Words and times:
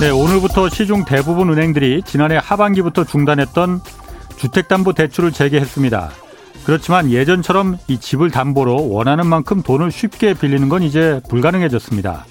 네, 0.00 0.10
오늘부터 0.10 0.68
시중 0.68 1.04
대부분 1.04 1.50
은행들이 1.50 2.02
지난해 2.06 2.38
하반기부터 2.40 3.02
중단했던 3.02 3.80
주택담보대출을 4.36 5.32
재개했습니다. 5.32 6.10
그렇지만 6.64 7.10
예전처럼 7.10 7.78
이 7.88 7.98
집을 7.98 8.30
담보로 8.30 8.90
원하는 8.90 9.26
만큼 9.26 9.60
돈을 9.60 9.90
쉽게 9.90 10.34
빌리는 10.34 10.68
건 10.68 10.84
이제 10.84 11.20
불가능해졌습니다. 11.28 12.26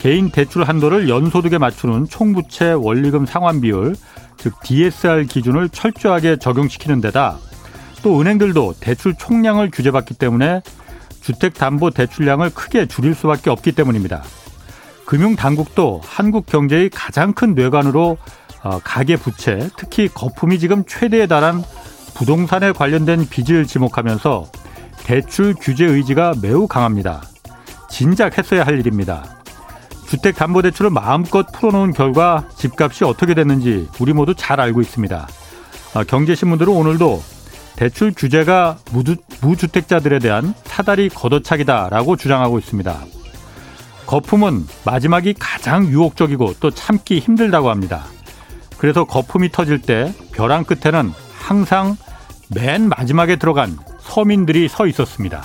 개인 0.00 0.30
대출 0.30 0.64
한도를 0.64 1.08
연소득에 1.08 1.56
맞추는 1.56 2.08
총부채 2.10 2.72
원리금 2.72 3.24
상환 3.24 3.62
비율, 3.62 3.96
즉 4.36 4.60
DSR 4.62 5.24
기준을 5.24 5.70
철저하게 5.70 6.36
적용시키는 6.36 7.00
데다 7.00 7.38
또 8.02 8.20
은행들도 8.20 8.74
대출 8.80 9.14
총량을 9.14 9.70
규제받기 9.70 10.12
때문에 10.12 10.60
주택담보대출량을 11.22 12.50
크게 12.50 12.84
줄일 12.84 13.14
수밖에 13.14 13.48
없기 13.48 13.72
때문입니다. 13.72 14.22
금융당국도 15.08 16.02
한국 16.04 16.44
경제의 16.44 16.90
가장 16.90 17.32
큰 17.32 17.54
뇌관으로 17.54 18.18
어, 18.62 18.78
가계 18.84 19.16
부채, 19.16 19.70
특히 19.78 20.06
거품이 20.06 20.58
지금 20.58 20.84
최대에 20.86 21.26
달한 21.26 21.62
부동산에 22.14 22.72
관련된 22.72 23.26
빚을 23.26 23.66
지목하면서 23.66 24.50
대출 25.04 25.54
규제 25.58 25.86
의지가 25.86 26.34
매우 26.42 26.68
강합니다. 26.68 27.22
진작 27.88 28.36
했어야 28.36 28.64
할 28.64 28.78
일입니다. 28.78 29.24
주택담보대출을 30.08 30.90
마음껏 30.90 31.46
풀어놓은 31.52 31.94
결과 31.94 32.46
집값이 32.56 33.04
어떻게 33.04 33.32
됐는지 33.32 33.88
우리 34.00 34.12
모두 34.12 34.34
잘 34.34 34.60
알고 34.60 34.82
있습니다. 34.82 35.26
어, 35.94 36.04
경제신문들은 36.04 36.70
오늘도 36.70 37.22
대출 37.76 38.12
규제가 38.14 38.76
무주택자들에 39.40 40.18
대한 40.18 40.52
사다리 40.64 41.08
걷어차기다라고 41.08 42.16
주장하고 42.16 42.58
있습니다. 42.58 43.17
거품은 44.08 44.66
마지막이 44.86 45.34
가장 45.38 45.86
유혹적이고 45.86 46.54
또 46.60 46.70
참기 46.70 47.18
힘들다고 47.18 47.68
합니다. 47.68 48.06
그래서 48.78 49.04
거품이 49.04 49.50
터질 49.52 49.82
때 49.82 50.14
벼랑 50.32 50.64
끝에는 50.64 51.12
항상 51.38 51.94
맨 52.54 52.88
마지막에 52.88 53.36
들어간 53.36 53.76
서민들이 54.00 54.66
서 54.66 54.86
있었습니다. 54.86 55.42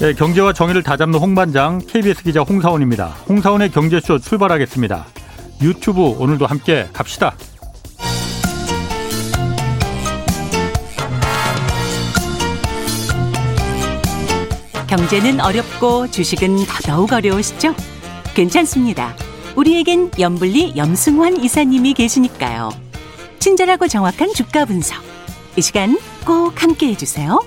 네, 0.00 0.14
경제와 0.14 0.52
정의를 0.52 0.82
다잡는 0.82 1.20
홍반장 1.20 1.78
KBS 1.86 2.24
기자 2.24 2.40
홍사원입니다. 2.40 3.06
홍사원의 3.28 3.70
경제쇼 3.70 4.18
출발하겠습니다. 4.18 5.06
유튜브 5.62 6.02
오늘도 6.18 6.46
함께 6.46 6.88
갑시다. 6.92 7.36
경제는 14.90 15.40
어렵고 15.40 16.08
주식은 16.08 16.66
더더욱 16.66 17.12
어려우시죠? 17.12 17.76
괜찮습니다. 18.34 19.14
우리에겐 19.54 20.10
염블리 20.18 20.72
염승환 20.76 21.36
이사님이 21.36 21.94
계시니까요. 21.94 22.70
친절하고 23.38 23.86
정확한 23.86 24.34
주가 24.34 24.64
분석. 24.64 25.00
이 25.56 25.60
시간 25.60 25.96
꼭 26.26 26.60
함께 26.60 26.88
해주세요. 26.88 27.38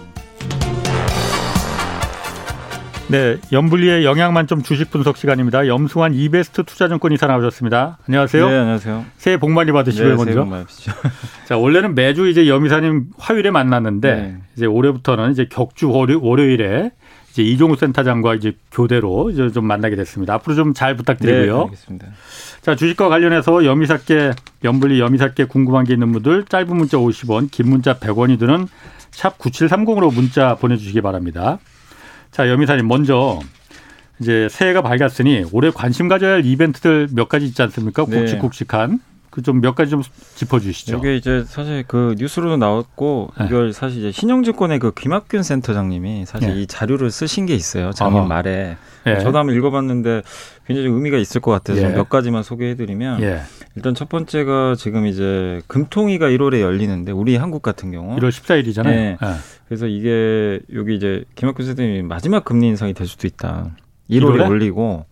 네, 3.10 3.38
염블리의 3.52 4.06
영양만점 4.06 4.64
주식 4.64 4.90
분석 4.90 5.18
시간입니다. 5.18 5.68
염승환 5.68 6.14
이베스트 6.14 6.64
투자증권 6.64 7.12
이사 7.12 7.28
나오셨습니다. 7.28 8.00
안녕하세요. 8.08 8.50
네, 8.50 8.58
안녕하세요. 8.58 9.06
새해 9.18 9.38
복 9.38 9.52
많이 9.52 9.74
받으시고요, 9.74 10.12
네, 10.12 10.16
먼저. 10.16 10.32
새해 10.32 10.44
복 10.44 10.50
많이 10.50 10.64
받으시죠. 10.64 10.92
자, 11.46 11.58
원래는 11.58 11.94
매주 11.94 12.30
이제 12.30 12.48
염 12.48 12.66
이사님 12.66 13.08
화요일에 13.18 13.52
만났는데 13.52 14.16
네. 14.16 14.38
이제 14.56 14.66
올해부터는 14.66 15.32
이제 15.34 15.46
격주 15.52 15.92
월요, 15.92 16.22
월요일에 16.24 16.92
이제 17.34 17.42
이종우 17.42 17.76
센터장과 17.78 18.36
이제 18.36 18.54
교대로 18.72 19.32
이제 19.32 19.50
좀 19.52 19.66
만나게 19.66 19.96
됐습니다. 19.96 20.36
앞으로 20.36 20.56
좀 20.56 20.74
잘 20.76 20.96
부탁드리고요. 20.96 21.58
네, 21.58 21.64
알겠습니다. 21.64 22.08
자, 22.62 22.76
주식과 22.76 23.10
관련해서 23.10 23.66
염이사께 23.66 24.34
염블리 24.64 25.00
염이사께 25.00 25.46
궁금한 25.46 25.84
게 25.84 25.94
있는 25.94 26.12
분들 26.12 26.46
짧은 26.46 26.76
문자 26.76 26.98
50원, 26.98 27.50
긴 27.50 27.70
문자 27.70 27.96
100원이 27.98 28.38
드는 28.38 28.68
샵 29.10 29.40
9730으로 29.40 30.14
문자 30.14 30.56
보내 30.56 30.78
주시기 30.78 31.02
바랍니다. 31.02 31.58
자, 32.30 32.48
염이사님 32.50 32.88
먼저 32.88 33.40
이제 34.20 34.48
새해가 34.50 34.84
밝았으니 34.84 35.46
올해 35.52 35.72
관심 35.72 36.08
가져야 36.08 36.34
할 36.34 36.46
이벤트들 36.46 37.08
몇 37.14 37.30
가지 37.30 37.48
있지 37.48 37.62
않습니까? 37.64 38.06
네. 38.06 38.20
굵직굵직한 38.20 39.00
그 39.34 39.42
좀 39.42 39.62
몇 39.62 39.74
가지 39.74 39.90
좀 39.90 40.04
짚어주시죠. 40.36 40.98
이게 41.00 41.16
이제 41.16 41.44
사실 41.48 41.84
그 41.88 42.14
뉴스로도 42.20 42.58
나왔고 42.58 43.32
네. 43.40 43.46
이걸 43.48 43.74
사실 43.74 44.00
이제 44.00 44.12
신영증권의 44.12 44.78
그 44.78 44.94
김학균 44.94 45.42
센터장님이 45.42 46.26
사실 46.28 46.50
예. 46.56 46.62
이 46.62 46.68
자료를 46.68 47.10
쓰신 47.10 47.48
게 47.48 47.56
있어요. 47.56 47.92
작년 47.94 48.20
어허. 48.20 48.28
말에 48.28 48.78
예. 49.08 49.20
저도 49.20 49.40
한번 49.40 49.56
읽어봤는데 49.56 50.22
굉장히 50.68 50.88
좀 50.88 50.96
의미가 50.98 51.18
있을 51.18 51.42
것 51.42 51.50
같아서 51.50 51.82
예. 51.82 51.88
몇 51.90 52.10
가지만 52.10 52.44
소개해드리면 52.44 53.24
예. 53.24 53.42
일단 53.76 53.96
첫 53.96 54.08
번째가 54.08 54.76
지금 54.78 55.08
이제 55.08 55.62
금통위가 55.68 56.28
1월에 56.28 56.62
열리는데 56.62 57.12
우리 57.12 57.36
한국 57.36 57.64
같은 57.64 57.92
경우 57.92 58.16
1월 58.18 58.30
14일이잖아요. 58.30 58.86
네. 58.86 59.18
그래서 59.68 59.88
이게 59.88 60.60
여기 60.76 60.96
이제 60.96 61.26
김학균 61.34 61.66
센터장님이 61.66 62.04
마지막 62.04 62.46
금리 62.46 62.68
인상이 62.68 62.94
될 62.94 63.08
수도 63.08 63.26
있다. 63.26 63.72
1월에 64.12 64.42
1월에? 64.44 64.50
올리고 64.50 65.06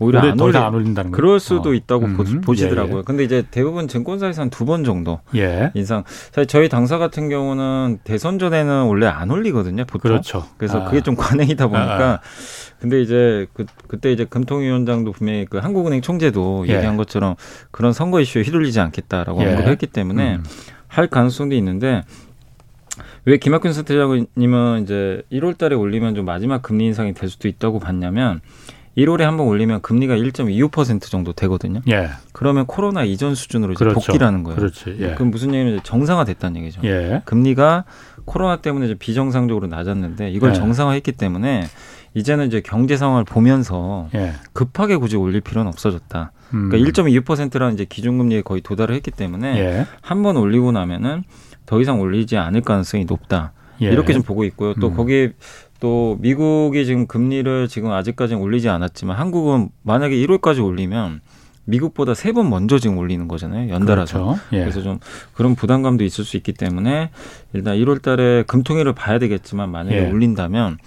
오히려 0.00 0.20
안 0.20 0.38
이상 0.38 0.66
안 0.66 0.74
올린다는 0.74 1.10
거예요. 1.10 1.16
그럴 1.16 1.40
수도 1.40 1.70
어. 1.70 1.74
있다고 1.74 2.06
음, 2.06 2.16
보- 2.16 2.40
보시더라고요. 2.40 2.98
예, 2.98 3.02
근데 3.04 3.24
이제 3.24 3.44
대부분 3.50 3.88
증권사에서 3.88 4.42
한두번 4.42 4.84
정도 4.84 5.20
예. 5.34 5.40
예. 5.40 5.70
인상. 5.74 6.04
사실 6.06 6.46
저희 6.46 6.68
당사 6.68 6.98
같은 6.98 7.28
경우는 7.28 7.98
대선 8.04 8.38
전에는 8.38 8.84
원래 8.84 9.06
안 9.06 9.30
올리거든요, 9.30 9.84
보통. 9.86 10.10
그렇죠. 10.10 10.46
그래서 10.56 10.82
아. 10.82 10.84
그게 10.84 11.00
좀 11.00 11.16
관행이다 11.16 11.66
보니까. 11.66 12.10
아, 12.12 12.20
근데 12.80 13.02
이제 13.02 13.46
그 13.54 13.66
그때 13.88 14.12
이제 14.12 14.24
금통위원장도 14.24 15.12
분명히 15.12 15.46
그 15.46 15.58
한국은행 15.58 16.00
총재도 16.00 16.66
예. 16.68 16.74
얘기한 16.76 16.96
것처럼 16.96 17.34
그런 17.72 17.92
선거 17.92 18.20
이슈에 18.20 18.42
휘둘리지 18.42 18.78
않겠다라고 18.80 19.42
예. 19.42 19.46
언급을 19.46 19.68
했기 19.70 19.86
때문에 19.88 20.36
음. 20.36 20.44
할 20.86 21.08
가능성도 21.08 21.54
있는데 21.56 22.02
왜 23.24 23.36
김학균 23.36 23.72
센터장님은 23.72 24.84
이제 24.84 25.22
1월 25.32 25.58
달에 25.58 25.74
올리면 25.76 26.14
좀 26.14 26.24
마지막 26.24 26.62
금리 26.62 26.86
인상이 26.86 27.12
될 27.14 27.28
수도 27.28 27.46
있다고 27.48 27.78
봤냐면 27.78 28.40
1월에 28.98 29.20
한번 29.20 29.46
올리면 29.46 29.80
금리가 29.80 30.16
1.25% 30.16 31.02
정도 31.02 31.32
되거든요. 31.32 31.80
예. 31.88 32.10
그러면 32.32 32.66
코로나 32.66 33.04
이전 33.04 33.36
수준으로 33.36 33.74
이제 33.74 33.78
그렇죠. 33.78 34.00
복귀라는 34.00 34.42
거예요. 34.42 34.56
그렇지. 34.58 34.96
예. 34.98 35.14
그럼 35.14 35.30
무슨 35.30 35.54
얘기냐면 35.54 35.80
정상화됐다는 35.84 36.60
얘기죠. 36.62 36.80
예. 36.82 37.22
금리가 37.24 37.84
코로나 38.24 38.56
때문에 38.56 38.86
이제 38.86 38.94
비정상적으로 38.94 39.68
낮았는데 39.68 40.30
이걸 40.30 40.50
예. 40.50 40.54
정상화했기 40.54 41.12
때문에 41.12 41.64
이제는 42.14 42.48
이제 42.48 42.60
경제 42.60 42.96
상황을 42.96 43.22
보면서 43.22 44.08
예. 44.16 44.32
급하게 44.52 44.96
굳이 44.96 45.16
올릴 45.16 45.40
필요는 45.42 45.68
없어졌다. 45.68 46.32
음. 46.54 46.68
그러니까 46.68 46.90
1.25%라는 46.90 47.74
이제 47.74 47.84
기준금리에 47.84 48.42
거의 48.42 48.62
도달을 48.62 48.96
했기 48.96 49.12
때문에 49.12 49.58
예. 49.58 49.86
한번 50.00 50.36
올리고 50.36 50.72
나면은 50.72 51.22
더 51.66 51.80
이상 51.80 52.00
올리지 52.00 52.36
않을 52.36 52.62
가능성이 52.62 53.04
높다. 53.04 53.52
예. 53.80 53.86
이렇게 53.92 54.12
좀 54.12 54.22
보고 54.22 54.42
있고요. 54.44 54.74
또 54.74 54.88
음. 54.88 54.96
거기에 54.96 55.32
또 55.80 56.16
미국이 56.20 56.84
지금 56.84 57.06
금리를 57.06 57.68
지금 57.68 57.92
아직까지는 57.92 58.40
올리지 58.42 58.68
않았지만 58.68 59.16
한국은 59.16 59.68
만약에 59.82 60.16
1월까지 60.16 60.64
올리면 60.64 61.20
미국보다 61.64 62.14
세 62.14 62.32
번 62.32 62.48
먼저 62.48 62.78
지금 62.78 62.96
올리는 62.98 63.28
거잖아요. 63.28 63.68
연달아서. 63.70 64.24
그렇죠. 64.24 64.40
예. 64.54 64.60
그래서 64.60 64.82
좀 64.82 64.98
그런 65.34 65.54
부담감도 65.54 66.02
있을 66.02 66.24
수 66.24 66.36
있기 66.38 66.52
때문에 66.54 67.10
일단 67.52 67.76
1월 67.76 68.00
달에 68.00 68.42
금통위를 68.44 68.94
봐야 68.94 69.18
되겠지만 69.18 69.70
만약에 69.70 70.06
예. 70.06 70.10
올린다면 70.10 70.78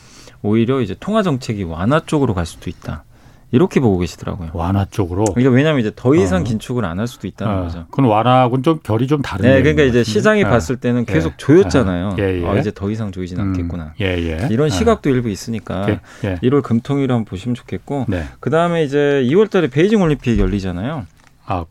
오히려 0.41 0.81
이제 0.81 0.95
통화 0.99 1.21
정책이 1.21 1.63
완화 1.63 1.99
쪽으로 1.99 2.33
갈 2.33 2.45
수도 2.47 2.69
있다. 2.69 3.03
이렇게 3.51 3.79
보고 3.81 3.97
계시더라고요. 3.99 4.51
완화 4.53 4.85
쪽으로. 4.85 5.25
이게 5.37 5.49
왜냐하면 5.49 5.81
이제 5.81 5.91
더 5.95 6.15
이상 6.15 6.41
어. 6.41 6.43
긴축을 6.43 6.85
안 6.85 7.01
할 7.01 7.07
수도 7.07 7.27
있다는 7.27 7.53
어, 7.57 7.63
거죠. 7.63 7.85
그건 7.89 8.05
완화하고는 8.05 8.63
좀 8.63 8.79
결이 8.83 9.07
좀 9.07 9.21
다른데. 9.21 9.49
네, 9.55 9.61
그러니까 9.61 9.83
이제 9.83 10.03
시장이 10.03 10.43
봤을 10.43 10.77
때는 10.77 11.05
계속 11.05 11.37
조였잖아요. 11.37 12.15
예, 12.19 12.41
예. 12.41 12.47
아, 12.47 12.55
이제 12.57 12.71
더 12.73 12.91
이상 12.91 13.11
조이진 13.11 13.39
않겠구나. 13.39 13.93
예, 13.99 14.05
예. 14.05 14.47
이런 14.51 14.67
아, 14.67 14.69
시각도 14.69 15.09
일부 15.09 15.29
있으니까 15.29 15.89
예. 15.89 15.99
예. 16.23 16.35
1월 16.43 16.61
금통위를 16.61 17.13
한번 17.13 17.25
보시면 17.25 17.55
좋겠고 17.55 18.05
네. 18.07 18.25
그 18.39 18.49
다음에 18.51 18.83
이제 18.83 19.23
2월달에 19.25 19.71
베이징 19.71 20.01
올림픽 20.01 20.37
열리잖아요. 20.37 21.05
아, 21.45 21.65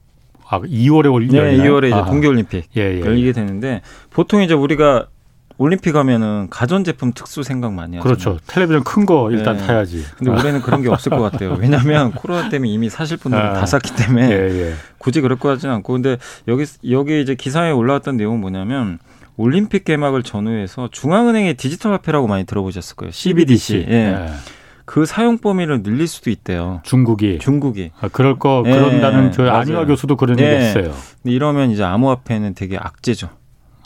아 0.49 0.61
2월에 0.61 1.13
올린 1.13 1.31
네, 1.31 1.57
2월에 1.59 1.87
이제 1.93 2.03
동계 2.11 2.27
올림픽 2.27 2.65
예, 2.77 2.97
예. 2.97 3.01
열리게 3.01 3.33
되는데 3.33 3.83
보통 4.11 4.43
이제 4.43 4.53
우리가 4.55 5.07
올림픽 5.61 5.95
하면은 5.95 6.47
가전제품 6.49 7.13
특수 7.13 7.43
생각 7.43 7.75
많이 7.75 7.99
하잖아요. 7.99 8.03
그렇죠. 8.03 8.39
텔레비전 8.47 8.83
큰 8.83 9.05
거 9.05 9.31
일단 9.31 9.59
네. 9.59 9.67
타야지. 9.67 10.03
근데 10.17 10.31
올해는 10.31 10.63
그런 10.63 10.81
게 10.81 10.89
없을 10.89 11.11
것 11.11 11.21
같아요. 11.21 11.55
왜냐하면 11.61 12.13
코로나 12.17 12.49
때문에 12.49 12.71
이미 12.71 12.89
사실 12.89 13.19
분들은 13.19 13.45
아. 13.45 13.53
다 13.53 13.67
샀기 13.67 13.95
때문에 13.95 14.31
예, 14.31 14.69
예. 14.69 14.73
굳이 14.97 15.21
그럴 15.21 15.39
것 15.39 15.51
같지는 15.51 15.75
않고 15.75 15.93
근데 15.93 16.17
여기 16.49 16.65
여기 16.91 17.21
이제 17.21 17.35
기사에 17.35 17.73
올라왔던 17.73 18.17
내용은 18.17 18.41
뭐냐면 18.41 18.99
올림픽 19.37 19.85
개막을 19.85 20.23
전후해서 20.23 20.89
중앙은행의 20.93 21.55
디지털 21.55 21.93
화폐라고 21.93 22.27
많이 22.27 22.45
들어보셨을 22.45 22.97
거예요. 22.97 23.11
CBDC. 23.13 23.87
예. 23.89 23.95
예. 23.95 24.27
그 24.87 25.05
사용 25.05 25.37
범위를 25.39 25.83
늘릴 25.83 26.07
수도 26.09 26.31
있대요. 26.31 26.81
중국이 26.85 27.39
중국이. 27.39 27.91
아, 28.01 28.09
그럴 28.09 28.39
거 28.39 28.63
예, 28.67 28.71
그런다는 28.71 29.31
저 29.31 29.43
맞아요. 29.43 29.59
안희화 29.59 29.85
교수도 29.85 30.17
그런 30.17 30.39
예. 30.41 30.45
얘기 30.45 30.55
했어요. 30.65 30.95
근데 31.23 31.35
이러면 31.35 31.71
이제 31.71 31.85
암호화폐는 31.85 32.55
되게 32.55 32.79
악재죠. 32.79 33.29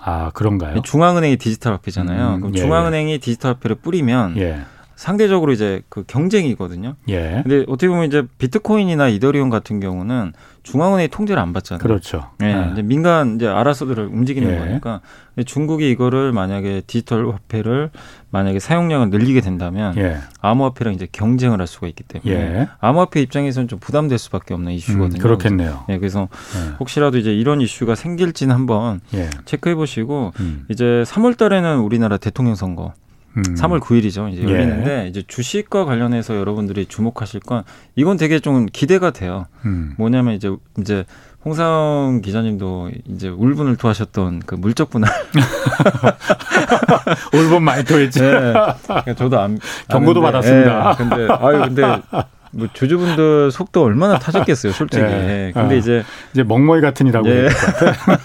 아, 0.04 0.30
그런가요? 0.34 0.82
중앙은행이 0.82 1.36
디지털 1.38 1.72
화폐잖아요. 1.72 2.34
음, 2.34 2.40
그럼 2.40 2.54
예, 2.56 2.60
중앙은행이 2.60 3.18
디지털 3.20 3.52
화폐를 3.52 3.76
뿌리면 3.76 4.36
예. 4.36 4.60
상대적으로 4.96 5.52
이제 5.52 5.82
그 5.88 6.04
경쟁이거든요. 6.06 6.94
예. 7.08 7.40
근데 7.42 7.64
어떻게 7.68 7.88
보면 7.88 8.04
이제 8.04 8.22
비트코인이나 8.38 9.08
이더리움 9.08 9.50
같은 9.50 9.80
경우는 9.80 10.32
중앙은행이 10.62 11.08
통제를 11.08 11.40
안 11.42 11.52
받잖아요. 11.52 11.82
그렇죠. 11.82 12.30
예, 12.42 12.46
예. 12.46 12.72
이제 12.72 12.82
민간 12.82 13.36
이제 13.36 13.46
알아서들 13.46 13.98
움직이는 14.06 14.50
예. 14.50 14.58
거니까 14.58 15.00
근데 15.34 15.44
중국이 15.44 15.90
이거를 15.90 16.32
만약에 16.32 16.82
디지털 16.86 17.28
화폐를 17.28 17.90
만약에 18.30 18.58
사용량을 18.58 19.10
늘리게 19.10 19.40
된다면 19.42 19.94
예. 19.98 20.18
암호화폐랑 20.40 20.94
이제 20.94 21.06
경쟁을 21.10 21.60
할 21.60 21.66
수가 21.66 21.86
있기 21.88 22.02
때문에 22.04 22.32
예. 22.32 22.68
암호화폐 22.80 23.20
입장에서는 23.20 23.68
좀 23.68 23.78
부담될 23.78 24.16
수밖에 24.16 24.54
없는 24.54 24.72
음, 24.72 24.74
이슈거든요. 24.74 25.22
그렇겠네요. 25.22 25.84
예, 25.90 25.98
그래서 25.98 26.28
예. 26.56 26.76
혹시라도 26.80 27.18
이제 27.18 27.34
이런 27.34 27.60
이슈가 27.60 27.94
생길지는 27.94 28.54
한번 28.54 29.00
예. 29.12 29.28
체크해 29.44 29.74
보시고 29.74 30.32
음. 30.40 30.64
이제 30.70 31.04
3월 31.06 31.36
달에는 31.36 31.80
우리나라 31.80 32.16
대통령 32.16 32.54
선거 32.54 32.94
음. 33.36 33.42
3월 33.42 33.80
9일이죠. 33.80 34.32
이제 34.32 34.42
예. 34.42 34.52
열리는데 34.52 35.08
이제 35.08 35.22
주식과 35.26 35.84
관련해서 35.84 36.36
여러분들이 36.36 36.86
주목하실 36.86 37.40
건 37.40 37.64
이건 37.96 38.16
되게 38.16 38.38
좀 38.38 38.66
기대가 38.72 39.10
돼요. 39.10 39.46
음. 39.64 39.94
뭐냐면 39.98 40.34
이제 40.34 40.54
이제 40.78 41.04
홍사영 41.44 42.22
기자님도 42.24 42.90
이제 43.06 43.28
울분을 43.28 43.76
토하셨던 43.76 44.42
그 44.46 44.54
물적 44.54 44.90
분할. 44.90 45.10
올봄 47.34 47.62
많이 47.62 47.84
토했지. 47.84 48.20
네. 48.20 48.30
그러니까 48.30 49.14
저도 49.14 49.40
안, 49.40 49.58
경고도 49.90 50.26
아는데, 50.26 50.32
받았습니다. 50.32 50.90
예. 50.90 50.94
근데 50.96 51.32
아유 51.32 51.60
근데 51.64 51.82
뭐 52.54 52.68
주주분들 52.72 53.50
속도 53.50 53.82
얼마나 53.82 54.18
타셨겠어요, 54.18 54.72
솔직히. 54.74 55.02
예. 55.02 55.50
근데 55.54 55.74
어. 55.74 55.78
이제 55.78 56.02
이제 56.32 56.42
멍멍이 56.42 56.80
같은이라고. 56.80 57.28
예. 57.28 57.48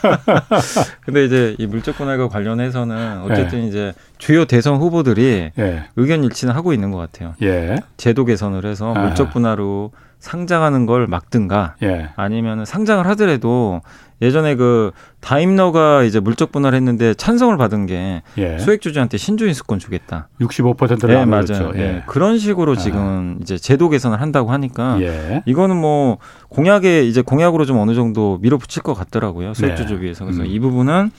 근데 1.06 1.26
이제 1.26 1.56
이 1.58 1.66
물적 1.66 1.98
분할과 1.98 2.30
관련해서는 2.30 3.22
어쨌든 3.22 3.62
네. 3.62 3.68
이제 3.68 3.94
주요 4.18 4.46
대선 4.46 4.78
후보들이 4.78 5.52
예. 5.58 5.84
의견 5.96 6.24
일치는 6.24 6.54
하고 6.54 6.74
있는 6.74 6.92
것 6.92 6.98
같아요. 6.98 7.34
예. 7.42 7.78
제도 7.98 8.26
개선을 8.26 8.66
해서 8.66 8.94
아. 8.94 9.00
물적 9.00 9.32
분할로 9.32 9.92
상장하는 10.20 10.86
걸 10.86 11.08
막든가 11.08 11.76
예. 11.84 12.10
아니면 12.16 12.66
상장을 12.66 13.06
하더라도 13.08 13.82
예전에 14.22 14.56
그 14.56 14.92
다임너가 15.22 16.04
이제 16.04 16.20
물적 16.20 16.52
분할했는데 16.52 17.14
찬성을 17.14 17.56
받은 17.58 17.86
게 17.86 18.22
예. 18.38 18.58
소액 18.58 18.82
주주한테 18.82 19.18
신주인 19.18 19.54
수권 19.54 19.80
주겠다. 19.80 20.28
65%를 20.42 21.16
네, 21.16 21.26
나누었죠. 21.26 21.54
맞아요. 21.54 21.72
예. 21.76 22.04
그런 22.06 22.38
식으로 22.38 22.76
지금 22.76 23.38
이제 23.42 23.58
제도 23.58 23.90
개선을 23.90 24.22
한다고 24.22 24.52
하니까 24.52 25.02
예. 25.02 25.44
이거는 25.46 25.78
뭐 25.78 26.18
공약에 26.50 27.04
이제 27.06 27.22
공약으로 27.22 27.66
좀 27.66 27.78
어느 27.78 27.94
정도 27.96 28.38
밀어붙일 28.42 28.84
것 28.84 28.94
같더라고요. 28.94 29.54
소액 29.54 29.78
주주 29.78 29.96
네. 29.96 30.02
위해서. 30.02 30.26
그래서 30.26 30.42
음. 30.42 30.48
이 30.48 30.60
부분은 30.60 31.12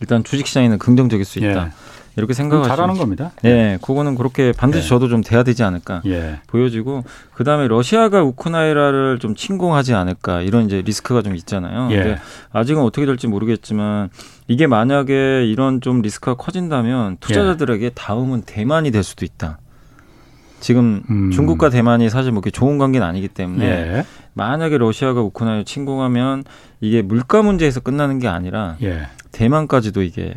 일단 0.00 0.24
주식 0.24 0.46
시장에는 0.46 0.78
긍정적일 0.78 1.24
수 1.24 1.38
있다. 1.38 1.72
예. 2.10 2.14
이렇게 2.16 2.32
그럼 2.32 2.50
생각하시면 2.50 2.76
잘하는 2.76 2.94
겁니다. 2.98 3.32
네, 3.42 3.78
그거는 3.82 4.14
그렇게 4.14 4.52
반드시 4.52 4.84
네. 4.84 4.88
저도 4.88 5.08
좀 5.08 5.22
돼야 5.22 5.42
되지 5.42 5.62
않을까 5.62 6.02
예. 6.06 6.40
보여지고 6.46 7.04
그 7.34 7.44
다음에 7.44 7.68
러시아가 7.68 8.22
우크라이나를 8.22 9.18
좀 9.20 9.34
침공하지 9.34 9.94
않을까 9.94 10.42
이런 10.42 10.66
이제 10.66 10.82
리스크가 10.82 11.22
좀 11.22 11.34
있잖아요. 11.36 11.88
예. 11.92 12.18
아직은 12.52 12.82
어떻게 12.82 13.06
될지 13.06 13.26
모르겠지만 13.26 14.10
이게 14.48 14.66
만약에 14.66 15.46
이런 15.46 15.80
좀 15.80 16.02
리스크가 16.02 16.34
커진다면 16.34 17.18
투자자들에게 17.20 17.90
다음은 17.90 18.42
대만이 18.42 18.90
될 18.90 19.02
수도 19.02 19.24
있다. 19.24 19.58
지금 20.60 21.02
음. 21.08 21.30
중국과 21.30 21.70
대만이 21.70 22.10
사실 22.10 22.32
뭐 22.32 22.42
좋은 22.42 22.78
관계는 22.78 23.06
아니기 23.06 23.28
때문에 23.28 23.64
예. 23.64 24.04
만약에 24.34 24.78
러시아가 24.78 25.20
우크라이나를 25.22 25.64
침공하면 25.64 26.44
이게 26.80 27.02
물가 27.02 27.42
문제에서 27.42 27.80
끝나는 27.80 28.18
게 28.18 28.28
아니라 28.28 28.76
예. 28.82 29.08
대만까지도 29.32 30.02
이게 30.02 30.34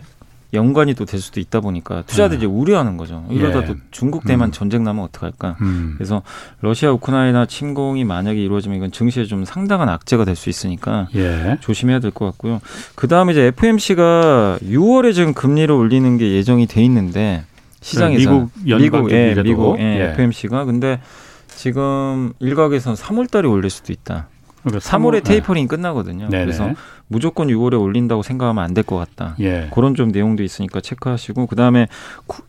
연관이 0.53 0.94
또 0.94 1.05
될 1.05 1.19
수도 1.19 1.39
있다 1.39 1.59
보니까 1.61 2.03
투자들이 2.03 2.38
이제 2.38 2.45
우려하는 2.45 2.95
거죠. 2.97 3.25
이러다 3.29 3.63
예. 3.63 3.65
또 3.65 3.75
중국 3.91 4.23
대만 4.25 4.50
음. 4.50 4.51
전쟁 4.51 4.83
나면 4.83 5.03
어떡할까? 5.05 5.57
음. 5.61 5.94
그래서 5.97 6.21
러시아 6.61 6.91
우크라이나 6.91 7.45
침공이 7.45 8.03
만약에 8.03 8.39
이루어지면 8.39 8.77
이건 8.77 8.91
증시에 8.91 9.25
좀 9.25 9.45
상당한 9.45 9.89
악재가 9.89 10.25
될 10.25 10.35
수 10.35 10.50
있으니까 10.50 11.07
예. 11.15 11.57
조심해야 11.61 12.00
될 12.00 12.11
것 12.11 12.25
같고요. 12.25 12.61
그 12.95 13.07
다음에 13.07 13.31
이제 13.33 13.41
FMC가 13.47 14.59
6월에 14.63 15.13
지금 15.13 15.33
금리를 15.33 15.73
올리는 15.73 16.17
게 16.17 16.31
예정이 16.33 16.67
돼 16.67 16.83
있는데 16.83 17.44
시장에서 17.81 18.17
미국 18.31 18.51
연방 18.67 18.81
미국 19.06 19.11
예. 19.11 19.35
미국 19.44 19.79
예, 19.79 19.83
예. 19.83 20.03
FMC가 20.11 20.65
근데 20.65 20.99
지금 21.47 22.33
일각에서는 22.39 22.95
3월 22.95 23.29
달에 23.29 23.47
올릴 23.47 23.69
수도 23.69 23.94
있다. 23.94 24.27
그러니까 24.63 24.80
3월에 24.80 25.19
삼월- 25.19 25.24
테이퍼링 25.24 25.68
끝나거든요. 25.68 26.30
네네. 26.30 26.45
그래서 26.45 26.71
무조건 27.07 27.48
6월에 27.50 27.80
올린다고 27.80 28.24
생각하면 28.24 28.63
안 28.63 28.74
될 28.74 28.83
것 28.83 28.98
같다. 28.98 29.36
예. 29.39 29.69
그런 29.74 29.94
좀 29.95 30.10
내용도 30.10 30.44
있으니까 30.44 30.81
체크하시고 30.81 31.48
그다음에 31.48 31.88
구- 32.27 32.44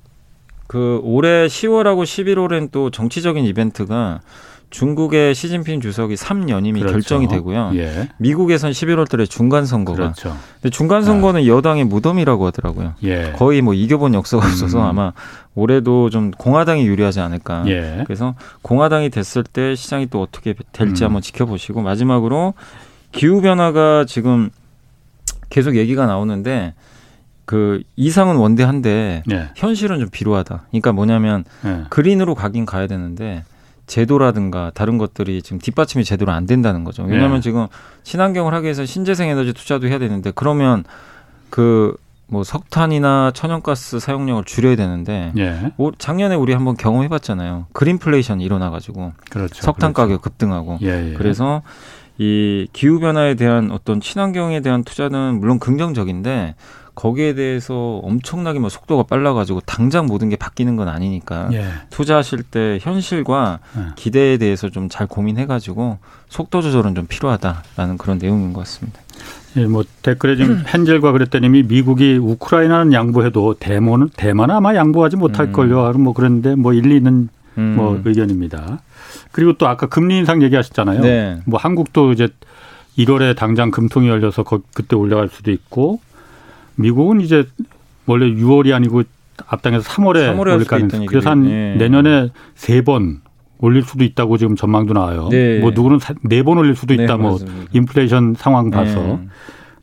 그 0.67 1.01
올해 1.05 1.47
10월하고 1.47 2.05
11월엔 2.05 2.71
또 2.73 2.91
정치적인 2.91 3.45
이벤트가 3.45 4.21
중국의 4.71 5.35
시진핑 5.35 5.81
주석이 5.81 6.15
3연임이 6.15 6.81
그렇죠. 6.81 6.93
결정이 6.93 7.29
되고요. 7.29 7.73
예. 7.75 8.09
미국에선 8.19 8.73
11월 8.73 9.09
달에 9.09 9.27
중간 9.27 9.67
선거가. 9.67 9.97
그렇죠. 9.97 10.37
근데 10.61 10.71
중간 10.71 11.03
선거는 11.03 11.47
여당의 11.47 11.85
무덤이라고 11.85 12.47
하더라고요. 12.47 12.95
예. 13.05 13.33
거의 13.37 13.63
뭐 13.63 13.75
이겨본 13.75 14.15
역사가 14.15 14.45
없어서 14.45 14.79
음. 14.79 14.85
아마 14.85 15.13
올해도 15.55 16.11
좀 16.11 16.31
공화당이 16.33 16.87
유리하지 16.87 17.21
않을까. 17.21 17.65
예. 17.69 18.03
그래서 18.05 18.35
공화당이 18.63 19.11
됐을 19.11 19.45
때 19.45 19.75
시장이 19.75 20.09
또 20.09 20.21
어떻게 20.21 20.55
될지 20.73 21.05
음. 21.05 21.07
한번 21.07 21.23
지켜보시고 21.23 21.83
마지막으로 21.83 22.55
기후 23.13 23.41
변화가 23.41 24.07
지금 24.07 24.51
계속 25.51 25.77
얘기가 25.77 26.07
나오는데 26.07 26.75
그 27.45 27.83
이상은 27.97 28.37
원대한데 28.37 29.23
예. 29.31 29.51
현실은 29.55 30.01
좀 30.01 30.09
비루하다. 30.11 30.63
그러니까 30.71 30.93
뭐냐면 30.93 31.45
예. 31.65 31.85
그린으로 31.91 32.35
가긴 32.35 32.67
가야 32.67 32.87
되는데 32.87 33.45
제도라든가 33.87 34.71
다른 34.75 34.99
것들이 34.99 35.43
지금 35.43 35.59
뒷받침이 35.59 36.05
제대로 36.05 36.33
안 36.33 36.47
된다는 36.47 36.85
거죠. 36.85 37.03
왜냐하면 37.05 37.37
네. 37.37 37.41
지금 37.41 37.67
친환경을 38.03 38.55
하기 38.55 38.65
위해서 38.65 38.85
신재생 38.87 39.29
에너지 39.29 39.53
투자도 39.53 39.89
해야 39.89 39.99
되는데 39.99 40.31
그러면 40.35 40.85
그 41.51 41.97
뭐 42.27 42.43
석탄이나 42.43 43.33
천연가스 43.35 44.01
사용량을 44.01 44.45
줄여야 44.45 44.77
되는데 44.77 45.31
예. 45.37 45.73
올- 45.77 45.93
작년에 45.99 46.35
우리 46.35 46.55
한번 46.55 46.75
경험해봤잖아요. 46.75 47.67
그린플레이션이 47.75 48.43
일어나가지고 48.43 49.13
그렇죠. 49.29 49.63
석탄 49.63 49.93
그렇죠. 49.93 50.09
가격 50.09 50.23
급등하고 50.23 50.79
예, 50.81 51.11
예. 51.11 51.15
그래서 51.19 51.61
이 52.17 52.67
기후 52.73 52.99
변화에 52.99 53.35
대한 53.35 53.71
어떤 53.71 54.01
친환경에 54.01 54.61
대한 54.61 54.85
투자는 54.85 55.39
물론 55.39 55.59
긍정적인데 55.59 56.55
거기에 56.95 57.35
대해서 57.35 58.01
엄청나게 58.05 58.59
뭐 58.61 58.69
속도가 58.69 59.05
빨라가지고 59.05 59.61
당장 59.67 60.07
모든 60.07 60.29
게 60.29 60.37
바뀌는 60.37 60.77
건 60.77 60.89
아니니까 60.89 61.49
예. 61.53 61.65
투자하실 61.91 62.45
때 62.45 62.79
현실과 62.81 63.59
예. 63.77 63.81
기대에 63.97 64.37
대해서 64.39 64.69
좀 64.71 64.89
잘 64.89 65.07
고민해가지고 65.09 65.99
속도 66.29 66.63
조절은 66.63 66.95
좀 66.95 67.07
필요하다라는 67.09 67.99
그런 67.99 68.19
내용인 68.19 68.53
것 68.53 68.61
같습니다. 68.61 69.01
예, 69.57 69.67
뭐 69.67 69.83
댓글에 70.03 70.37
지금 70.37 70.63
헨젤과 70.73 71.13
그랬더니 71.13 71.49
미국이 71.49 72.17
우크라이나는 72.17 72.93
양보해도 72.93 73.55
대만은 73.59 74.11
대만 74.17 74.51
아마 74.51 74.75
양보하지 74.75 75.17
못할 75.17 75.47
음. 75.47 75.53
걸요. 75.53 75.93
뭐 75.95 76.13
그런데 76.13 76.55
뭐 76.55 76.73
일리 76.75 76.97
있는 76.97 77.29
음. 77.59 77.75
뭐 77.77 78.01
의견입니다. 78.05 78.81
그리고 79.33 79.55
또 79.55 79.67
아까 79.67 79.87
금리 79.87 80.19
인상 80.19 80.43
얘기하셨잖아요. 80.43 81.01
네. 81.01 81.41
뭐 81.45 81.59
한국도 81.59 82.13
이제 82.13 82.29
1월에 82.99 83.37
당장 83.37 83.71
금통이 83.73 84.09
열려서 84.09 84.45
거- 84.45 84.61
그때 84.75 84.95
올라갈 84.97 85.29
수도 85.29 85.51
있고 85.51 86.01
미국은 86.77 87.21
이제 87.21 87.45
원래 88.07 88.27
6월이 88.27 88.75
아니고 88.75 89.03
앞당에서 89.47 89.89
3월에, 89.89 90.35
3월에 90.35 90.45
할 90.45 90.55
올릴 90.55 90.61
수도 90.61 90.71
가능. 90.71 90.87
있다는 90.87 91.07
그래서 91.07 91.31
한 91.31 91.47
예. 91.51 91.75
내년에 91.77 92.31
세 92.55 92.83
번 92.83 93.21
올릴 93.59 93.83
수도 93.83 94.05
있다고 94.05 94.37
지금 94.37 94.57
전망도 94.57 94.93
나와요. 94.95 95.29
네. 95.31 95.59
뭐 95.61 95.71
누구는 95.71 95.99
네 96.23 96.43
번 96.43 96.59
올릴 96.59 96.75
수도 96.77 96.93
있다. 96.95 97.17
네, 97.17 97.23
뭐. 97.23 97.39
인플레이션 97.73 98.35
상황 98.37 98.71
봐서. 98.71 99.01
네. 99.01 99.19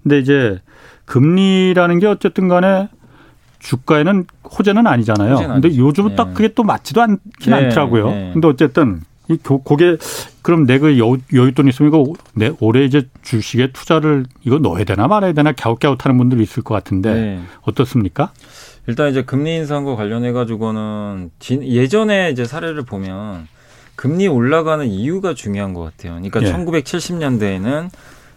근데 0.03 0.19
이제 0.19 0.59
금리라는 1.05 1.99
게 1.99 2.07
어쨌든 2.07 2.47
간에 2.47 2.89
주가에는 3.59 4.25
호재는 4.43 4.87
아니잖아요. 4.87 5.33
호재는 5.35 5.61
근데. 5.61 5.77
요즘은 5.77 6.09
네. 6.11 6.15
딱 6.15 6.33
그게 6.33 6.49
또 6.49 6.63
맞지도 6.63 7.01
않긴 7.01 7.21
네, 7.47 7.53
않더라고요. 7.53 8.09
네. 8.09 8.29
근데 8.33 8.47
어쨌든 8.47 9.01
이 9.33 9.37
고- 9.37 9.63
그게 9.63 9.97
그럼 10.41 10.65
내가 10.65 10.97
여- 10.97 11.17
여윳돈 11.33 11.69
있으면 11.69 11.91
이거 11.91 12.13
내 12.33 12.51
올해 12.59 12.83
이제 12.85 13.07
주식에 13.21 13.71
투자를 13.71 14.25
이거 14.43 14.57
넣어야 14.59 14.83
되나 14.83 15.07
말아야 15.07 15.33
되나 15.33 15.51
갸웃갸웃 15.51 16.03
하는 16.05 16.17
분들이 16.17 16.43
있을 16.43 16.63
것 16.63 16.73
같은데 16.73 17.13
네. 17.13 17.39
어떻습니까? 17.61 18.31
일단 18.87 19.09
이제 19.09 19.23
금리 19.23 19.55
인상과 19.57 19.95
관련해 19.95 20.31
가지고는 20.31 21.29
예전에 21.49 22.31
이제 22.31 22.45
사례를 22.45 22.83
보면 22.83 23.47
금리 23.95 24.27
올라가는 24.27 24.85
이유가 24.87 25.35
중요한 25.35 25.73
것 25.73 25.81
같아요. 25.83 26.13
그러니까 26.13 26.41
예. 26.41 26.51
1970년대에는 26.53 27.89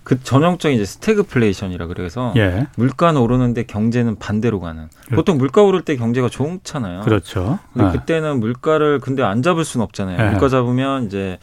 그 0.04 0.22
전형적인 0.22 0.76
이제 0.76 0.84
스태그플레이션이라 0.84 1.86
그래서 1.86 2.32
예, 2.36 2.66
물가는 2.76 3.18
오르는데 3.20 3.64
경제는 3.64 4.16
반대로 4.16 4.60
가는. 4.60 4.88
그렇- 5.06 5.16
보통 5.16 5.38
물가 5.38 5.62
오를 5.62 5.80
때 5.82 5.96
경제가 5.96 6.28
좋잖아요. 6.28 7.00
그렇죠. 7.00 7.58
근데 7.72 7.86
아, 7.88 7.92
그때는 7.92 8.38
물가를 8.38 9.00
근데 9.00 9.22
안 9.22 9.42
잡을 9.42 9.64
수는 9.64 9.82
없잖아요. 9.84 10.22
예. 10.24 10.30
물가 10.30 10.48
잡으면 10.48 11.06
이제 11.06 11.38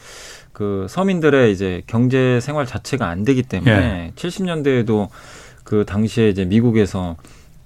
그 0.54 0.86
서민들의 0.90 1.52
이제 1.52 1.82
경제 1.88 2.40
생활 2.40 2.66
자체가 2.68 3.08
안 3.08 3.24
되기 3.24 3.42
때문에 3.42 3.72
예. 3.72 4.12
70년대에도 4.16 5.10
그 5.64 5.84
당시에 5.86 6.30
이제 6.30 6.46
미국에서 6.46 7.16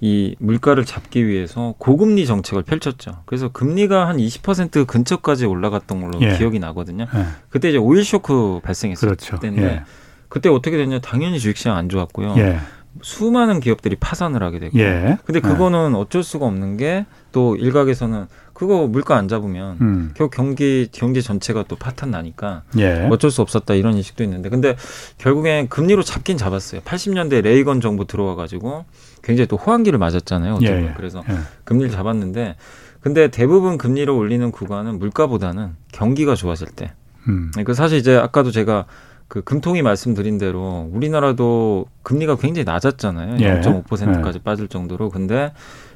이 0.01 0.35
물가를 0.39 0.85
잡기 0.85 1.25
위해서 1.27 1.73
고금리 1.77 2.25
정책을 2.25 2.63
펼쳤죠. 2.63 3.21
그래서 3.25 3.49
금리가 3.49 4.07
한 4.07 4.17
20% 4.17 4.85
근처까지 4.87 5.45
올라갔던 5.45 6.01
걸로 6.01 6.21
예. 6.21 6.37
기억이 6.37 6.59
나거든요. 6.59 7.05
예. 7.13 7.25
그때 7.49 7.69
이제 7.69 7.77
오일 7.77 8.05
쇼크 8.05 8.59
발생했을 8.63 9.07
그렇죠. 9.07 9.39
때인데 9.39 9.63
예. 9.63 9.83
그때 10.29 10.49
어떻게 10.49 10.77
됐냐? 10.77 10.99
당연히 10.99 11.39
주식시장 11.39 11.75
안 11.75 11.89
좋았고요. 11.89 12.35
예. 12.37 12.59
수많은 13.01 13.59
기업들이 13.59 13.95
파산을 13.97 14.41
하게 14.41 14.59
됐고. 14.59 14.79
예. 14.79 15.17
근데 15.25 15.39
그거는 15.39 15.95
어쩔 15.95 16.23
수가 16.23 16.45
없는 16.45 16.77
게 16.77 17.05
또 17.35 17.57
일각에서는 17.57 18.27
그거 18.53 18.87
물가 18.87 19.17
안 19.17 19.27
잡으면 19.27 19.77
음. 19.81 20.11
결국 20.15 20.33
경기 20.33 20.87
경제 20.93 21.19
전체가 21.19 21.65
또 21.67 21.75
파탄 21.75 22.09
나니까 22.09 22.63
예. 22.77 23.09
어쩔 23.11 23.29
수 23.29 23.41
없었다 23.41 23.73
이런 23.73 23.95
인식도 23.97 24.23
있는데 24.23 24.47
근데 24.47 24.77
결국엔 25.17 25.67
금리로 25.67 26.01
잡긴 26.01 26.37
잡았어요. 26.37 26.79
80년대 26.79 27.41
레이건 27.41 27.81
정부 27.81 28.07
들어와 28.07 28.35
가지고 28.35 28.85
굉장히 29.21 29.47
또 29.47 29.57
호황기를 29.57 29.99
맞았잖아요. 29.99 30.53
어쩌면 30.53 30.83
예, 30.83 30.87
예. 30.87 30.93
그래서 30.95 31.25
예. 31.29 31.35
금리를 31.65 31.91
잡았는데 31.91 32.55
근데 33.01 33.27
대부분 33.27 33.77
금리를 33.77 34.09
올리는 34.09 34.49
구간은 34.49 34.97
물가보다는 34.97 35.75
경기가 35.91 36.35
좋아질 36.35 36.67
때. 36.67 36.93
음. 37.27 37.51
그 37.65 37.73
사실 37.73 37.97
이제 37.97 38.15
아까도 38.15 38.49
제가 38.51 38.85
그 39.27 39.43
금통이 39.43 39.81
말씀드린 39.81 40.37
대로 40.37 40.87
우리나라도 40.91 41.87
금리가 42.03 42.37
굉장히 42.37 42.63
낮았잖아요. 42.65 43.37
예. 43.39 43.61
0.5%까지 43.61 44.39
빠질 44.39 44.67
정도로. 44.67 45.09
근데 45.09 45.51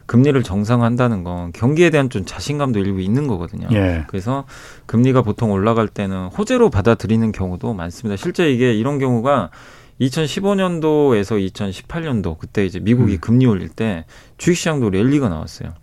금리를 0.08 0.42
정상화한다는 0.42 1.24
건 1.24 1.52
경기에 1.54 1.92
대한 1.92 2.10
좀 2.10 2.26
자신감도 2.26 2.80
일부 2.80 3.00
있는 3.00 3.28
거거든요. 3.28 3.68
예. 3.72 4.06
그래서 4.08 4.46
금리가 4.88 5.22
보통 5.22 5.52
올라갈 5.52 5.88
때는 5.88 6.28
호재로 6.28 6.72
받아들이는 6.72 7.32
경우도 7.32 7.76
많습니다. 7.76 8.20
실제 8.20 8.52
이게 8.52 8.74
이런 8.74 8.98
경우가 8.98 9.52
2015년도에서 10.02 11.52
2018년도 11.52 12.40
그때 12.40 12.66
이제 12.66 12.80
미국이 12.80 13.14
음. 13.14 13.20
금리 13.20 13.46
올릴 13.46 13.70
때 13.70 14.06
주식시장도 14.38 14.90
랠리가 14.90 15.30
나왔어요. 15.30 15.74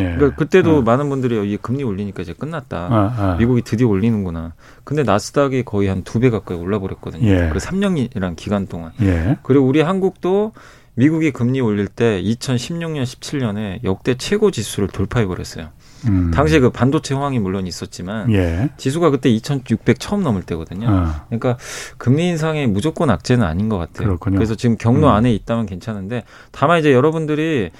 예. 0.00 0.04
그러니까 0.14 0.34
그때도 0.36 0.78
어. 0.78 0.82
많은 0.82 1.08
분들이 1.08 1.50
이 1.52 1.56
금리 1.56 1.82
올리니까 1.82 2.22
이제 2.22 2.32
끝났다. 2.32 2.76
아, 2.90 3.14
아. 3.16 3.36
미국이 3.38 3.62
드디어 3.62 3.88
올리는구나. 3.88 4.52
근데 4.84 5.02
나스닥이 5.02 5.64
거의 5.64 5.88
한 5.88 6.02
두 6.04 6.20
배 6.20 6.30
가까이 6.30 6.58
올라 6.58 6.78
버렸거든요. 6.78 7.26
예. 7.28 7.50
그 7.52 7.58
3년이란 7.58 8.36
기간 8.36 8.66
동안. 8.66 8.92
예. 9.02 9.38
그리고 9.42 9.66
우리 9.66 9.80
한국도 9.80 10.52
미국이 10.94 11.30
금리 11.30 11.60
올릴 11.60 11.86
때 11.86 12.20
2016년, 12.22 13.04
17년에 13.04 13.84
역대 13.84 14.16
최고 14.16 14.50
지수를 14.50 14.88
돌파해 14.88 15.26
버렸어요. 15.26 15.68
음. 16.08 16.30
당시에 16.32 16.58
그 16.60 16.70
반도체 16.70 17.14
호황이 17.14 17.38
물론 17.38 17.66
있었지만 17.68 18.32
예. 18.32 18.70
지수가 18.76 19.10
그때 19.10 19.28
2,600 19.30 20.00
처음 20.00 20.22
넘을 20.22 20.42
때거든요. 20.42 20.88
어. 20.88 21.06
그러니까 21.28 21.56
금리 21.98 22.28
인상이 22.28 22.66
무조건 22.66 23.10
악재는 23.10 23.44
아닌 23.46 23.68
것 23.68 23.78
같아요. 23.78 24.08
그렇군요. 24.08 24.36
그래서 24.36 24.54
지금 24.56 24.76
경로 24.76 25.06
음. 25.08 25.12
안에 25.12 25.32
있다면 25.32 25.66
괜찮은데 25.66 26.24
다만 26.52 26.80
이제 26.80 26.92
여러분들이 26.92 27.70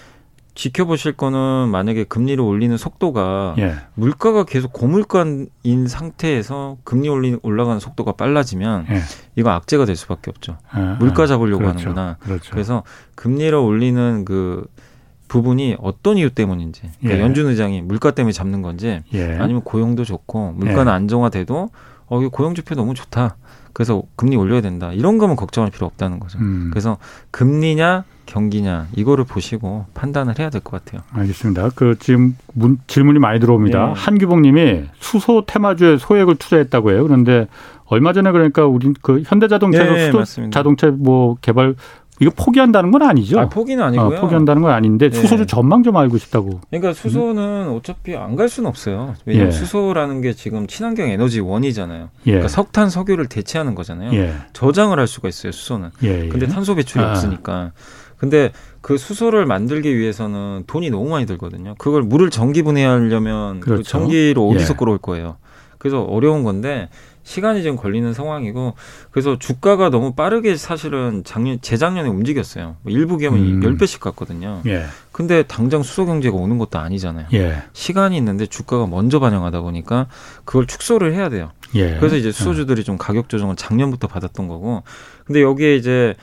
지켜보실 0.58 1.12
거는 1.12 1.68
만약에 1.70 2.02
금리를 2.02 2.42
올리는 2.42 2.76
속도가 2.76 3.54
예. 3.58 3.76
물가가 3.94 4.42
계속 4.42 4.72
고물가인 4.72 5.86
상태에서 5.86 6.78
금리 6.82 7.08
올리 7.08 7.38
올라가는 7.42 7.78
속도가 7.78 8.12
빨라지면 8.12 8.86
예. 8.90 9.00
이거 9.36 9.50
악재가 9.50 9.84
될 9.84 9.94
수밖에 9.94 10.32
없죠. 10.32 10.58
아, 10.68 10.96
물가 10.98 11.22
아. 11.22 11.26
잡으려고 11.26 11.58
그렇죠. 11.60 11.78
하는구나. 11.78 12.16
그렇죠. 12.18 12.50
그래서 12.50 12.82
금리를 13.14 13.56
올리는 13.56 14.24
그 14.24 14.66
부분이 15.28 15.76
어떤 15.78 16.18
이유 16.18 16.28
때문인지 16.28 16.90
그러니까 16.98 17.20
예. 17.20 17.22
연준 17.22 17.46
의장이 17.46 17.82
물가 17.82 18.10
때문에 18.10 18.32
잡는 18.32 18.60
건지 18.60 19.00
예. 19.14 19.36
아니면 19.38 19.62
고용도 19.62 20.04
좋고 20.04 20.54
물가는 20.56 20.90
예. 20.90 20.96
안정화돼도 20.96 21.70
어 22.06 22.28
고용 22.30 22.56
지표 22.56 22.74
너무 22.74 22.94
좋다. 22.94 23.36
그래서 23.78 24.02
금리 24.16 24.34
올려야 24.34 24.60
된다. 24.60 24.92
이런 24.92 25.18
거면 25.18 25.36
걱정할 25.36 25.70
필요 25.70 25.86
없다는 25.86 26.18
거죠. 26.18 26.36
음. 26.40 26.66
그래서 26.72 26.98
금리냐 27.30 28.02
경기냐 28.26 28.88
이거를 28.96 29.22
보시고 29.24 29.86
판단을 29.94 30.36
해야 30.40 30.50
될 30.50 30.62
것 30.62 30.84
같아요. 30.84 31.02
알겠습니다. 31.12 31.70
그 31.76 31.94
지금 32.00 32.36
문, 32.54 32.78
질문이 32.88 33.20
많이 33.20 33.38
들어옵니다. 33.38 33.86
네. 33.86 33.92
한규봉님이 33.94 34.82
수소 34.98 35.44
테마주에 35.46 35.96
소액을 35.98 36.34
투자했다고 36.34 36.90
해요. 36.90 37.04
그런데 37.04 37.46
얼마 37.84 38.12
전에 38.12 38.32
그러니까 38.32 38.66
우리 38.66 38.92
그 39.00 39.22
현대자동차도 39.24 39.92
네, 39.92 40.06
수소 40.06 40.18
맞습니다. 40.18 40.58
자동차 40.58 40.90
뭐 40.90 41.36
개발 41.40 41.76
이거 42.20 42.32
포기한다는 42.36 42.90
건 42.90 43.02
아니죠? 43.02 43.38
아, 43.38 43.48
포기는 43.48 43.82
아니고요. 43.82 44.18
어, 44.18 44.20
포기한다는 44.20 44.62
건 44.62 44.72
아닌데 44.72 45.10
네. 45.10 45.16
수소주 45.20 45.46
전망 45.46 45.82
좀 45.82 45.96
알고 45.96 46.18
싶다고. 46.18 46.60
그러니까 46.70 46.92
수소는 46.92 47.68
어차피 47.70 48.16
안 48.16 48.36
갈 48.36 48.48
수는 48.48 48.68
없어요. 48.68 49.14
왜냐하면 49.26 49.52
예. 49.52 49.56
수소라는 49.56 50.20
게 50.20 50.32
지금 50.32 50.66
친환경 50.66 51.08
에너지 51.08 51.40
원이잖아요. 51.40 52.10
예. 52.26 52.30
그러니까 52.30 52.48
석탄, 52.48 52.88
석유를 52.90 53.26
대체하는 53.26 53.74
거잖아요. 53.74 54.12
예. 54.14 54.32
저장을 54.52 54.98
할 54.98 55.06
수가 55.06 55.28
있어요. 55.28 55.50
수소는. 55.52 55.90
예. 56.04 56.24
예. 56.24 56.28
근데 56.28 56.46
탄소 56.46 56.74
배출이 56.74 57.02
아. 57.04 57.10
없으니까. 57.10 57.72
근데 58.16 58.50
그 58.80 58.96
수소를 58.98 59.46
만들기 59.46 59.96
위해서는 59.96 60.64
돈이 60.66 60.90
너무 60.90 61.08
많이 61.10 61.24
들거든요. 61.26 61.74
그걸 61.78 62.02
물을 62.02 62.30
전기 62.30 62.62
분해하려면 62.62 63.60
그 63.60 63.66
그렇죠. 63.70 63.82
전기를 63.84 64.36
어디서 64.42 64.74
예. 64.74 64.76
끌어올 64.76 64.98
거예요. 64.98 65.36
그래서 65.78 66.02
어려운 66.02 66.42
건데 66.42 66.88
시간이 67.28 67.62
지금 67.62 67.76
걸리는 67.76 68.14
상황이고 68.14 68.72
그래서 69.10 69.38
주가가 69.38 69.90
너무 69.90 70.14
빠르게 70.14 70.56
사실은 70.56 71.22
작년 71.26 71.60
재작년에 71.60 72.08
움직였어요. 72.08 72.76
뭐 72.80 72.90
일부 72.90 73.18
기업은 73.18 73.38
음. 73.38 73.60
10배씩 73.60 74.00
갔거든요. 74.00 74.62
예. 74.64 74.86
근데 75.12 75.42
당장 75.42 75.82
수소 75.82 76.06
경제가 76.06 76.34
오는 76.34 76.56
것도 76.56 76.78
아니잖아요. 76.78 77.26
예. 77.34 77.64
시간이 77.74 78.16
있는데 78.16 78.46
주가가 78.46 78.86
먼저 78.86 79.20
반영하다 79.20 79.60
보니까 79.60 80.06
그걸 80.46 80.66
축소를 80.66 81.12
해야 81.12 81.28
돼요. 81.28 81.50
예. 81.74 81.98
그래서 81.98 82.16
이제 82.16 82.32
수소주들이 82.32 82.82
좀 82.82 82.96
가격 82.96 83.28
조정을 83.28 83.56
작년부터 83.56 84.08
받았던 84.08 84.48
거고. 84.48 84.82
근데 85.26 85.42
여기에 85.42 85.76
이제 85.76 86.14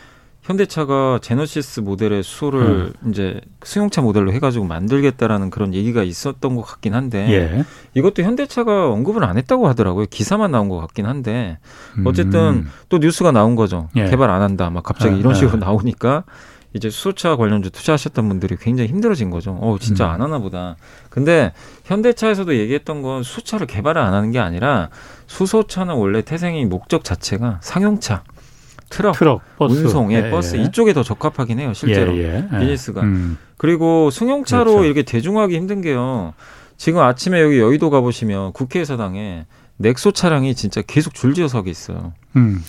현대차가 0.45 1.17
제너시스 1.23 1.79
모델의 1.79 2.21
수소를 2.21 2.93
이제 3.09 3.41
승용차 3.63 4.01
모델로 4.01 4.31
해가지고 4.31 4.65
만들겠다라는 4.65 5.49
그런 5.49 5.73
얘기가 5.73 6.03
있었던 6.03 6.55
것 6.55 6.61
같긴 6.61 6.93
한데 6.93 7.27
예. 7.31 7.65
이것도 7.95 8.21
현대차가 8.21 8.91
언급을 8.91 9.23
안 9.23 9.37
했다고 9.37 9.67
하더라고요. 9.67 10.05
기사만 10.07 10.51
나온 10.51 10.69
것 10.69 10.77
같긴 10.77 11.07
한데 11.07 11.57
음. 11.97 12.05
어쨌든 12.05 12.67
또 12.89 12.99
뉴스가 12.99 13.31
나온 13.31 13.55
거죠. 13.55 13.89
예. 13.95 14.07
개발 14.07 14.29
안 14.29 14.43
한다. 14.43 14.69
막 14.69 14.83
갑자기 14.83 15.15
아, 15.15 15.17
이런 15.17 15.33
식으로 15.33 15.53
아. 15.53 15.55
나오니까 15.65 16.25
이제 16.75 16.91
수소차 16.91 17.37
관련주 17.37 17.71
투자하셨던 17.71 18.27
분들이 18.27 18.55
굉장히 18.59 18.89
힘들어진 18.89 19.31
거죠. 19.31 19.57
어, 19.59 19.77
진짜 19.79 20.05
음. 20.05 20.11
안 20.11 20.21
하나 20.21 20.37
보다. 20.37 20.75
근데 21.09 21.53
현대차에서도 21.85 22.55
얘기했던 22.55 23.01
건 23.01 23.23
수소차를 23.23 23.65
개발을 23.65 23.99
안 23.99 24.13
하는 24.13 24.29
게 24.29 24.37
아니라 24.37 24.89
수소차는 25.25 25.95
원래 25.95 26.21
태생의 26.21 26.65
목적 26.65 27.03
자체가 27.03 27.61
상용차, 27.63 28.23
트럭, 28.95 29.15
트럭, 29.17 29.41
버스, 29.57 29.77
운송, 29.77 30.13
예, 30.13 30.25
예, 30.25 30.29
버스 30.29 30.55
예. 30.55 30.61
이쪽에 30.61 30.93
더 30.93 31.03
적합하긴 31.03 31.59
해요, 31.59 31.73
실제로. 31.73 32.17
예. 32.17 32.47
비즈니스가. 32.49 33.01
음. 33.01 33.37
그리고 33.57 34.09
승용차로 34.09 34.65
그렇죠. 34.65 34.85
이렇게 34.85 35.03
대중화하기 35.03 35.55
힘든 35.55 35.81
게요. 35.81 36.33
지금 36.77 37.01
아침에 37.01 37.41
여기 37.41 37.59
여의도 37.59 37.89
가보시면 37.89 38.53
국회의사당에 38.53 39.45
넥소 39.77 40.11
차량이 40.11 40.55
진짜 40.55 40.81
계속 40.81 41.13
줄지어 41.13 41.47
서게 41.47 41.71
있어요. 41.71 42.13
음. 42.35 42.63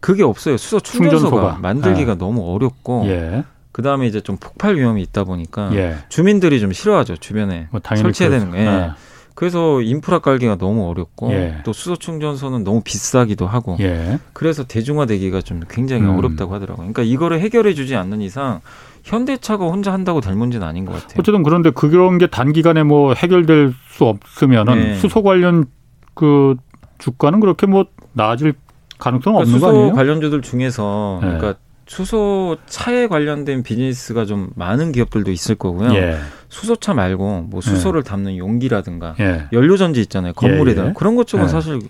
그게 0.00 0.22
없어요. 0.22 0.56
수소 0.56 0.80
충전소가, 0.80 1.18
충전소가. 1.30 1.58
만들기가 1.60 2.14
너무 2.16 2.52
어렵고 2.54 3.04
예. 3.06 3.44
그 3.72 3.82
다음에 3.82 4.06
이제 4.06 4.20
좀 4.20 4.36
폭발 4.36 4.76
위험이 4.76 5.02
있다 5.02 5.24
보니까 5.24 5.70
예. 5.74 5.96
주민들이 6.08 6.60
좀 6.60 6.72
싫어하죠 6.72 7.16
주변에 7.16 7.68
뭐 7.70 7.80
설치해야 7.84 8.30
되는 8.30 8.50
그렇죠. 8.50 8.64
거예요. 8.70 8.94
그래서 9.34 9.80
인프라 9.80 10.18
깔기가 10.18 10.56
너무 10.56 10.88
어렵고 10.88 11.32
예. 11.32 11.58
또 11.64 11.72
수소 11.72 11.96
충전소는 11.96 12.64
너무 12.64 12.82
비싸기도 12.82 13.46
하고 13.46 13.76
예. 13.80 14.18
그래서 14.32 14.64
대중화되기가 14.64 15.40
좀 15.42 15.60
굉장히 15.68 16.02
음. 16.02 16.18
어렵다고 16.18 16.54
하더라고요. 16.54 16.92
그러니까 16.92 17.02
이거를 17.02 17.40
해결해 17.40 17.74
주지 17.74 17.96
않는 17.96 18.20
이상 18.20 18.60
현대차가 19.04 19.66
혼자 19.66 19.92
한다고 19.92 20.20
될 20.20 20.34
문제는 20.34 20.66
아닌 20.66 20.84
것 20.84 20.92
같아요. 20.92 21.16
어쨌든 21.18 21.42
그런데 21.42 21.70
그런 21.70 22.18
게 22.18 22.26
단기간에 22.26 22.82
뭐 22.82 23.14
해결될 23.14 23.74
수 23.88 24.04
없으면은 24.04 24.74
네. 24.74 24.94
수소 24.96 25.22
관련 25.22 25.66
그 26.14 26.56
주가는 26.98 27.40
그렇게 27.40 27.66
뭐 27.66 27.86
나아질 28.12 28.54
가능성은 28.98 29.38
그러니까 29.38 29.40
없는 29.40 29.60
거 29.60 29.66
수소 29.66 29.68
아니에요? 29.68 29.94
관련주들 29.94 30.42
중에서 30.42 31.18
네. 31.22 31.28
그러니까 31.28 31.60
수소 31.92 32.56
차에 32.64 33.06
관련된 33.06 33.62
비즈니스가 33.62 34.24
좀 34.24 34.48
많은 34.54 34.92
기업들도 34.92 35.30
있을 35.30 35.56
거고요. 35.56 35.92
예. 35.94 36.16
수소차 36.48 36.94
말고 36.94 37.48
뭐 37.50 37.60
수소를 37.60 38.02
담는 38.02 38.38
용기라든가 38.38 39.14
예. 39.20 39.44
연료 39.52 39.76
전지 39.76 40.00
있잖아요. 40.00 40.32
건물에다 40.32 40.84
예, 40.84 40.88
예. 40.88 40.92
그런 40.96 41.16
것 41.16 41.26
쪽은 41.26 41.44
예. 41.44 41.48
사실 41.50 41.80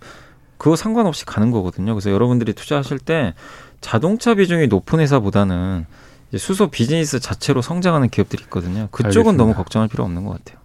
그거 0.59 0.75
상관없이 0.75 1.25
가는 1.25 1.53
거거든요. 1.53 1.95
그래서 1.95 2.11
여러분들이 2.11 2.53
투자하실 2.53 2.99
때 2.99 3.35
자동차 3.81 4.35
비중이 4.35 4.67
높은 4.67 4.99
회사보다는 4.99 5.87
이제 6.31 6.39
수소 6.39 6.67
비즈니스 6.67 7.21
자체로 7.21 7.63
성장하는 7.63 8.09
기업들이 8.09 8.43
있거든요. 8.43 8.89
그쪽은 8.91 9.07
알겠습니다. 9.07 9.41
너무 9.41 9.55
걱정할 9.55 9.89
필요 9.89 10.03
없는 10.03 10.25
것 10.25 10.33
같아요. 10.33 10.61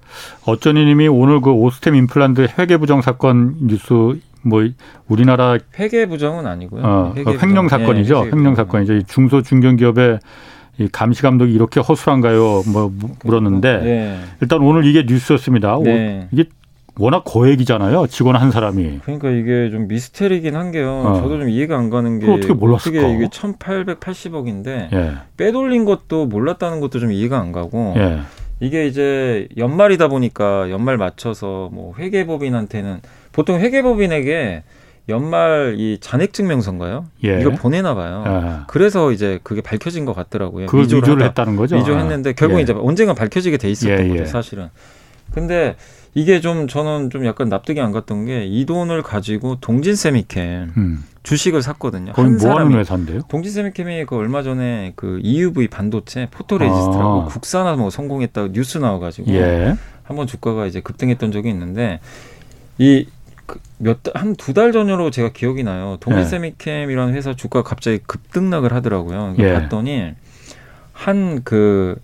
어쩐이님이 0.45 1.09
오늘 1.09 1.41
그 1.41 1.51
오스템 1.51 1.93
임플란트 1.93 2.47
회계 2.57 2.77
부정 2.77 3.03
사건 3.03 3.55
뉴스 3.67 4.19
뭐 4.47 4.63
우리나라 5.07 5.57
회계 5.79 6.05
부정은 6.07 6.45
아니고요. 6.47 6.81
어, 6.83 7.13
회계 7.15 7.33
부정. 7.33 7.49
횡령 7.49 7.67
사건이죠. 7.69 8.15
예, 8.15 8.19
회계 8.19 8.35
횡령 8.35 8.53
부정은. 8.53 8.55
사건이죠. 8.55 8.93
이 8.95 9.03
중소 9.03 9.41
중견 9.41 9.77
기업의 9.77 10.19
이 10.79 10.87
감시 10.91 11.21
감독이 11.23 11.51
이렇게 11.53 11.79
허술한가요? 11.79 12.63
뭐 12.71 12.91
무- 12.95 13.09
물었는데 13.23 13.77
네. 13.79 14.19
일단 14.41 14.61
오늘 14.61 14.85
이게 14.85 15.03
뉴스였습니다. 15.07 15.77
오- 15.77 15.83
네. 15.83 16.27
이게 16.31 16.45
워낙 16.99 17.23
고액이잖아요. 17.25 18.07
직원 18.07 18.35
한 18.35 18.49
사람이. 18.51 19.01
그러니까 19.03 19.29
이게 19.29 19.69
좀 19.69 19.87
미스테리긴 19.87 20.55
한 20.55 20.71
게요. 20.71 21.03
어. 21.05 21.13
저도 21.21 21.39
좀 21.39 21.49
이해가 21.49 21.77
안 21.77 21.89
가는 21.91 22.19
게 22.19 22.27
어떻게 22.31 22.53
몰랐을까? 22.53 22.99
어떻게 22.99 23.13
이게 23.15 23.27
1,880억인데 23.27 24.93
예. 24.93 25.11
빼돌린 25.37 25.85
것도 25.85 26.25
몰랐다는 26.25 26.79
것도 26.79 26.99
좀 26.99 27.11
이해가 27.11 27.39
안 27.39 27.51
가고 27.51 27.93
예. 27.97 28.19
이게 28.59 28.87
이제 28.87 29.47
연말이다 29.57 30.07
보니까 30.07 30.69
연말 30.71 30.97
맞춰서 30.97 31.69
뭐 31.71 31.93
회계법인한테는 31.97 33.01
보통 33.31 33.59
회계법인에게 33.59 34.63
연말 35.09 35.75
이 35.77 35.99
잔액 36.01 36.33
증명서인가요? 36.33 37.05
예. 37.23 37.39
이거 37.39 37.51
보내나 37.51 37.95
봐요. 37.95 38.23
예. 38.27 38.63
그래서 38.67 39.11
이제 39.11 39.39
그게 39.43 39.61
밝혀진 39.61 40.05
것 40.05 40.13
같더라고요. 40.13 40.65
그걸 40.65 40.81
위조를, 40.81 41.03
위조를 41.03 41.25
했다는 41.27 41.55
거죠. 41.55 41.77
위조했는데 41.77 42.33
결국 42.33 42.57
예. 42.57 42.63
이제 42.63 42.73
언젠가 42.73 43.13
밝혀지게 43.13 43.57
돼 43.57 43.69
있었던 43.69 44.05
예, 44.05 44.09
거죠, 44.09 44.21
예. 44.21 44.25
사실은. 44.25 44.69
근데 45.31 45.75
이게 46.13 46.39
좀 46.41 46.67
저는 46.67 47.09
좀 47.09 47.25
약간 47.25 47.49
납득이 47.49 47.79
안 47.79 47.91
갔던 47.91 48.25
게 48.25 48.47
이 48.47 48.65
돈을 48.65 49.03
가지고 49.03 49.57
동진 49.59 49.95
세미캠 49.95 50.73
음. 50.77 51.03
주식을 51.23 51.61
샀거든요. 51.61 52.13
거기 52.13 52.27
한뭐 52.29 52.39
하는 52.39 52.39
사람이 52.39 52.75
회사인데요? 52.75 53.21
동진 53.27 53.51
세미캠이 53.51 54.05
그 54.05 54.15
얼마 54.15 54.43
전에 54.43 54.93
그 54.95 55.19
EUV 55.21 55.67
반도체 55.67 56.27
포토레지스트라고 56.31 57.23
아. 57.23 57.25
국산화 57.25 57.75
뭐 57.75 57.89
성공했다고 57.89 58.53
뉴스 58.53 58.77
나와가지고 58.77 59.31
예. 59.33 59.75
한번 60.03 60.25
주가가 60.25 60.65
이제 60.65 60.79
급등했던 60.79 61.31
적이 61.31 61.49
있는데 61.49 61.99
이 62.77 63.05
몇한두달 63.77 64.71
전으로 64.71 65.11
제가 65.11 65.29
기억이 65.33 65.63
나요. 65.63 65.97
동일세미캠이라는 65.99 67.13
회사 67.13 67.33
주가 67.33 67.61
가 67.61 67.69
갑자기 67.69 67.99
급등락을 67.99 68.73
하더라고요. 68.73 69.35
예. 69.39 69.53
봤더니 69.53 70.13
한 70.93 71.41
그 71.43 71.95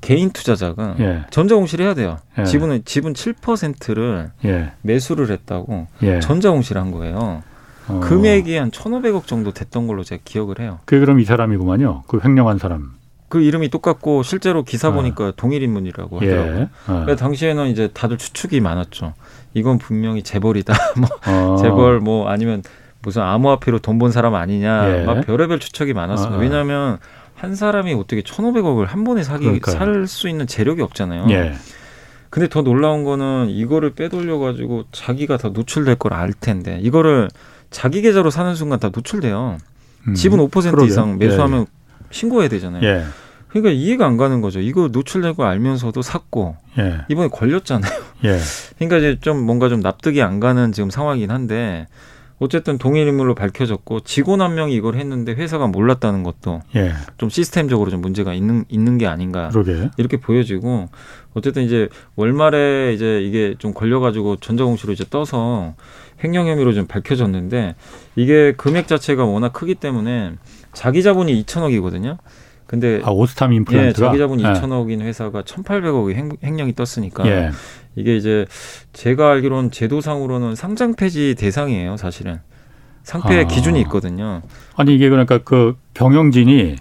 개인 0.00 0.30
투자자가 0.30 0.94
예. 1.00 1.22
전자공시를 1.30 1.84
해야 1.84 1.94
돼요. 1.94 2.18
예. 2.38 2.44
지분은 2.44 2.84
지분 2.84 3.12
7%를 3.12 4.30
예. 4.44 4.72
매수를 4.82 5.30
했다고 5.30 5.86
예. 6.02 6.20
전자공시를 6.20 6.80
한 6.80 6.90
거예요. 6.90 7.42
어. 7.88 8.00
금액이 8.00 8.56
한 8.56 8.70
1,500억 8.70 9.26
정도 9.26 9.52
됐던 9.52 9.86
걸로 9.86 10.04
제가 10.04 10.22
기억을 10.24 10.60
해요. 10.60 10.78
그게 10.84 11.00
그럼 11.00 11.20
이 11.20 11.24
사람이구만요. 11.24 12.04
그 12.06 12.20
횡령한 12.24 12.58
사람. 12.58 12.92
그 13.28 13.40
이름이 13.42 13.68
똑같고 13.68 14.22
실제로 14.22 14.62
기사 14.64 14.88
어. 14.88 14.92
보니까 14.92 15.32
동일 15.36 15.62
인물이라고 15.62 16.16
하더라고요. 16.16 16.56
예. 16.58 16.62
어. 16.62 16.68
그러니까 16.86 17.16
당시에는 17.16 17.66
이제 17.68 17.88
다들 17.92 18.16
추측이 18.18 18.60
많았죠. 18.60 19.14
이건 19.54 19.78
분명히 19.78 20.22
재벌이다. 20.22 20.74
뭐 20.98 21.08
어. 21.26 21.56
재벌 21.56 22.00
뭐 22.00 22.28
아니면 22.28 22.62
무슨 23.02 23.22
암호화폐로 23.22 23.78
돈 23.78 23.98
번 23.98 24.10
사람 24.12 24.34
아니냐. 24.34 25.00
예. 25.00 25.04
막 25.04 25.24
별의별 25.26 25.58
추측이 25.58 25.92
많았습니다. 25.94 26.36
어, 26.36 26.38
어. 26.38 26.42
왜냐하면 26.42 26.98
한 27.40 27.54
사람이 27.54 27.94
어떻게 27.94 28.22
1,500억을 28.22 28.86
한 28.86 29.04
번에 29.04 29.22
사기. 29.22 29.46
살 29.64 30.06
수 30.06 30.28
있는 30.28 30.46
재력이 30.46 30.82
없잖아요. 30.82 31.26
예. 31.30 31.54
근데 32.28 32.48
더 32.48 32.62
놀라운 32.62 33.02
거는 33.02 33.48
이거를 33.50 33.90
빼돌려 33.94 34.38
가지고 34.38 34.84
자기가 34.92 35.36
다 35.36 35.48
노출될 35.48 35.96
걸 35.96 36.12
알 36.12 36.32
텐데 36.32 36.78
이거를 36.82 37.28
자기 37.70 38.02
계좌로 38.02 38.30
사는 38.30 38.54
순간 38.54 38.78
다 38.78 38.90
노출돼요. 38.94 39.58
음. 40.08 40.14
지분 40.14 40.38
5% 40.40 40.50
그러게요. 40.70 40.84
이상 40.86 41.18
매수하면 41.18 41.66
신고해야 42.10 42.48
되잖아요. 42.48 42.82
예. 42.84 43.04
그러니까 43.48 43.70
이해가 43.72 44.06
안 44.06 44.16
가는 44.16 44.40
거죠. 44.40 44.60
이거 44.60 44.88
노출될 44.92 45.34
걸 45.34 45.46
알면서도 45.46 46.02
샀고 46.02 46.56
예. 46.78 47.00
이번에 47.08 47.28
걸렸잖아요. 47.28 47.90
예. 48.24 48.38
그러니까 48.78 48.98
이제 48.98 49.18
좀 49.20 49.44
뭔가 49.44 49.68
좀 49.68 49.80
납득이 49.80 50.22
안 50.22 50.38
가는 50.40 50.70
지금 50.72 50.88
상황이긴 50.90 51.30
한데 51.30 51.86
어쨌든 52.40 52.78
동일 52.78 53.06
인물로 53.06 53.34
밝혀졌고 53.34 54.00
직원 54.00 54.40
한 54.40 54.54
명이 54.54 54.74
이걸 54.74 54.96
했는데 54.96 55.32
회사가 55.32 55.66
몰랐다는 55.66 56.22
것도 56.22 56.62
예. 56.74 56.92
좀 57.18 57.28
시스템적으로 57.28 57.90
좀 57.90 58.00
문제가 58.00 58.32
있는 58.32 58.64
있는 58.68 58.96
게 58.96 59.06
아닌가 59.06 59.50
그러게. 59.50 59.90
이렇게 59.98 60.16
보여지고 60.16 60.88
어쨌든 61.34 61.64
이제 61.64 61.88
월말에 62.16 62.94
이제 62.94 63.20
이게 63.20 63.54
좀 63.58 63.74
걸려가지고 63.74 64.36
전자공시로 64.36 64.94
이제 64.94 65.04
떠서 65.10 65.74
횡령 66.24 66.48
혐의로 66.48 66.72
좀 66.72 66.86
밝혀졌는데 66.86 67.74
이게 68.16 68.52
금액 68.56 68.88
자체가 68.88 69.26
워낙 69.26 69.52
크기 69.52 69.74
때문에 69.74 70.32
자기 70.72 71.02
자본이 71.02 71.44
2천억이거든요. 71.44 72.16
근데 72.66 73.00
아, 73.02 73.10
오스탐 73.10 73.52
예, 73.52 73.56
임플란트가 73.56 74.06
자기 74.06 74.18
자본이 74.18 74.44
예. 74.44 74.46
2천억인 74.46 75.00
회사가 75.00 75.42
1,800억의 75.42 76.14
횡, 76.14 76.30
횡령이 76.42 76.74
떴으니까 76.74 77.26
예. 77.26 77.50
이게 77.96 78.16
이제 78.16 78.46
제가 78.92 79.30
알기로는 79.32 79.70
제도상으로는 79.70 80.54
상장 80.54 80.94
폐지 80.94 81.34
대상이에요, 81.38 81.96
사실은. 81.96 82.38
상폐 83.02 83.40
아. 83.40 83.44
기준이 83.44 83.80
있거든요. 83.82 84.42
아니 84.76 84.94
이게 84.94 85.08
그러니까 85.08 85.38
그 85.38 85.74
경영진이 85.94 86.76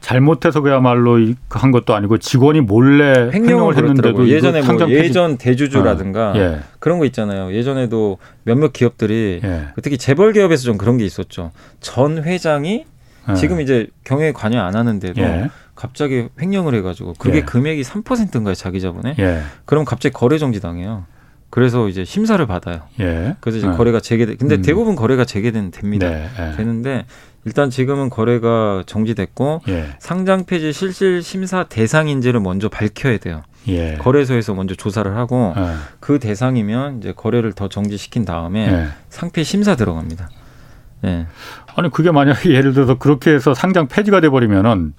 잘못해서 0.00 0.60
그야말로 0.60 1.18
이- 1.18 1.34
한 1.50 1.72
것도 1.72 1.94
아니고 1.94 2.18
직원이 2.18 2.60
몰래 2.60 3.30
횡령을 3.32 3.76
했는데도 3.76 4.28
예전에 4.28 4.62
뭐 4.62 4.88
예전 4.90 5.36
대주주라든가 5.36 6.32
예. 6.36 6.60
그런 6.78 6.98
거 6.98 7.04
있잖아요. 7.06 7.52
예전에도 7.52 8.18
몇몇 8.44 8.72
기업들이 8.72 9.40
예. 9.42 9.66
특히 9.82 9.98
재벌 9.98 10.32
기업에서 10.32 10.62
좀 10.62 10.78
그런 10.78 10.96
게 10.98 11.04
있었죠. 11.04 11.50
전 11.80 12.22
회장이 12.22 12.84
예. 13.30 13.34
지금 13.34 13.60
이제 13.60 13.88
경영에 14.04 14.32
관여 14.32 14.60
안 14.60 14.76
하는데도 14.76 15.20
예. 15.20 15.50
갑자기 15.76 16.28
횡령을 16.40 16.74
해가지고 16.74 17.14
그게 17.18 17.38
예. 17.38 17.42
금액이 17.42 17.82
3%인가요 17.82 18.54
자기 18.54 18.80
자본에? 18.80 19.14
예. 19.18 19.42
그럼 19.66 19.84
갑자기 19.84 20.12
거래 20.12 20.38
정지 20.38 20.60
당해요. 20.60 21.04
그래서 21.50 21.88
이제 21.88 22.04
심사를 22.04 22.44
받아요. 22.46 22.80
예. 22.98 23.36
그래서 23.40 23.58
이제 23.58 23.68
예. 23.68 23.72
거래가 23.72 24.00
재개. 24.00 24.26
근데 24.26 24.56
음. 24.56 24.62
대부분 24.62 24.96
거래가 24.96 25.24
재개된 25.24 25.70
됩니다. 25.70 26.08
네. 26.08 26.28
예. 26.38 26.56
되는데 26.56 27.04
일단 27.44 27.70
지금은 27.70 28.10
거래가 28.10 28.82
정지됐고 28.86 29.62
예. 29.68 29.90
상장 30.00 30.44
폐지 30.44 30.72
실질 30.72 31.22
심사 31.22 31.64
대상인지를 31.64 32.40
먼저 32.40 32.68
밝혀야 32.68 33.18
돼요. 33.18 33.42
예. 33.68 33.96
거래소에서 33.96 34.54
먼저 34.54 34.74
조사를 34.74 35.14
하고 35.16 35.54
예. 35.56 35.74
그 36.00 36.18
대상이면 36.18 36.98
이제 36.98 37.12
거래를 37.14 37.52
더 37.52 37.68
정지시킨 37.68 38.24
다음에 38.24 38.66
예. 38.66 38.88
상폐 39.10 39.44
심사 39.44 39.76
들어갑니다. 39.76 40.28
예. 41.04 41.26
아니 41.76 41.90
그게 41.90 42.10
만약에 42.10 42.50
예를 42.50 42.72
들어서 42.72 42.98
그렇게 42.98 43.32
해서 43.32 43.54
상장 43.54 43.86
폐지가 43.86 44.20
돼 44.20 44.28
버리면은 44.28 44.94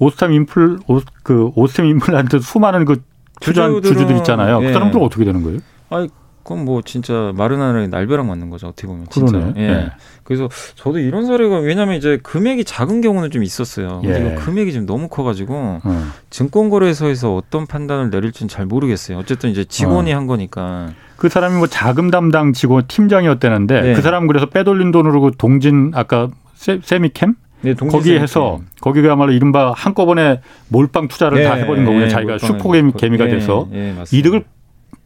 오스탐 0.00 0.32
임플 0.32 0.78
오, 0.88 1.00
그 1.22 1.52
오스탐 1.54 1.86
임플란트 1.86 2.40
수많은 2.40 2.84
그 2.84 3.02
투자한 3.40 3.80
주주들 3.82 4.16
있잖아요. 4.18 4.60
예. 4.62 4.66
그 4.66 4.72
사람들 4.72 4.98
은 4.98 5.04
어떻게 5.04 5.24
되는 5.24 5.42
거예요? 5.42 5.60
아니 5.90 6.08
그건 6.42 6.64
뭐 6.64 6.82
진짜 6.82 7.32
마른 7.36 7.60
하늘에 7.60 7.86
날벼락 7.86 8.26
맞는 8.26 8.50
거죠 8.50 8.68
어떻게 8.68 8.86
보면 8.86 9.06
진짜. 9.10 9.38
그러네. 9.38 9.52
예. 9.56 9.62
예. 9.62 9.90
그래서 10.24 10.48
저도 10.74 10.98
이런 10.98 11.26
사례가 11.26 11.58
왜냐하면 11.58 11.96
이제 11.96 12.18
금액이 12.22 12.64
작은 12.64 13.02
경우는 13.02 13.30
좀 13.30 13.42
있었어요. 13.42 14.00
근데 14.02 14.24
예. 14.24 14.32
이거 14.32 14.42
금액이 14.42 14.72
지금 14.72 14.86
너무 14.86 15.08
커가지고 15.08 15.80
어. 15.84 16.06
증권거래소에서 16.30 17.34
어떤 17.36 17.66
판단을 17.66 18.10
내릴지는 18.10 18.48
잘 18.48 18.66
모르겠어요. 18.66 19.18
어쨌든 19.18 19.50
이제 19.50 19.64
직원이 19.64 20.12
어. 20.12 20.16
한 20.16 20.26
거니까. 20.26 20.92
그 21.16 21.28
사람이 21.28 21.56
뭐 21.58 21.66
자금 21.66 22.10
담당 22.10 22.54
직원 22.54 22.84
팀장이었다는데 22.88 23.80
네. 23.82 23.94
그 23.94 24.00
사람 24.00 24.26
그래서 24.26 24.46
빼돌린 24.46 24.90
돈으로 24.90 25.20
그 25.20 25.30
동진 25.36 25.92
아까 25.94 26.30
세, 26.54 26.80
세미캠 26.82 27.34
네, 27.62 27.74
동지 27.74 27.96
거기에 27.96 28.14
쌤. 28.14 28.22
해서 28.22 28.60
거기가야말로 28.80 29.32
이른바 29.32 29.72
한꺼번에 29.76 30.40
몰빵 30.68 31.08
투자를 31.08 31.44
다 31.44 31.56
예, 31.58 31.62
해버린 31.62 31.84
거군요. 31.84 32.04
예, 32.04 32.08
자기가 32.08 32.32
몰빵을 32.34 32.58
슈퍼개미 32.58 32.92
개미가 32.96 33.26
예, 33.26 33.30
돼서. 33.30 33.68
이득을 34.12 34.44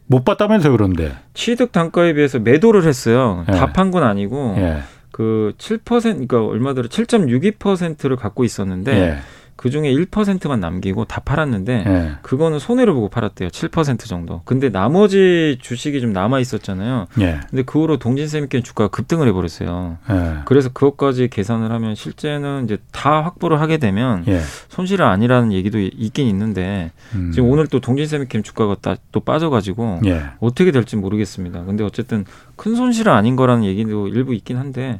못 0.07 0.23
봤다면서요 0.23 0.71
그런데. 0.71 1.11
취득 1.33 1.71
단가에 1.71 2.13
비해서 2.13 2.39
매도를 2.39 2.83
했어요. 2.83 3.45
예. 3.49 3.53
다판 3.53 3.91
건 3.91 4.03
아니고 4.03 4.55
예. 4.57 4.77
그7% 5.11 6.01
그러니까 6.01 6.45
얼마더라 6.45 6.87
7.62%를 6.89 8.15
갖고 8.15 8.43
있었는데 8.43 8.91
예. 8.93 9.17
그 9.57 9.69
중에 9.69 9.91
1%만 9.93 10.59
남기고 10.59 11.05
다 11.05 11.21
팔았는데 11.23 11.83
예. 11.87 12.11
그거는 12.21 12.59
손해를 12.59 12.93
보고 12.93 13.07
팔았대요. 13.09 13.47
7% 13.49 14.05
정도. 14.07 14.41
근데 14.43 14.69
나머지 14.69 15.57
주식이 15.61 16.01
좀 16.01 16.11
남아 16.11 16.39
있었잖아요. 16.41 17.07
예. 17.21 17.39
근데 17.49 17.63
그 17.63 17.79
후로 17.79 17.97
동진세미캠 17.97 18.63
주가가 18.63 18.89
급등을 18.89 19.27
해버렸어요. 19.29 19.97
예. 20.09 20.33
그래서 20.45 20.69
그것까지 20.73 21.29
계산을 21.29 21.71
하면 21.71 21.95
실제는 21.95 22.65
이제 22.65 22.77
다 22.91 23.23
확보를 23.23 23.61
하게 23.61 23.77
되면 23.77 24.25
예. 24.27 24.41
손실은 24.67 25.05
아니라는 25.05 25.53
얘기도 25.53 25.79
있긴 25.79 26.27
있는데 26.27 26.91
음. 27.15 27.31
지금 27.33 27.49
오늘 27.49 27.67
또 27.67 27.79
동진세미캠 27.79 28.43
주가가 28.43 28.75
따- 28.81 28.97
또 29.13 29.21
빠져가지고 29.21 30.01
예. 30.05 30.21
어떻게 30.41 30.71
될지 30.71 30.97
모르겠습니다. 30.97 31.63
근데 31.63 31.83
어쨌든 31.85 32.25
큰 32.57 32.75
손실은 32.75 33.13
아닌 33.13 33.35
거라는 33.37 33.63
얘기도 33.63 34.09
일부 34.09 34.33
있긴 34.33 34.57
한데 34.57 34.99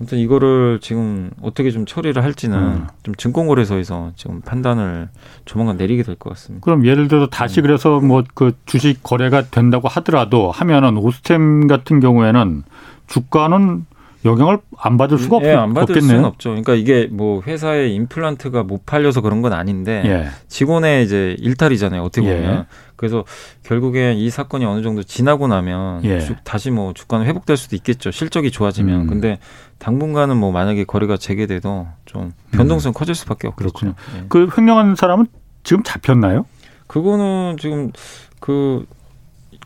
아무튼 0.00 0.16
이거를 0.18 0.78
지금 0.80 1.30
어떻게 1.42 1.70
좀 1.70 1.84
처리를 1.84 2.24
할지는 2.24 2.58
음. 2.58 2.86
좀 3.02 3.14
증권거래소에서 3.14 4.12
지금 4.16 4.40
판단을 4.40 5.10
조만간 5.44 5.76
내리게 5.76 6.02
될 6.02 6.16
것 6.16 6.30
같습니다. 6.30 6.64
그럼 6.64 6.86
예를 6.86 7.06
들어서 7.08 7.26
다시 7.26 7.60
그래서 7.60 8.00
뭐 8.00 8.22
그 8.34 8.52
주식 8.64 9.02
거래가 9.02 9.42
된다고 9.42 9.88
하더라도 9.88 10.50
하면은 10.50 10.96
오스템 10.96 11.66
같은 11.66 12.00
경우에는 12.00 12.62
주가는 13.08 13.84
영향을 14.24 14.58
안 14.78 14.96
받을 14.98 15.18
수가 15.18 15.36
없, 15.36 15.44
예, 15.44 15.52
안 15.52 15.72
받을 15.72 15.94
없겠네요. 15.94 16.16
수는 16.18 16.24
없죠. 16.26 16.50
그러니까 16.50 16.74
이게 16.74 17.08
뭐 17.10 17.40
회사의 17.46 17.94
임플란트가 17.94 18.64
못 18.64 18.84
팔려서 18.84 19.22
그런 19.22 19.40
건 19.40 19.52
아닌데 19.54 20.02
예. 20.04 20.28
직원의 20.48 21.04
이제 21.04 21.36
일탈이잖아요. 21.38 22.02
어떻게 22.02 22.28
예. 22.28 22.36
보면. 22.36 22.66
그래서 22.96 23.24
결국에 23.62 24.12
이 24.12 24.28
사건이 24.28 24.66
어느 24.66 24.82
정도 24.82 25.02
지나고 25.02 25.48
나면 25.48 26.04
예. 26.04 26.20
주- 26.20 26.34
다시 26.44 26.70
뭐 26.70 26.92
주가는 26.92 27.24
회복될 27.24 27.56
수도 27.56 27.76
있겠죠. 27.76 28.10
실적이 28.10 28.50
좋아지면. 28.50 29.02
음. 29.02 29.06
근데 29.06 29.38
당분간은 29.78 30.36
뭐 30.36 30.52
만약에 30.52 30.84
거래가 30.84 31.16
재개돼도 31.16 31.86
좀 32.04 32.32
변동성 32.50 32.90
이 32.90 32.92
커질 32.92 33.14
수밖에 33.14 33.48
없겠죠. 33.48 33.72
그렇군요. 33.72 33.94
예. 34.18 34.24
그 34.28 34.48
횡령한 34.56 34.96
사람은 34.96 35.26
지금 35.62 35.82
잡혔나요? 35.82 36.44
그거는 36.88 37.56
지금 37.58 37.90
그 38.38 38.84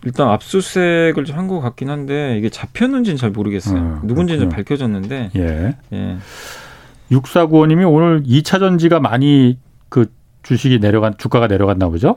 일단 0.04 0.28
압수수색을 0.28 1.24
좀 1.24 1.34
한 1.36 1.48
것 1.48 1.60
같긴 1.60 1.90
한데 1.90 2.36
이게 2.38 2.48
잡혔는지는 2.48 3.16
잘 3.16 3.30
모르겠어요. 3.30 3.78
음, 3.78 4.00
누군지는. 4.04 4.48
밝혀졌는데 4.48 5.30
예. 5.36 5.74
예. 5.92 6.16
6495님이 7.10 7.90
오늘 7.90 8.22
2차 8.22 8.58
전지가 8.58 9.00
많이 9.00 9.58
그 9.88 10.06
주식이 10.42 10.78
내려간 10.78 11.14
주가가 11.18 11.46
내려갔나 11.46 11.88
보죠? 11.88 12.16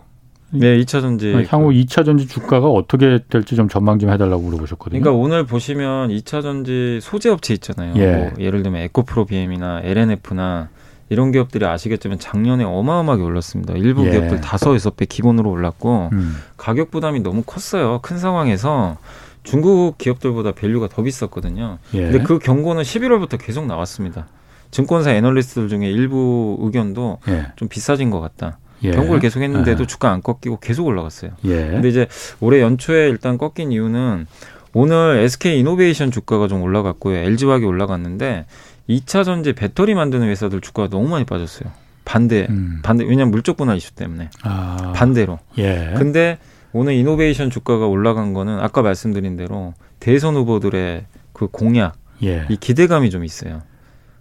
네, 0.51 0.77
2차 0.79 1.01
전지. 1.01 1.33
어, 1.33 1.43
향후 1.49 1.71
2차 1.71 2.05
전지 2.05 2.25
주가가 2.27 2.67
어떻게 2.69 3.19
될지 3.29 3.55
좀 3.57 3.67
전망 3.67 3.99
좀 3.99 4.09
해달라고 4.11 4.41
물어보셨거든요. 4.43 5.01
그러니까 5.01 5.21
오늘 5.21 5.45
보시면 5.45 6.09
2차 6.09 6.41
전지 6.41 6.99
소재 7.01 7.29
업체 7.29 7.53
있잖아요. 7.53 7.93
예. 7.97 8.15
뭐 8.15 8.31
예를 8.39 8.63
들면 8.63 8.81
에코프로 8.83 9.25
BM이나 9.25 9.81
LNF나 9.83 10.69
이런 11.09 11.31
기업들이 11.31 11.65
아시겠지만 11.65 12.19
작년에 12.19 12.63
어마어마하게 12.63 13.23
올랐습니다. 13.23 13.73
일부 13.75 14.05
예. 14.07 14.11
기업들 14.11 14.41
다섯 14.41 14.73
여섯 14.75 14.95
배 14.95 15.05
기본으로 15.05 15.49
올랐고 15.49 16.09
음. 16.11 16.35
가격 16.57 16.91
부담이 16.91 17.21
너무 17.21 17.43
컸어요. 17.43 17.99
큰 18.01 18.17
상황에서 18.17 18.97
중국 19.43 19.97
기업들보다 19.97 20.51
value가 20.51 20.89
더 20.89 21.03
비쌌거든요. 21.03 21.77
예. 21.93 22.01
근데 22.01 22.23
그 22.23 22.39
경고는 22.39 22.83
11월부터 22.83 23.37
계속 23.39 23.65
나왔습니다. 23.65 24.27
증권사 24.71 25.11
애널리스트들 25.11 25.69
중에 25.69 25.89
일부 25.89 26.57
의견도 26.59 27.19
예. 27.29 27.47
좀 27.55 27.69
비싸진 27.69 28.09
것 28.09 28.19
같다. 28.19 28.59
예. 28.83 28.91
경고를 28.91 29.21
계속 29.21 29.41
했는데도 29.41 29.83
예. 29.83 29.87
주가 29.87 30.11
안 30.11 30.21
꺾이고 30.21 30.59
계속 30.59 30.85
올라갔어요. 30.85 31.31
예. 31.45 31.67
근데 31.67 31.87
이제 31.87 32.07
올해 32.41 32.61
연초에 32.61 33.07
일단 33.07 33.37
꺾인 33.37 33.71
이유는 33.71 34.27
오늘 34.73 35.19
SK 35.19 35.59
이노베이션 35.59 36.11
주가가 36.11 36.47
좀 36.47 36.61
올라갔고요. 36.61 37.15
LG화학이 37.17 37.65
올라갔는데 37.65 38.45
2차 38.89 39.23
전지 39.25 39.53
배터리 39.53 39.95
만드는 39.95 40.27
회사들 40.27 40.61
주가가 40.61 40.89
너무 40.89 41.07
많이 41.09 41.25
빠졌어요. 41.25 41.69
반대, 42.05 42.47
음. 42.49 42.79
반대, 42.83 43.03
왜냐면 43.03 43.31
물적 43.31 43.57
분할 43.57 43.77
이슈 43.77 43.93
때문에. 43.93 44.29
아. 44.43 44.93
반대로. 44.95 45.39
예. 45.57 45.93
근데 45.97 46.37
오늘 46.71 46.93
이노베이션 46.93 47.49
주가가 47.49 47.85
올라간 47.87 48.33
거는 48.33 48.59
아까 48.59 48.81
말씀드린 48.81 49.35
대로 49.35 49.73
대선 49.99 50.35
후보들의 50.35 51.05
그 51.33 51.47
공약, 51.47 51.95
예. 52.23 52.45
이 52.49 52.55
기대감이 52.55 53.09
좀 53.09 53.25
있어요. 53.25 53.61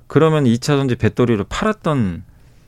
그러면 0.08 0.44
2차 0.44 0.60
전지 0.60 0.96
배터리를 0.96 1.44
팔았던 1.48 2.24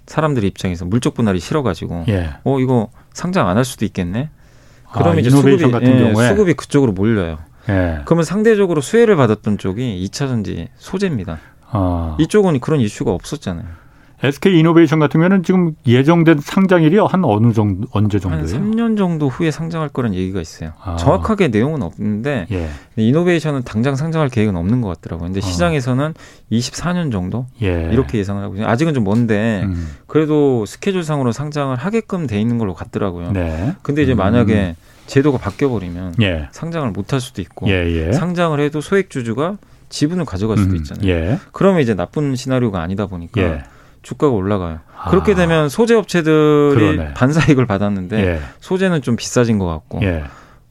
사람들 0.07 0.45
입장에서 0.45 0.85
물적 0.85 1.15
분할이 1.15 1.39
싫어가지고 1.41 2.05
예. 2.09 2.31
어 2.45 2.61
이거 2.61 2.91
상장 3.13 3.49
안 3.49 3.57
할 3.57 3.65
수도 3.65 3.85
있겠네. 3.85 4.31
아, 4.87 4.93
그러면 4.99 5.19
이제 5.19 5.31
수급이 5.31 5.71
같은 5.71 5.87
예, 6.01 6.05
경우에 6.05 6.29
수급이 6.29 6.55
그쪽으로 6.55 6.93
몰려요. 6.93 7.39
예. 7.69 8.01
그러면 8.07 8.25
상대적으로 8.25 8.81
수혜를 8.81 9.17
받았던 9.17 9.59
쪽이 9.59 10.09
2차 10.09 10.29
전지 10.29 10.69
소재입니다. 10.77 11.39
아. 11.71 12.17
이쪽은 12.19 12.61
그런 12.61 12.81
이슈가 12.81 13.13
없었잖아요. 13.13 13.67
SK 14.21 14.59
이노베이션 14.59 14.99
같은 14.99 15.21
경우는 15.21 15.45
지금 15.45 15.77
예정된 15.87 16.41
상장일이 16.41 16.99
한 16.99 17.25
어느 17.25 17.53
정도 17.53 17.87
언제 17.93 18.19
한 18.19 18.45
정도예요? 18.45 18.47
3년 18.47 18.99
정도 18.99 19.29
후에 19.29 19.53
상장할 19.53 19.91
거란 19.91 20.13
얘기가 20.13 20.41
있어요. 20.41 20.73
아. 20.83 20.97
정확하게 20.97 21.49
내용은 21.49 21.83
없는데 21.83 22.49
예. 22.51 22.69
이노베이션은 22.97 23.63
당장 23.63 23.95
상장할 23.95 24.29
계획은 24.29 24.57
없는 24.57 24.81
것 24.81 24.89
같더라고요. 24.89 25.29
근데 25.29 25.39
어. 25.39 25.41
시장에서는 25.41 26.15
24년 26.51 27.13
정도 27.13 27.47
예. 27.63 27.91
이렇게 27.93 28.19
예상을 28.19 28.43
하고 28.43 28.57
있어요. 28.57 28.67
아직은 28.67 28.93
좀 28.93 29.05
먼데 29.05 29.63
음. 29.65 29.89
그래도 30.09 30.67
스케줄상으로 30.67 31.31
상장을 31.31 31.77
하게끔 31.77 32.27
돼 32.27 32.41
있는 32.41 32.59
걸로 32.59 32.75
같더라고요. 32.75 33.31
네. 33.31 33.75
근데 33.83 34.03
이제 34.03 34.15
음. 34.15 34.17
만약에 34.17 34.75
제도가 35.07 35.39
바뀌어 35.39 35.69
버리면 35.69 36.17
예. 36.23 36.49
상장을 36.51 36.91
못 36.91 37.13
할 37.13 37.21
수도 37.21 37.41
있고 37.41 37.69
예, 37.69 37.87
예. 37.87 38.13
상장을 38.13 38.59
해도 38.59 38.81
소액 38.81 39.11
주주가 39.11 39.59
지분을 39.89 40.25
가져갈 40.25 40.57
수도 40.59 40.73
음, 40.73 40.77
있잖아요. 40.77 41.09
예. 41.09 41.39
그러면 41.53 41.81
이제 41.81 41.95
나쁜 41.95 42.35
시나리오가 42.37 42.81
아니다 42.83 43.07
보니까 43.07 43.41
예. 43.41 43.63
주가가 44.03 44.33
올라가요. 44.35 44.81
아. 44.97 45.11
그렇게 45.11 45.35
되면 45.35 45.69
소재 45.69 45.95
업체들이 45.95 46.75
그러네. 46.97 47.15
반사이익을 47.15 47.67
받았는데 47.67 48.17
예. 48.27 48.41
소재는 48.61 49.03
좀 49.03 49.17
비싸진 49.17 49.59
것 49.59 49.67
같고 49.67 50.01
예. 50.03 50.25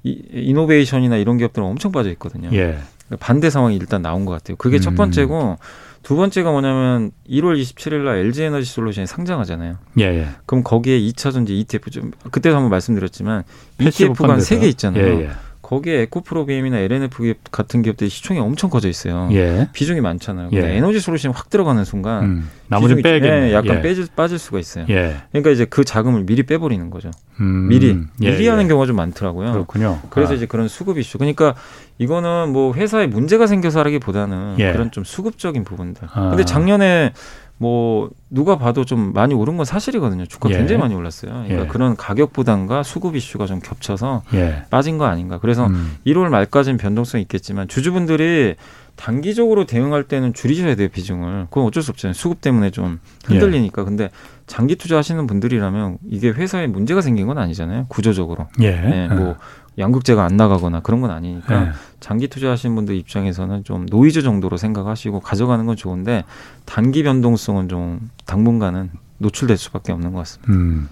이, 0.04 0.22
이노베이션이나 0.32 1.18
이런 1.18 1.38
기업들은 1.38 1.68
엄청 1.68 1.92
빠져 1.92 2.10
있거든요. 2.12 2.50
예. 2.54 2.78
반대 3.20 3.50
상황이 3.50 3.76
일단 3.76 4.02
나온 4.02 4.26
것 4.26 4.32
같아요. 4.34 4.58
그게 4.58 4.80
첫 4.80 4.92
음. 4.92 4.96
번째고 4.96 5.58
두 6.04 6.16
번째가 6.16 6.52
뭐냐면 6.52 7.12
1월 7.30 7.60
27일 7.62 8.04
날 8.04 8.18
LG 8.18 8.44
에너지 8.44 8.66
솔루션이 8.70 9.08
상장하잖아요. 9.08 9.78
예. 10.00 10.04
예. 10.04 10.28
그럼 10.46 10.64
거기에 10.64 11.00
2차 11.00 11.32
전지 11.34 11.58
ETF 11.60 11.90
좀 11.92 12.12
그때도 12.32 12.56
한번 12.56 12.70
말씀드렸지만 12.70 13.44
ETF가 13.80 14.30
한. 14.34 14.40
세 14.40 14.60
개 14.60 14.68
있잖아요. 14.68 15.04
예, 15.06 15.22
예. 15.24 15.30
거기에 15.68 16.04
에코프로비엠이나 16.04 16.78
LNF 16.80 17.24
기업 17.24 17.38
같은 17.52 17.82
기업들이 17.82 18.10
시총이 18.10 18.40
엄청 18.40 18.70
커져 18.70 18.88
있어요. 18.88 19.28
예. 19.34 19.68
비중이 19.74 20.00
많잖아요. 20.00 20.50
근데 20.50 20.66
예. 20.66 20.78
에너지 20.78 21.02
솔루션이 21.02 21.34
확 21.36 21.50
들어가는 21.50 21.84
순간 21.84 22.24
음. 22.24 22.50
비중이 22.74 23.02
빼겠네. 23.02 23.50
예, 23.50 23.54
약간 23.54 23.78
예. 23.78 23.82
빼질, 23.82 24.08
빠질 24.16 24.40
수가 24.40 24.60
있어요. 24.60 24.86
예. 24.88 25.18
그러니까 25.32 25.52
이제 25.52 25.66
그 25.66 25.84
자금을 25.84 26.26
미리 26.26 26.44
빼버리는 26.44 26.90
거죠. 26.90 27.12
음. 27.42 27.68
미리 27.68 28.00
예, 28.22 28.32
미리 28.32 28.46
예. 28.46 28.50
하는 28.50 28.70
경우가 28.70 28.86
좀 28.86 28.96
많더라고요. 28.96 29.52
그렇군요. 29.52 30.00
그래서 30.10 30.32
아. 30.32 30.36
이제 30.38 30.46
그런 30.46 30.70
수급 30.70 31.00
이슈. 31.00 31.18
그러니까 31.18 31.54
이거는 31.98 32.54
뭐 32.54 32.74
회사에 32.74 33.08
문제가 33.08 33.46
생겨서 33.46 33.82
하기보다는 33.82 34.56
예. 34.60 34.72
그런 34.72 34.90
좀 34.92 35.04
수급적인 35.04 35.66
부분들. 35.66 36.08
아. 36.14 36.30
근데 36.30 36.46
작년에 36.46 37.12
뭐 37.58 38.10
누가 38.30 38.58
봐도 38.58 38.86
좀 38.86 39.14
많이 39.14 39.34
오른 39.34 39.58
건 39.58 39.66
사실이거든요. 39.66 40.26
주가 40.26 40.50
예. 40.50 40.58
굉장히 40.58 40.80
많이 40.80 40.94
올랐어요. 40.94 41.32
그러니까 41.32 41.62
예. 41.64 41.68
그런 41.68 41.96
가격 41.96 42.34
부담과 42.34 42.84
수급 42.84 43.16
이슈가 43.16 43.46
좀 43.48 43.60
겹쳐서 43.60 44.24
예. 44.34 44.64
빠진 44.70 44.98
거 44.98 45.06
아닌가. 45.06 45.40
그래서 45.40 45.66
음. 45.68 45.98
1월 46.06 46.30
말까지는 46.30 46.78
변동성이 46.78 47.24
있겠지만 47.24 47.68
주주분들이 47.68 48.56
단기적으로 48.96 49.66
대응할 49.66 50.04
때는 50.04 50.34
줄이셔야 50.34 50.76
돼요 50.76 50.90
비중을. 50.90 51.48
그건 51.50 51.66
어쩔 51.66 51.82
수 51.84 51.92
없잖아요. 51.92 52.14
수급 52.14 52.42
때문에 52.42 52.72
좀 52.72 53.00
흔들리니까. 53.26 53.84
근데 53.84 54.10
장기 54.48 54.76
투자하시는 54.76 55.26
분들이라면 55.28 56.00
이게 56.10 56.30
회사에 56.30 56.68
문제가 56.68 57.02
생긴 57.02 57.28
건 57.28 57.38
아니잖아요. 57.38 57.86
구조적으로. 57.90 58.48
예. 58.62 58.72
네, 58.72 59.08
뭐 59.08 59.36
양극재가 59.78 60.24
안 60.24 60.38
나가거나 60.38 60.80
그런 60.82 61.02
건 61.02 61.12
아니니까 61.12 61.68
예. 61.68 61.72
장기 62.00 62.28
투자하시는 62.28 62.76
분들 62.76 62.96
입장에서는 62.96 63.64
좀 63.64 63.86
노이즈 63.90 64.22
정도로 64.24 64.58
생각하시고 64.58 65.20
가져가는 65.20 65.66
건 65.66 65.76
좋은데 65.76 66.24
단기 66.66 67.04
변동성은 67.04 67.70
좀 67.70 68.10
당분간은 68.26 68.90
노출될 69.20 69.58
수밖에 69.58 69.92
없는 69.92 70.14
것 70.14 70.20
같습니다. 70.20 70.52
음. 70.54 70.90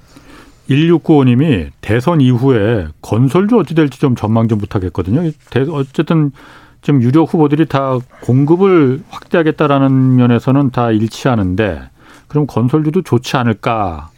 1695님이 0.70 1.70
대선 1.82 2.22
이후에 2.22 2.88
건설주 3.02 3.58
어찌 3.60 3.76
될지 3.76 4.00
좀 4.00 4.16
전망 4.16 4.48
좀 4.48 4.58
부탁했거든요. 4.60 5.32
대- 5.52 5.66
어쨌든 5.70 6.32
지금 6.82 7.02
유력 7.02 7.34
후보들이 7.34 7.66
다 7.68 7.98
공급을 8.22 9.04
확대하겠다라는 9.10 10.16
면에서는 10.16 10.72
다 10.72 10.92
일치하는데 10.92 11.82
그럼 12.28 12.48
건설주도 12.48 13.02
좋지 13.04 13.38
않을까? 13.38 14.10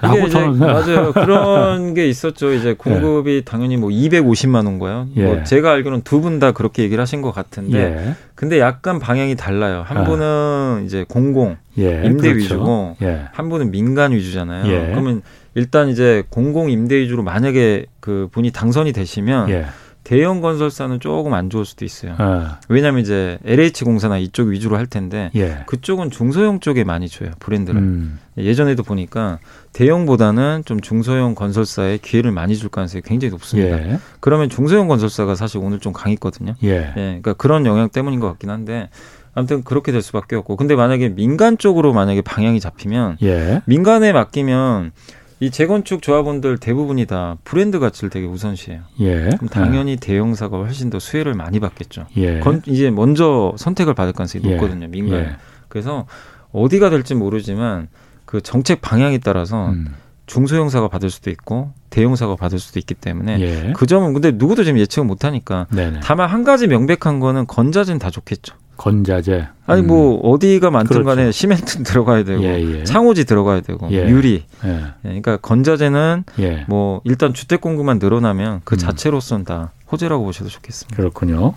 라고 0.00 0.28
저는 0.28 0.58
맞아요. 0.58 1.10
그런 1.14 1.94
게 1.94 2.08
있었죠. 2.08 2.52
이제 2.52 2.74
공급이 2.74 3.42
당연히 3.44 3.76
뭐 3.76 3.90
250만 3.90 4.64
원거요. 4.66 5.08
예. 5.16 5.24
뭐 5.24 5.42
제가 5.44 5.72
알기로는 5.72 6.02
두 6.02 6.20
분 6.20 6.38
다 6.38 6.52
그렇게 6.52 6.82
얘기를 6.84 7.00
하신 7.02 7.20
것 7.22 7.32
같은데 7.32 7.78
예. 7.78 8.14
근데 8.36 8.60
약간 8.60 8.98
방향이 9.00 9.34
달라요. 9.34 9.82
한 9.86 9.98
아. 9.98 10.04
분은 10.04 10.82
이제 10.86 11.04
공공 11.08 11.56
예. 11.78 12.02
임대 12.04 12.28
그렇죠. 12.32 12.36
위주고 12.54 12.96
예. 13.02 13.22
한 13.32 13.48
분은 13.48 13.70
민간 13.72 14.12
위주잖아요. 14.12 14.70
예. 14.72 14.90
그러면 14.90 15.22
일단 15.54 15.88
이제 15.88 16.22
공공 16.30 16.70
임대 16.70 16.96
위주로 16.96 17.22
만약에 17.24 17.86
그 18.00 18.28
분이 18.30 18.52
당선이 18.52 18.92
되시면 18.92 19.50
예. 19.50 19.66
대형 20.08 20.40
건설사는 20.40 21.00
조금 21.00 21.34
안 21.34 21.50
좋을 21.50 21.66
수도 21.66 21.84
있어요. 21.84 22.16
어. 22.18 22.56
왜냐하면 22.70 23.02
이제 23.02 23.38
LH 23.44 23.84
공사나 23.84 24.16
이쪽 24.16 24.48
위주로 24.48 24.78
할 24.78 24.86
텐데 24.86 25.30
예. 25.34 25.64
그쪽은 25.66 26.10
중소형 26.10 26.60
쪽에 26.60 26.82
많이 26.82 27.10
줘요 27.10 27.32
브랜드를. 27.40 27.78
음. 27.78 28.18
예전에도 28.38 28.82
보니까 28.82 29.38
대형보다는 29.74 30.62
좀 30.64 30.80
중소형 30.80 31.34
건설사에 31.34 31.98
기회를 31.98 32.32
많이 32.32 32.56
줄 32.56 32.70
가능성이 32.70 33.02
굉장히 33.02 33.32
높습니다. 33.32 33.76
예. 33.86 33.98
그러면 34.20 34.48
중소형 34.48 34.88
건설사가 34.88 35.34
사실 35.34 35.58
오늘 35.58 35.78
좀 35.78 35.92
강했거든요. 35.92 36.54
예. 36.62 36.68
예, 36.68 36.92
그러니까 36.94 37.34
그런 37.34 37.66
영향 37.66 37.90
때문인 37.90 38.18
것 38.18 38.28
같긴 38.28 38.48
한데 38.48 38.88
아무튼 39.34 39.62
그렇게 39.62 39.92
될 39.92 40.00
수밖에 40.00 40.36
없고 40.36 40.56
근데 40.56 40.74
만약에 40.74 41.10
민간 41.10 41.58
쪽으로 41.58 41.92
만약에 41.92 42.22
방향이 42.22 42.60
잡히면 42.60 43.18
예. 43.22 43.60
민간에 43.66 44.14
맡기면 44.14 44.92
이 45.40 45.50
재건축 45.50 46.02
조합원들 46.02 46.58
대부분이 46.58 47.06
다 47.06 47.36
브랜드 47.44 47.78
가치를 47.78 48.10
되게 48.10 48.26
우선시해요. 48.26 48.82
예. 49.00 49.30
그럼 49.36 49.48
당연히 49.48 49.96
대형사가 49.96 50.56
훨씬 50.56 50.90
더 50.90 50.98
수혜를 50.98 51.34
많이 51.34 51.60
받겠죠. 51.60 52.06
예. 52.16 52.40
건, 52.40 52.62
이제 52.66 52.90
먼저 52.90 53.54
선택을 53.56 53.94
받을 53.94 54.12
가능성이 54.12 54.44
예. 54.46 54.50
높거든요, 54.52 54.88
민간. 54.88 55.20
예. 55.20 55.36
그래서 55.68 56.06
어디가 56.52 56.90
될지 56.90 57.14
모르지만 57.14 57.88
그 58.24 58.40
정책 58.40 58.80
방향에 58.80 59.18
따라서 59.18 59.70
음. 59.70 59.94
중소형사가 60.26 60.88
받을 60.88 61.08
수도 61.08 61.30
있고 61.30 61.72
대형사가 61.90 62.36
받을 62.36 62.58
수도 62.58 62.78
있기 62.78 62.94
때문에 62.94 63.40
예. 63.40 63.72
그 63.74 63.86
점은 63.86 64.12
근데 64.12 64.32
누구도 64.32 64.64
지금 64.64 64.78
예측을 64.78 65.06
못 65.06 65.24
하니까 65.24 65.66
네네. 65.70 66.00
다만 66.02 66.28
한 66.28 66.44
가지 66.44 66.66
명백한 66.66 67.20
거는 67.20 67.46
건자재는 67.46 67.98
다 67.98 68.10
좋겠죠. 68.10 68.54
건자재. 68.78 69.48
아니 69.66 69.82
음. 69.82 69.88
뭐 69.88 70.20
어디가 70.20 70.70
많든 70.70 70.88
그렇죠. 70.88 71.04
간에 71.04 71.30
시멘트 71.30 71.82
들어가야 71.84 72.24
되고 72.24 72.42
예, 72.42 72.60
예. 72.60 72.84
창호지 72.84 73.26
들어가야 73.26 73.60
되고 73.60 73.86
예. 73.90 74.08
유리. 74.08 74.44
예. 74.64 74.68
예, 74.70 74.92
그러니까 75.02 75.36
건자재는 75.36 76.24
예. 76.38 76.64
뭐 76.68 77.02
일단 77.04 77.34
주택 77.34 77.60
공급만 77.60 77.98
늘어나면 77.98 78.62
그 78.64 78.76
음. 78.76 78.78
자체로서는 78.78 79.44
다 79.44 79.72
호재라고 79.92 80.24
보셔도 80.24 80.48
좋겠습니다. 80.48 80.96
그렇군요. 80.96 81.54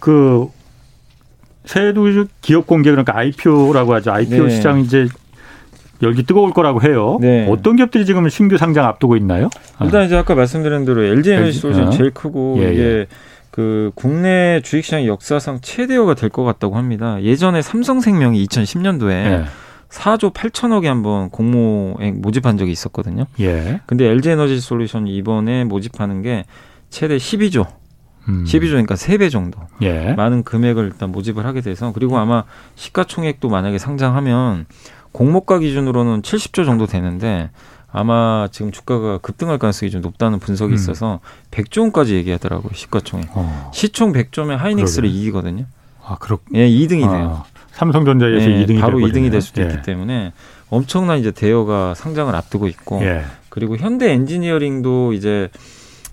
그 0.00 0.48
새해도 1.64 2.04
기업 2.42 2.66
공개 2.66 2.90
그러니까 2.90 3.16
IPO라고 3.16 3.94
하죠. 3.94 4.12
IPO 4.12 4.44
네. 4.46 4.50
시장 4.50 4.80
이제 4.80 5.08
열기 6.02 6.24
뜨거울 6.24 6.52
거라고 6.52 6.82
해요. 6.82 7.18
네. 7.20 7.46
어떤 7.48 7.76
기업들이 7.76 8.04
지금 8.04 8.28
신규 8.28 8.58
상장 8.58 8.84
앞두고 8.84 9.16
있나요? 9.16 9.48
일단 9.82 10.04
이제 10.04 10.16
아까 10.16 10.34
말씀드린 10.34 10.84
대로 10.84 11.02
LG 11.02 11.32
에너지 11.32 11.58
솔루션 11.58 11.88
어. 11.88 11.90
제일 11.90 12.10
크고 12.10 12.56
예, 12.58 12.72
이게 12.72 12.82
예. 12.82 13.06
그 13.50 13.90
국내 13.94 14.60
주식시장 14.62 15.06
역사상 15.06 15.60
최대어가 15.62 16.14
될 16.14 16.28
것 16.30 16.44
같다고 16.44 16.76
합니다. 16.76 17.22
예전에 17.22 17.62
삼성생명이 17.62 18.44
2010년도에 18.46 19.10
예. 19.10 19.44
4조 19.88 20.34
8천억에 20.34 20.86
한번 20.86 21.30
공모에 21.30 22.12
모집한 22.12 22.58
적이 22.58 22.72
있었거든요. 22.72 23.26
예. 23.40 23.80
근데 23.86 24.06
LG 24.06 24.30
에너지 24.30 24.60
솔루션이 24.60 25.14
이번에 25.16 25.64
모집하는 25.64 26.22
게 26.22 26.44
최대 26.90 27.16
12조, 27.16 27.66
음. 28.28 28.44
12조니까 28.46 28.88
3배 28.92 29.30
정도 29.30 29.60
예. 29.82 30.12
많은 30.14 30.42
금액을 30.42 30.84
일단 30.84 31.12
모집을 31.12 31.46
하게 31.46 31.60
돼서 31.60 31.92
그리고 31.94 32.18
아마 32.18 32.44
시가총액도 32.74 33.48
만약에 33.48 33.78
상장하면 33.78 34.66
공모가 35.12 35.58
기준으로는 35.60 36.20
70조 36.22 36.66
정도 36.66 36.86
되는데 36.86 37.50
아마 38.00 38.46
지금 38.52 38.72
주가가 38.72 39.16
급등할 39.18 39.58
가능성이 39.58 39.90
좀 39.90 40.02
높다는 40.02 40.38
분석이 40.38 40.72
음. 40.72 40.74
있어서 40.74 41.20
100조 41.50 41.80
원까지 41.80 42.14
얘기하더라고요 42.16 42.70
시가총액. 42.74 43.28
어. 43.32 43.70
시총 43.72 44.12
100조면 44.12 44.56
하이닉스를 44.58 45.08
그러게요. 45.08 45.20
이기거든요. 45.22 45.64
아, 46.04 46.16
그렇. 46.20 46.38
예, 46.54 46.68
2등이 46.68 47.00
돼요. 47.10 47.42
아, 47.42 47.44
삼성전자에서 47.72 48.50
예, 48.50 48.66
2등이 48.66 48.80
바로 48.82 48.98
될 49.00 49.10
2등이 49.10 49.30
될 49.30 49.40
수도 49.40 49.62
거네요. 49.62 49.74
있기 49.76 49.86
때문에 49.86 50.32
엄청난 50.68 51.18
이제 51.18 51.30
대여가 51.30 51.94
상장을 51.94 52.34
앞두고 52.34 52.68
있고 52.68 53.00
예. 53.02 53.24
그리고 53.48 53.78
현대 53.78 54.12
엔지니어링도 54.12 55.14
이제 55.14 55.48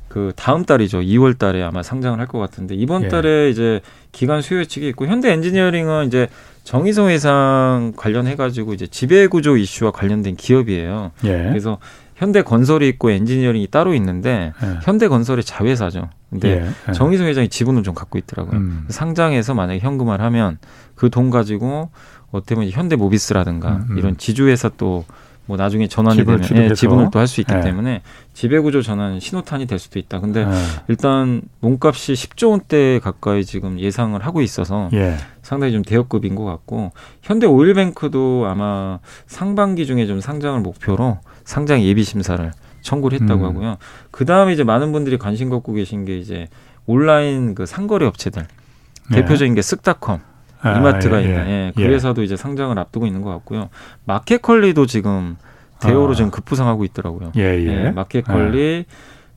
그 0.07 0.31
다음 0.37 0.63
달이죠. 0.63 0.99
2월 1.01 1.37
달에 1.37 1.61
아마 1.63 1.83
상장을 1.83 2.17
할 2.17 2.27
것 2.27 2.39
같은데 2.39 2.75
이번 2.75 3.03
예. 3.03 3.07
달에 3.09 3.49
이제 3.49 3.81
기간 4.13 4.41
수요 4.41 4.59
예측이 4.59 4.87
있고 4.89 5.07
현대 5.07 5.31
엔지니어링은 5.33 6.07
이제 6.07 6.27
정의성 6.63 7.09
회상 7.09 7.93
관련해 7.95 8.35
가지고 8.35 8.73
이제 8.73 8.87
지배 8.87 9.27
구조 9.27 9.57
이슈와 9.57 9.91
관련된 9.91 10.35
기업이에요. 10.35 11.11
예. 11.25 11.29
그래서 11.49 11.77
현대 12.15 12.41
건설이 12.41 12.87
있고 12.89 13.11
엔지니어링이 13.11 13.67
따로 13.67 13.93
있는데 13.95 14.53
예. 14.63 14.79
현대 14.83 15.07
건설의 15.07 15.43
자회사죠. 15.43 16.09
근데 16.29 16.61
예. 16.61 16.69
예. 16.89 16.91
정의성 16.93 17.27
회장이 17.27 17.49
지분을 17.49 17.83
좀 17.83 17.93
갖고 17.93 18.17
있더라고요. 18.17 18.55
음. 18.57 18.85
상장해서 18.89 19.53
만약에 19.53 19.79
현금화를 19.79 20.23
하면 20.25 20.57
그 20.95 21.09
돈 21.09 21.29
가지고 21.29 21.89
어떻게 22.31 22.55
보면 22.55 22.71
현대 22.71 22.95
모비스라든가 22.95 23.69
음, 23.75 23.87
음. 23.91 23.97
이런 23.97 24.17
지주회사 24.17 24.71
또 24.77 25.05
뭐 25.45 25.57
나중에 25.57 25.87
전환이 25.87 26.17
지분을 26.17 26.41
되면. 26.41 26.63
예, 26.63 26.73
지분을 26.73 27.09
또 27.11 27.19
할 27.19 27.27
수 27.27 27.41
있기 27.41 27.53
예. 27.53 27.59
때문에 27.61 28.01
지배구조 28.33 28.81
전환 28.81 29.19
신호탄이 29.19 29.65
될 29.67 29.77
수도 29.79 29.99
있다. 29.99 30.19
근데 30.19 30.41
예. 30.41 30.47
일단 30.87 31.41
몸값이 31.59 32.13
10조 32.13 32.51
원대 32.51 32.99
가까이 32.99 33.43
지금 33.43 33.79
예상을 33.79 34.19
하고 34.25 34.41
있어서 34.41 34.89
예. 34.93 35.15
상당히 35.41 35.73
좀 35.73 35.81
대역급인 35.81 36.35
것 36.35 36.45
같고 36.45 36.91
현대 37.21 37.45
오일뱅크도 37.45 38.45
아마 38.47 38.99
상반기 39.27 39.85
중에 39.85 40.05
좀 40.05 40.21
상장을 40.21 40.59
목표로 40.61 41.19
상장 41.43 41.81
예비 41.81 42.03
심사를 42.03 42.51
청구를 42.81 43.19
했다고 43.21 43.41
음. 43.43 43.45
하고요. 43.49 43.77
그 44.11 44.25
다음에 44.25 44.53
이제 44.53 44.63
많은 44.63 44.91
분들이 44.91 45.17
관심 45.17 45.49
갖고 45.49 45.73
계신 45.73 46.05
게 46.05 46.17
이제 46.17 46.47
온라인 46.85 47.55
그 47.55 47.65
상거래 47.65 48.05
업체들 48.05 48.45
예. 49.11 49.15
대표적인 49.15 49.55
게 49.55 49.61
쓱닷컴 49.61 50.19
아, 50.63 50.77
이마트가 50.77 51.21
예, 51.21 51.25
있는 51.25 51.45
예. 51.47 51.51
예, 51.67 51.71
그 51.75 51.81
회사도 51.83 52.23
이제 52.23 52.35
상장을 52.35 52.77
앞두고 52.79 53.05
있는 53.05 53.21
것 53.21 53.29
같고요. 53.31 53.69
마켓컬리도 54.05 54.85
지금 54.85 55.35
대우로 55.79 56.11
아. 56.11 56.15
지금 56.15 56.31
급부상하고 56.31 56.83
있더라고요. 56.85 57.31
예, 57.35 57.41
예. 57.41 57.85
예, 57.85 57.91
마켓컬리 57.91 58.85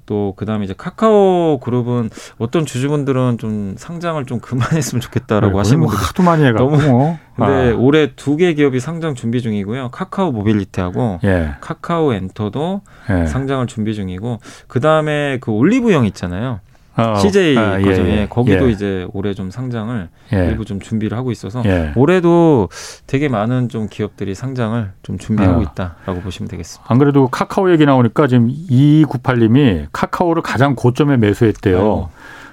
또 0.07 0.35
그다음에 0.37 0.65
이제 0.65 0.73
카카오 0.79 1.59
그룹은 1.59 2.11
어떤 2.39 2.65
주주분들은 2.65 3.39
좀 3.39 3.75
상장을 3.77 4.25
좀 4.27 4.39
그만했으면 4.39 5.01
좋겠다라고 5.01 5.53
네, 5.55 5.59
하시는 5.59 5.81
뭐 5.81 5.89
분들 5.89 6.07
하도 6.07 6.23
많이 6.23 6.45
해가지고. 6.45 6.71
너무- 6.77 7.17
근데 7.35 7.73
아. 7.73 7.75
올해 7.77 8.13
두 8.15 8.37
개 8.37 8.55
기업이 8.55 8.79
상장 8.79 9.17
준비 9.17 9.43
중이고요. 9.43 9.89
카카오 9.91 10.31
모빌리티하고 10.31 11.19
예. 11.25 11.55
카카오 11.61 12.13
엔터도 12.13 12.83
예. 13.11 13.27
상장을 13.27 13.67
준비 13.67 13.95
중이고 13.97 14.39
그 14.69 14.79
다음에 14.79 15.39
그 15.41 15.51
올리브영 15.51 16.05
있잖아요. 16.07 16.61
어, 16.97 17.17
CJ 17.17 17.59
아, 17.59 17.79
거죠. 17.79 18.07
예, 18.09 18.27
거기도 18.29 18.69
예. 18.69 18.73
이제 18.73 19.07
올해 19.13 19.35
좀 19.35 19.51
상장을 19.51 20.09
예. 20.33 20.37
일부 20.47 20.65
좀 20.65 20.81
준비를 20.81 21.17
하고 21.17 21.31
있어서 21.31 21.63
예. 21.67 21.93
올해도 21.95 22.69
되게 23.07 23.29
많은 23.29 23.69
좀 23.69 23.89
기업들이 23.91 24.35
상장을 24.35 24.93
좀 25.03 25.19
준비하고 25.19 25.61
아. 25.61 25.63
있다라고 25.63 26.21
보시면 26.23 26.49
되겠습니다. 26.49 26.91
안 26.91 26.99
그래도 26.99 27.29
카카오 27.29 27.71
얘기 27.71 27.85
나오니까 27.85 28.27
지금 28.27 28.49
2298님이 28.49 29.87
카카오를 29.93 30.43
가장 30.43 30.75
고점에 30.75 31.19
매수했대요. 31.19 31.77
아이고. 31.77 32.09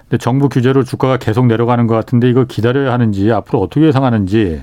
근데 0.10 0.18
정부 0.18 0.50
규제로 0.50 0.84
주가가 0.84 1.18
계속 1.18 1.46
내려가는 1.46 1.88
것 1.88 1.96
같은데 1.96 2.30
이거 2.30 2.44
기다려야 2.44 2.92
하는지 2.92 3.32
앞으로 3.32 3.62
어떻게 3.62 3.88
예상하는지. 3.88 4.62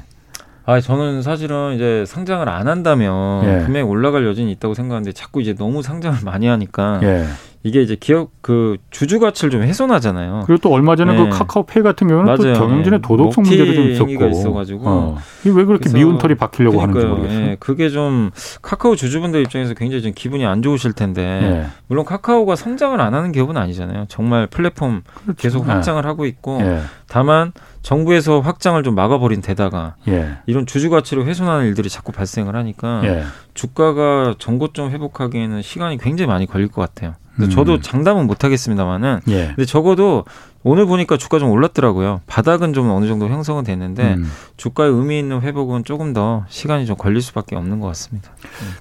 아, 0.66 0.80
저는 0.80 1.22
사실은 1.22 1.74
이제 1.74 2.04
상장을 2.06 2.48
안 2.48 2.68
한다면 2.68 3.44
예. 3.44 3.64
분명히 3.64 3.88
올라갈 3.88 4.24
여진이 4.26 4.52
있다고 4.52 4.74
생각하는데 4.74 5.12
자꾸 5.12 5.40
이제 5.40 5.54
너무 5.54 5.82
상장을 5.82 6.18
많이 6.22 6.46
하니까 6.46 7.00
예. 7.02 7.24
이게 7.62 7.82
이제 7.82 7.94
기업 7.94 8.30
그 8.40 8.78
주주 8.90 9.20
가치를 9.20 9.50
좀 9.50 9.62
훼손하잖아요. 9.62 10.44
그리고 10.46 10.62
또 10.62 10.72
얼마 10.72 10.96
전에 10.96 11.12
네. 11.12 11.18
그 11.18 11.28
카카오페이 11.28 11.82
같은 11.82 12.08
경우는 12.08 12.34
또 12.36 12.42
맞아요. 12.42 12.54
경영진의 12.54 12.98
예. 12.98 13.02
도덕성 13.06 13.44
문제도 13.44 13.74
좀 13.74 13.88
있었고. 13.90 14.28
있어가지고. 14.28 14.82
어. 14.88 15.18
이게 15.42 15.50
왜 15.50 15.64
그렇게 15.64 15.92
미운 15.92 16.16
털이 16.16 16.36
박히려고 16.36 16.80
하는지 16.80 16.98
그러니까요. 17.00 17.18
모르겠어요. 17.18 17.46
예, 17.50 17.56
그게 17.60 17.90
좀 17.90 18.30
카카오 18.62 18.96
주주분들 18.96 19.42
입장에서 19.42 19.74
굉장히 19.74 20.02
좀 20.02 20.12
기분이 20.14 20.46
안 20.46 20.62
좋으실 20.62 20.94
텐데 20.94 21.22
예. 21.22 21.66
물론 21.86 22.06
카카오가 22.06 22.56
성장을 22.56 22.98
안 22.98 23.12
하는 23.12 23.30
기업은 23.30 23.58
아니잖아요. 23.58 24.06
정말 24.08 24.46
플랫폼 24.46 25.02
그렇죠. 25.24 25.36
계속 25.42 25.66
예. 25.68 25.72
확장을 25.72 26.04
하고 26.06 26.24
있고 26.24 26.60
예. 26.62 26.80
다만 27.08 27.52
정부에서 27.82 28.40
확장을 28.40 28.82
좀 28.82 28.94
막아버린 28.94 29.42
데다가 29.42 29.96
예. 30.08 30.38
이런 30.46 30.64
주주 30.64 30.88
가치를 30.88 31.26
훼손하는 31.26 31.66
일들이 31.66 31.90
자꾸 31.90 32.10
발생을 32.10 32.56
하니까 32.56 33.02
예. 33.04 33.24
주가가 33.52 34.34
전고점 34.38 34.90
회복하기에는 34.92 35.60
시간이 35.60 35.98
굉장히 35.98 36.26
많이 36.26 36.46
걸릴 36.46 36.68
것 36.68 36.80
같아요. 36.80 37.16
음. 37.46 37.50
저도 37.50 37.80
장담은 37.80 38.26
못 38.26 38.44
하겠습니다만은 38.44 39.20
예. 39.28 39.46
근데 39.48 39.64
적어도 39.64 40.24
오늘 40.62 40.84
보니까 40.86 41.16
주가 41.16 41.38
좀 41.38 41.50
올랐더라고요. 41.50 42.20
바닥은 42.26 42.72
좀 42.74 42.90
어느 42.90 43.06
정도 43.06 43.28
형성은 43.28 43.64
됐는데 43.64 44.14
음. 44.14 44.30
주가의 44.56 44.90
의미 44.90 45.18
있는 45.18 45.40
회복은 45.40 45.84
조금 45.84 46.12
더 46.12 46.44
시간이 46.48 46.86
좀 46.86 46.96
걸릴 46.96 47.22
수밖에 47.22 47.56
없는 47.56 47.80
것 47.80 47.86
같습니다. 47.88 48.30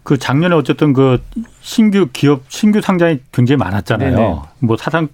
그 0.04 0.18
작년에 0.18 0.56
어쨌든 0.56 0.94
그 0.94 1.22
신규 1.62 2.10
기업 2.12 2.42
신규 2.50 2.82
상장이 2.82 3.20
굉장히 3.32 3.58
많았잖아요. 3.58 4.16
네네. 4.16 4.42
뭐 4.60 4.76
사상 4.78 5.08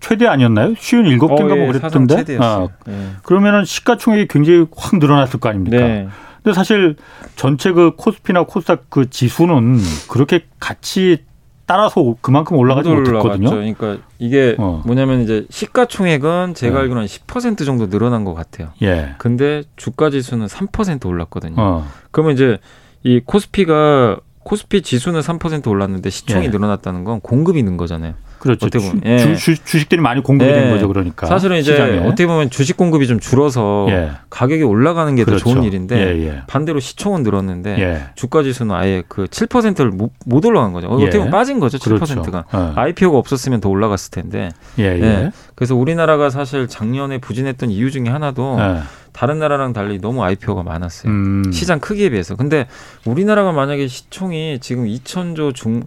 최대 0.00 0.26
아니었나요? 0.26 0.74
쉬운 0.78 1.06
일곱 1.06 1.34
개인가 1.36 1.54
뭐 1.54 1.64
어, 1.64 1.68
예, 1.68 1.72
그랬던데. 1.72 2.38
아, 2.40 2.68
예. 2.88 3.08
그러면은 3.22 3.64
시가총액이 3.64 4.28
굉장히 4.28 4.66
확 4.76 4.96
늘어났을 4.98 5.40
거 5.40 5.48
아닙니까? 5.48 5.76
네. 5.76 6.08
근데 6.42 6.54
사실 6.54 6.96
전체 7.36 7.72
그 7.72 7.92
코스피나 7.96 8.44
코스닥 8.44 8.90
그 8.90 9.10
지수는 9.10 9.78
그렇게 10.08 10.46
같이 10.60 11.24
따라서 11.68 12.14
그만큼 12.22 12.56
올라가지 12.56 12.88
못 12.88 13.00
못했거든요. 13.00 13.50
그러니까 13.50 13.98
이게 14.18 14.56
어. 14.58 14.82
뭐냐면 14.86 15.20
이제 15.20 15.46
시가총액은 15.50 16.54
제가 16.54 16.76
네. 16.76 16.80
알기로는 16.80 17.06
10% 17.06 17.66
정도 17.66 17.90
늘어난 17.90 18.24
것 18.24 18.32
같아요. 18.32 18.70
예. 18.80 19.14
근데 19.18 19.62
주가 19.76 20.08
지수는 20.08 20.46
3% 20.46 21.04
올랐거든요. 21.04 21.56
어. 21.58 21.86
그러면 22.10 22.32
이제 22.32 22.56
이 23.02 23.20
코스피가 23.22 24.18
코스피 24.44 24.80
지수는 24.80 25.20
3% 25.20 25.68
올랐는데 25.68 26.08
시총이 26.08 26.46
예. 26.46 26.48
늘어났다는 26.48 27.04
건 27.04 27.20
공급이 27.20 27.62
는 27.62 27.76
거잖아요. 27.76 28.14
그렇죠. 28.38 28.66
어떻게 28.66 28.78
주, 28.78 28.90
보면, 28.90 29.02
예. 29.04 29.18
주, 29.18 29.36
주, 29.36 29.64
주 29.64 29.78
식들이 29.78 30.00
많이 30.00 30.22
공급이 30.22 30.50
예. 30.50 30.54
된 30.54 30.70
거죠. 30.70 30.88
그러니까. 30.88 31.26
사실은 31.26 31.58
이제 31.58 31.72
시장에. 31.72 31.98
어떻게 31.98 32.26
보면 32.26 32.50
주식 32.50 32.76
공급이 32.76 33.06
좀 33.06 33.20
줄어서 33.20 33.86
예. 33.90 34.10
가격이 34.30 34.62
올라가는 34.62 35.14
게더 35.14 35.26
그렇죠. 35.26 35.44
좋은 35.44 35.64
일인데 35.64 35.96
예, 35.96 36.26
예. 36.26 36.42
반대로 36.46 36.80
시총은 36.80 37.22
늘었는데 37.22 37.78
예. 37.78 38.02
주가 38.14 38.42
지수는 38.42 38.74
아예 38.74 39.02
그 39.08 39.24
7%를 39.24 39.90
못, 39.90 40.12
못 40.26 40.44
올라간 40.44 40.72
거죠. 40.72 40.88
예. 41.00 41.04
어떻게 41.04 41.18
보면 41.18 41.30
빠진 41.30 41.60
거죠. 41.60 41.78
그렇죠. 41.78 42.04
7%가. 42.04 42.44
어. 42.52 42.72
IPO가 42.76 43.18
없었으면 43.18 43.60
더 43.60 43.68
올라갔을 43.68 44.10
텐데. 44.10 44.50
예. 44.78 45.30
그래서 45.54 45.74
우리나라가 45.74 46.30
사실 46.30 46.68
작년에 46.68 47.18
부진했던 47.18 47.70
이유 47.70 47.90
중에 47.90 48.08
하나도 48.08 48.56
예. 48.60 48.82
다른 49.12 49.40
나라랑 49.40 49.72
달리 49.72 50.00
너무 50.00 50.22
IPO가 50.22 50.62
많았어요. 50.62 51.10
음. 51.10 51.50
시장 51.52 51.80
크기에 51.80 52.10
비해서. 52.10 52.36
근데 52.36 52.68
우리나라가 53.04 53.50
만약에 53.50 53.88
시총이 53.88 54.60
지금 54.60 54.84
2천조 54.86 55.52
중 55.56 55.82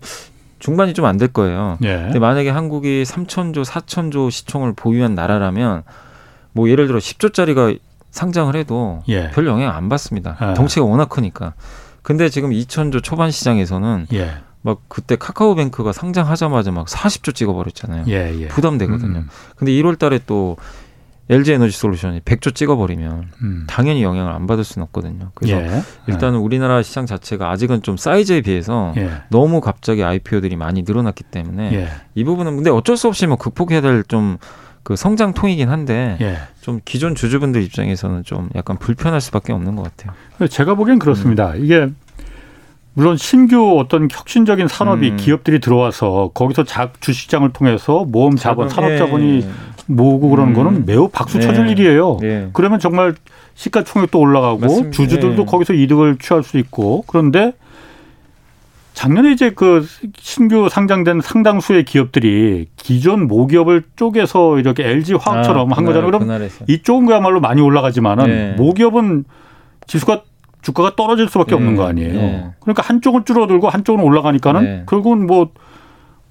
중반이 0.62 0.93
좀 0.93 1.06
안 1.06 1.17
될 1.17 1.28
거예요. 1.34 1.78
예. 1.84 1.95
근데 1.97 2.19
만약에 2.19 2.50
한국이 2.50 3.04
3천조, 3.04 3.65
4천조 3.65 4.32
시총을 4.32 4.74
보유한 4.74 5.13
나라라면 5.15 5.84
뭐 6.54 6.69
예를 6.69 6.88
들어 6.88 7.00
10조짜리가 7.00 7.80
상장을 8.12 8.56
해도 8.56 9.04
예. 9.10 9.30
별 9.32 9.47
영향 9.47 9.76
안 9.76 9.89
받습니다. 9.89 10.38
아. 10.39 10.54
덩치가 10.54 10.86
워낙 10.86 11.10
크니까. 11.10 11.54
근데 12.04 12.30
지금 12.30 12.52
2천조 12.52 13.04
초반 13.04 13.32
시장에서는 13.32 14.08
예. 14.13 14.32
막 14.63 14.80
그때 14.88 15.15
카카오뱅크가 15.15 15.91
상장하자마자 15.91 16.71
막 16.71 16.86
40조 16.88 17.34
찍어버렸잖아요. 17.34 18.06
예, 18.10 18.32
예. 18.41 18.47
부담되거든요. 18.47 19.19
음, 19.19 19.30
근데 19.56 19.71
1월 19.71 19.97
달에 19.97 20.19
또 20.28 20.58
LG 21.32 21.54
에너지 21.54 21.76
솔루션이 21.76 22.20
100조 22.20 22.54
찍어버리면 22.54 23.28
음. 23.41 23.63
당연히 23.67 24.04
영향을 24.04 24.32
안 24.32 24.46
받을 24.48 24.63
수는 24.63 24.84
없거든요. 24.88 25.32
그래서 25.34 25.60
예. 25.62 25.82
일단은 26.08 26.39
우리나라 26.39 26.84
시장 26.84 27.06
자체가 27.06 27.50
아직은 27.50 27.82
좀 27.82 27.98
사이즈에 27.98 28.41
비해서 28.41 28.94
예. 28.98 29.10
너무 29.30 29.62
갑자기 29.62 30.04
IPO들이 30.04 30.56
많이 30.58 30.84
늘어났기 30.84 31.24
때문에 31.24 31.74
예. 31.74 31.88
이 32.15 32.24
부분은 32.24 32.58
근데 32.58 32.70
어쩔 32.70 32.98
수 32.98 33.08
없이 33.08 33.26
뭐 33.28 33.38
극복해야 33.38 33.82
될 33.82 34.04
좀 34.08 34.38
그 34.84 34.96
성장통이긴 34.96 35.70
한데 35.70 36.17
예. 36.22 36.38
좀 36.62 36.80
기존 36.84 37.13
주주분들 37.13 37.62
입장에서는 37.63 38.24
좀 38.24 38.50
약간 38.56 38.78
불편할 38.78 39.22
수밖에 39.22 39.54
없는 39.54 39.76
것 39.76 39.84
같아요. 39.84 40.13
제가 40.50 40.76
보기엔 40.76 41.00
그렇습니다. 41.00 41.52
음. 41.52 41.63
이게 41.63 41.89
물론 42.94 43.15
신규 43.15 43.80
어떤 43.80 44.10
혁신적인 44.12 44.67
산업이 44.67 45.12
음. 45.12 45.17
기업들이 45.17 45.60
들어와서 45.60 46.32
거기서 46.34 46.63
자, 46.65 46.91
주식장을 47.00 47.48
통해서 47.54 48.04
모험 48.06 48.36
자본, 48.36 48.67
산업 48.70 48.98
자본이 48.98 49.44
예. 49.44 49.50
모으고 49.88 50.30
그러는 50.30 50.54
음. 50.54 50.56
거는 50.56 50.86
매우 50.86 51.08
박수 51.10 51.39
쳐줄 51.39 51.67
예. 51.67 51.72
일이에요. 51.72 52.17
예. 52.24 52.50
그러면 52.54 52.80
정말 52.80 53.15
시가총액도 53.56 54.20
올라가고 54.20 54.60
맞습니다. 54.60 54.91
주주들도 54.91 55.41
예. 55.41 55.46
거기서 55.46 55.74
이득을 55.74 56.17
취할 56.20 56.44
수 56.44 56.58
있고 56.58 57.04
그런데 57.08 57.54
작년에 58.94 59.32
이제 59.32 59.52
그 59.52 59.86
신규 60.17 60.67
상장된 60.70 61.22
상당수의 61.22 61.86
기업들이 61.86 62.67
기존 62.76 63.28
모기업을 63.28 63.84
쪼개서 63.96 64.60
이렇게 64.60 64.88
LG 64.88 65.15
화학처럼 65.15 65.72
아, 65.72 65.76
한 65.76 65.86
거잖아요. 65.86 66.12
그럼 66.12 66.50
이쪽은 66.67 67.06
그야말로 67.06 67.39
많이 67.39 67.62
올라가지만은 67.62 68.26
네. 68.26 68.54
모기업은 68.58 69.24
지수가 69.88 70.24
주가가 70.62 70.96
떨어질 70.96 71.28
수밖에 71.30 71.52
네. 71.52 71.56
없는 71.56 71.76
거 71.76 71.88
아니에요. 71.88 72.13
네. 72.13 72.52
그러니까 72.60 72.84
한쪽은 72.84 73.26
줄어들고 73.26 73.70
한쪽은 73.70 74.04
올라가니까는 74.04 74.63
네. 74.63 74.84
결국은 74.88 75.26
뭐 75.26 75.50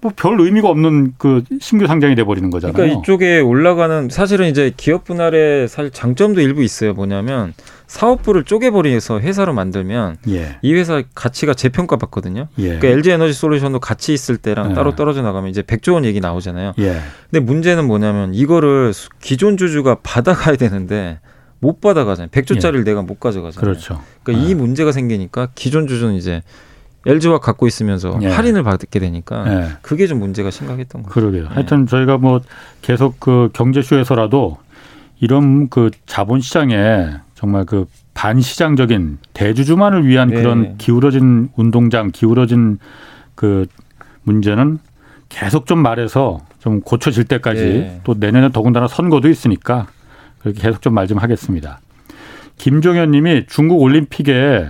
뭐 0.01 0.13
별 0.17 0.41
의미가 0.41 0.69
없는 0.69 1.15
그 1.19 1.45
신규 1.61 1.87
상장이 1.87 2.15
돼 2.15 2.25
버리는 2.25 2.49
거잖아요. 2.51 2.75
그러니까 2.75 3.01
이쪽에 3.01 3.41
올라가는 3.41 4.09
사실은 4.11 4.49
이제 4.49 4.73
기업 4.77 5.05
분할의 5.05 5.69
사 5.69 5.89
장점도 5.89 6.41
일부 6.41 6.63
있어요. 6.63 6.95
뭐냐면 6.95 7.53
사업부를 7.87 8.45
쪼개버리서 8.45 9.21
회사로 9.21 9.53
만들면 9.53 10.17
예. 10.29 10.59
이 10.63 10.75
회사 10.75 11.03
가치가 11.15 11.55
재평가 11.55 11.97
받거든요. 11.97 12.49
예. 12.59 12.63
그러니까 12.63 12.89
LG 12.89 13.11
에너지 13.11 13.33
솔루션도 13.33 13.81
같이 13.81 14.15
있을 14.15 14.37
때랑 14.37 14.71
예. 14.71 14.75
따로 14.75 14.95
떨어져 14.95 15.23
나가면 15.23 15.51
이제 15.51 15.63
100조 15.63 15.95
원 15.95 16.05
얘기 16.05 16.21
나오잖아요. 16.21 16.75
예. 16.79 17.01
근데 17.31 17.45
문제는 17.45 17.87
뭐냐면 17.87 18.33
이거를 18.33 18.93
기존 19.21 19.57
주주가 19.57 19.97
받아가야 20.03 20.57
되는데 20.57 21.19
못 21.59 21.81
받아가잖아요. 21.81 22.31
100조짜리를 22.31 22.81
예. 22.81 22.85
내가 22.85 23.03
못 23.03 23.21
가져가잖아요. 23.21 23.61
그렇죠. 23.61 24.01
그러니까 24.23 24.47
이 24.47 24.53
아. 24.53 24.57
문제가 24.57 24.93
생기니까 24.93 25.49
기존 25.55 25.87
주주는 25.87 26.15
이제 26.15 26.43
LG화 27.07 27.39
갖고 27.39 27.67
있으면서 27.67 28.19
예. 28.23 28.29
할인을 28.29 28.63
받게 28.63 28.99
되니까 28.99 29.45
예. 29.47 29.69
그게 29.83 30.07
좀 30.07 30.19
문제가 30.19 30.51
심각했던 30.51 31.03
거죠. 31.03 31.13
그러게요. 31.15 31.45
예. 31.45 31.55
하여튼 31.55 31.87
저희가 31.87 32.19
뭐 32.19 32.41
계속 32.83 33.19
그 33.21 33.49
경제쇼에서라도 33.53 34.59
이런 35.21 35.69
그 35.69 35.91
자본 36.07 36.41
시장에 36.41 37.09
정말 37.35 37.65
그 37.65 37.87
반시장적인 38.15 39.19
대주주만을 39.33 40.07
위한 40.07 40.29
네. 40.29 40.37
그런 40.37 40.77
기울어진 40.77 41.49
운동장, 41.57 42.11
기울어진 42.13 42.79
그 43.35 43.67
문제는 44.25 44.79
계속 45.31 45.67
좀 45.67 45.79
말해서 45.79 46.41
좀 46.59 46.81
고쳐질 46.81 47.25
때까지 47.25 47.63
네. 47.63 48.01
또 48.05 48.15
내년에 48.19 48.51
더군다나 48.51 48.89
선거도 48.89 49.29
있으니까 49.29 49.87
그렇게 50.41 50.61
계속 50.61 50.83
좀 50.83 50.93
말 50.93 51.07
좀 51.07 51.19
하겠습니다. 51.19 51.81
김종현 52.59 53.11
님이 53.11 53.47
중국 53.49 53.81
올림픽에 53.81 54.69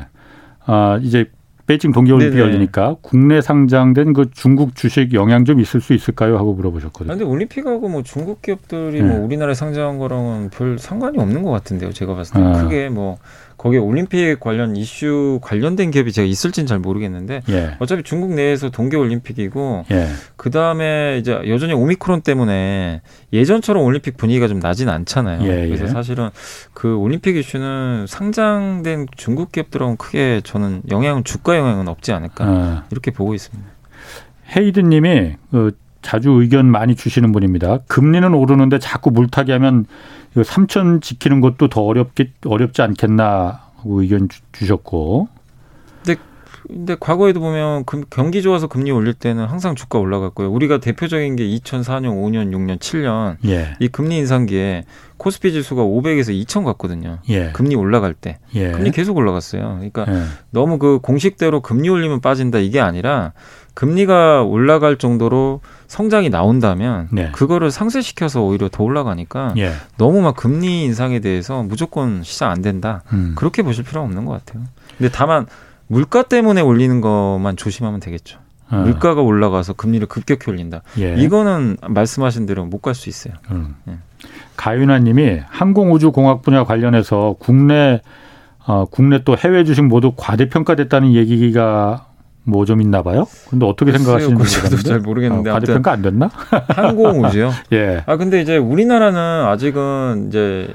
아 0.66 1.01
이제 1.03 1.29
베이징 1.71 1.93
동계올림픽 1.93 2.37
이 2.37 2.41
열리니까 2.41 2.97
국내 3.01 3.41
상장된 3.41 4.13
그 4.13 4.29
중국 4.33 4.75
주식 4.75 5.15
영향 5.15 5.45
좀 5.45 5.61
있을 5.61 5.81
수 5.81 5.95
있을까요? 5.95 6.37
하고 6.37 6.53
물어보셨거든요. 6.55 7.15
그런데 7.15 7.25
올림픽하고 7.25 7.89
뭐 7.89 8.03
중국 8.03 8.43
기업들이 8.43 9.01
네. 9.01 9.09
뭐 9.09 9.25
우리나라에 9.25 9.55
상장한 9.55 9.99
거랑은 9.99 10.51
별 10.51 10.79
상관이 10.79 11.19
없는 11.19 11.43
것 11.43 11.51
같은데요. 11.51 11.93
제가 11.93 12.15
봤을 12.17 12.35
때 12.35 12.43
아. 12.43 12.63
크게 12.65 12.89
뭐 12.89 13.19
거기에 13.61 13.79
올림픽 13.79 14.40
관련 14.40 14.75
이슈 14.75 15.38
관련된 15.42 15.90
기업이 15.90 16.12
제가 16.12 16.27
있을지는 16.27 16.66
잘 16.66 16.79
모르겠는데 16.79 17.42
예. 17.51 17.77
어차피 17.79 18.03
중국 18.03 18.33
내에서 18.33 18.70
동계 18.70 18.96
올림픽이고 18.96 19.85
예. 19.90 20.07
그 20.37 20.49
다음에 20.49 21.18
이제 21.18 21.38
여전히 21.46 21.75
오미크론 21.75 22.23
때문에 22.23 23.03
예전처럼 23.35 23.85
올림픽 23.85 24.16
분위기가 24.16 24.49
좀 24.49 24.61
나진 24.61 24.88
않잖아요. 24.88 25.42
예, 25.42 25.64
예. 25.64 25.66
그래서 25.66 25.88
사실은 25.88 26.31
그 26.73 26.96
올림픽 26.96 27.37
이슈는 27.37 28.07
상장된 28.09 29.09
중국 29.14 29.53
기업들하고는 29.53 29.99
크게 29.99 30.40
저는 30.42 30.81
영향은 30.90 31.25
주가 31.25 31.55
영향은 31.59 31.87
없지 31.87 32.12
않을까 32.12 32.44
아. 32.46 32.85
이렇게 32.90 33.11
보고 33.11 33.35
있습니다. 33.35 33.68
헤이드님이 34.57 35.35
그 35.51 35.77
자주 36.01 36.31
의견 36.31 36.64
많이 36.66 36.94
주시는 36.94 37.31
분입니다. 37.33 37.81
금리는 37.88 38.33
오르는데 38.33 38.79
자꾸 38.79 39.11
물타기 39.11 39.53
하면 39.53 39.85
이거 40.33 40.43
3천 40.43 41.03
지키는 41.03 41.40
것도 41.40 41.69
더 41.69 41.83
어렵게 41.83 42.33
어렵지 42.45 42.83
않겠나 42.83 43.61
하고 43.77 44.03
의견 44.03 44.29
주, 44.29 44.66
셨고 44.66 45.29
근데 46.03 46.21
근데 46.66 46.97
과거에도 46.99 47.40
보면 47.40 47.85
금, 47.85 48.05
경기 48.11 48.43
좋아서 48.43 48.69
금리 48.69 48.90
올릴 48.90 49.14
때는 49.14 49.47
항상 49.47 49.75
주가 49.75 49.99
올라갔고요. 49.99 50.53
우리가 50.53 50.79
대표적인 50.79 51.35
게 51.37 51.45
2004년, 51.45 52.14
5년, 52.14 52.53
6년, 52.53 52.79
7년 52.79 53.37
예. 53.47 53.75
이 53.81 53.88
금리 53.88 54.19
인상기에 54.19 54.85
코스피 55.16 55.53
지수가 55.53 55.83
500에서 55.83 56.31
2천 56.45 56.64
갔거든요. 56.64 57.19
예. 57.29 57.51
금리 57.53 57.75
올라갈 57.75 58.14
때 58.14 58.38
예. 58.55 58.71
금리 58.71 58.93
계속 58.93 59.16
올라갔어요. 59.16 59.62
그러니까 59.62 60.07
예. 60.09 60.23
너무 60.51 60.79
그 60.79 61.01
공식대로 61.01 61.61
금리 61.61 61.88
올리면 61.88 62.21
빠진다 62.21 62.59
이게 62.59 62.81
아니라 62.81 63.33
금리가 63.75 64.43
올라갈 64.43 64.97
정도로 64.97 65.61
성장이 65.87 66.29
나온다면 66.31 67.09
네. 67.11 67.31
그거를 67.33 67.71
상쇄시켜서 67.71 68.43
오히려 68.43 68.69
더 68.71 68.85
올라가니까 68.85 69.55
예. 69.59 69.73
너무 69.97 70.21
막 70.23 70.37
금리 70.37 70.85
인상에 70.85 71.21
대해서 71.21 71.63
무조건 71.63 72.23
시장 72.23 72.51
안 72.51 72.63
된다. 72.63 73.03
음. 73.13 73.33
그렇게 73.37 73.63
보실 73.63 73.85
필요는 73.85 74.07
없는 74.09 74.25
것 74.25 74.45
같아요. 74.45 74.65
근데 74.99 75.11
다만 75.13 75.47
물가 75.87 76.23
때문에 76.23 76.61
올리는 76.61 77.01
것만 77.01 77.57
조심하면 77.57 78.01
되겠죠. 78.01 78.39
어. 78.71 78.77
물가가 78.77 79.21
올라가서 79.21 79.73
금리를 79.73 80.07
급격히 80.07 80.49
올린다. 80.51 80.83
예. 80.99 81.17
이거는 81.17 81.77
말씀하신 81.89 82.47
대로 82.47 82.65
못 82.67 82.81
갈 82.83 82.95
수 82.95 83.09
있어요. 83.09 83.35
음. 83.51 83.75
예. 83.89 83.95
가윤아님이 84.57 85.41
항공우주공학 85.49 86.43
분야 86.43 86.65
관련해서 86.65 87.37
국내 87.39 88.01
어, 88.67 88.85
국내 88.85 89.25
또 89.25 89.37
해외 89.37 89.65
주식 89.65 89.83
모두 89.85 90.13
과대평가됐다는 90.17 91.15
얘기가 91.15 92.07
뭐 92.44 92.64
좀 92.64 92.81
있나 92.81 93.03
봐요. 93.03 93.26
근데 93.48 93.66
어떻게 93.66 93.92
생각하시는지 93.92 94.61
저도 94.62 94.76
잘 94.79 95.00
모르겠는데 95.00 95.50
어, 95.50 95.55
과대평가 95.55 95.92
안 95.92 96.03
됐나? 96.03 96.31
항공우주요. 96.68 97.50
예. 97.72 98.03
아 98.07 98.16
근데 98.16 98.40
이제 98.40 98.57
우리나라는 98.57 99.18
아직은 99.46 100.26
이제 100.29 100.68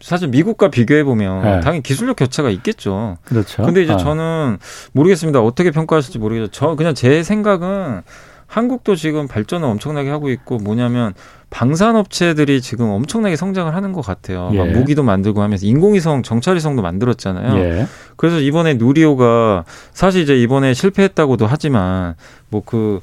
사실 0.00 0.28
미국과 0.28 0.70
비교해 0.70 1.04
보면 1.04 1.46
예. 1.46 1.60
당연히 1.60 1.82
기술력 1.82 2.16
격차가 2.16 2.50
있겠죠. 2.50 3.18
그렇죠. 3.24 3.62
근데 3.64 3.82
이제 3.82 3.92
아. 3.92 3.96
저는 3.96 4.58
모르겠습니다. 4.92 5.40
어떻게 5.40 5.70
평가하실지 5.70 6.18
모르겠죠. 6.18 6.50
저 6.52 6.74
그냥 6.76 6.94
제 6.94 7.22
생각은 7.22 8.02
한국도 8.46 8.96
지금 8.96 9.28
발전을 9.28 9.68
엄청나게 9.68 10.10
하고 10.10 10.28
있고 10.30 10.58
뭐냐면 10.58 11.14
방산업체들이 11.50 12.60
지금 12.60 12.88
엄청나게 12.90 13.36
성장을 13.36 13.74
하는 13.74 13.92
것 13.92 14.00
같아요. 14.02 14.50
예. 14.54 14.58
막 14.58 14.68
무기도 14.68 15.02
만들고 15.02 15.42
하면서 15.42 15.66
인공위성, 15.66 16.22
정찰위성도 16.22 16.82
만들었잖아요. 16.82 17.58
예. 17.62 17.86
그래서 18.16 18.38
이번에 18.40 18.74
누리호가 18.74 19.64
사실 19.92 20.22
이제 20.22 20.36
이번에 20.36 20.74
실패했다고도 20.74 21.46
하지만 21.46 22.14
뭐그 22.48 23.00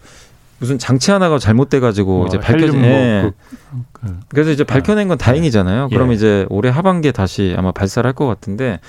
무슨 0.60 0.80
장치 0.80 1.12
하나가 1.12 1.38
잘못돼가지고 1.38 2.24
어, 2.24 2.28
이제 2.28 2.40
밝혀진 2.40 2.80
뭐 2.80 2.90
예. 2.90 3.32
그, 3.32 3.80
그, 3.92 4.20
그래서 4.30 4.50
이제 4.52 4.64
밝혀낸 4.64 5.08
건 5.08 5.18
다행이잖아요. 5.18 5.90
예. 5.92 5.96
그럼 5.96 6.12
이제 6.14 6.46
올해 6.50 6.70
하반기에 6.72 7.12
다시 7.12 7.54
아마 7.58 7.72
발사를 7.72 8.08
할 8.08 8.14
것 8.14 8.26
같은데 8.26 8.80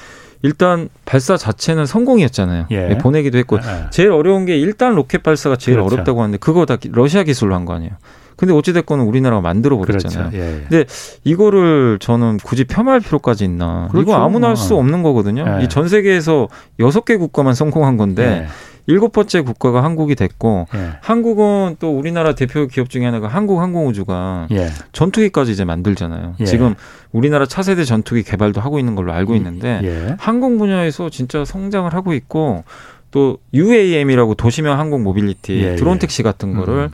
일단 0.43 0.89
발사 1.05 1.37
자체는 1.37 1.85
성공이었잖아요. 1.85 2.67
예. 2.71 2.89
네, 2.89 2.99
보내기도 2.99 3.37
했고 3.39 3.57
예. 3.59 3.91
제일 3.91 4.13
어려운 4.13 4.47
게 4.47 4.57
일단 4.57 4.95
로켓 4.95 5.23
발사가 5.23 5.57
제일 5.57 5.77
그렇죠. 5.79 5.95
어렵다고 5.97 6.23
하는데 6.23 6.39
그거 6.39 6.65
다 6.65 6.77
러시아 6.91 7.25
기술로 7.25 7.55
한 7.55 7.65
거 7.67 7.75
아니에요. 7.75 7.91
근데 8.39 8.55
어찌됐건 8.55 9.01
우리나라가 9.01 9.43
만들어 9.43 9.77
버렸잖아요. 9.77 10.31
그렇죠. 10.31 10.39
예, 10.39 10.55
예. 10.55 10.67
근데 10.69 10.85
이거를 11.25 11.99
저는 12.01 12.39
굳이 12.45 12.63
폄하할 12.65 13.01
필요까지 13.01 13.45
있나? 13.45 13.89
그렇죠. 13.91 14.03
이거 14.03 14.15
아무나 14.17 14.49
할 14.49 14.57
수 14.57 14.77
없는 14.77 15.03
거거든요. 15.03 15.45
예. 15.61 15.65
이전 15.65 15.89
세계에서 15.89 16.49
여섯 16.79 17.05
개 17.05 17.17
국가만 17.17 17.55
성공한 17.55 17.97
건데 17.97 18.45
예. 18.45 18.49
일곱 18.87 19.13
번째 19.13 19.43
국가가 19.43 19.83
한국이 19.85 20.15
됐고 20.15 20.67
예. 20.75 20.93
한국은 21.03 21.77
또 21.81 21.91
우리나라 21.99 22.35
대표 22.35 22.67
기업 22.69 22.89
중에 22.89 23.05
하나가 23.05 23.27
한국항공우주가 23.29 24.47
예. 24.53 24.69
전투기까지 24.93 25.53
이제 25.53 25.65
만들잖아요. 25.65 26.37
예. 26.41 26.45
지금 26.45 26.75
우리나라 27.13 27.45
차세대 27.45 27.85
전투기 27.85 28.23
개발도 28.23 28.61
하고 28.61 28.79
있는 28.79 28.95
걸로 28.95 29.13
알고 29.13 29.35
있는데 29.35 29.81
예. 29.83 30.17
항공 30.19 30.59
분야에서 30.59 31.11
진짜 31.11 31.45
성장을 31.45 31.93
하고 31.93 32.15
있고 32.15 32.65
또 33.11 33.39
UAM이라고 33.55 34.35
도시명 34.35 34.79
항공 34.79 35.03
모빌리티 35.03 35.63
예, 35.63 35.77
드론 35.77 35.99
택시 35.99 36.23
같은 36.23 36.55
거를 36.55 36.75
음. 36.75 36.89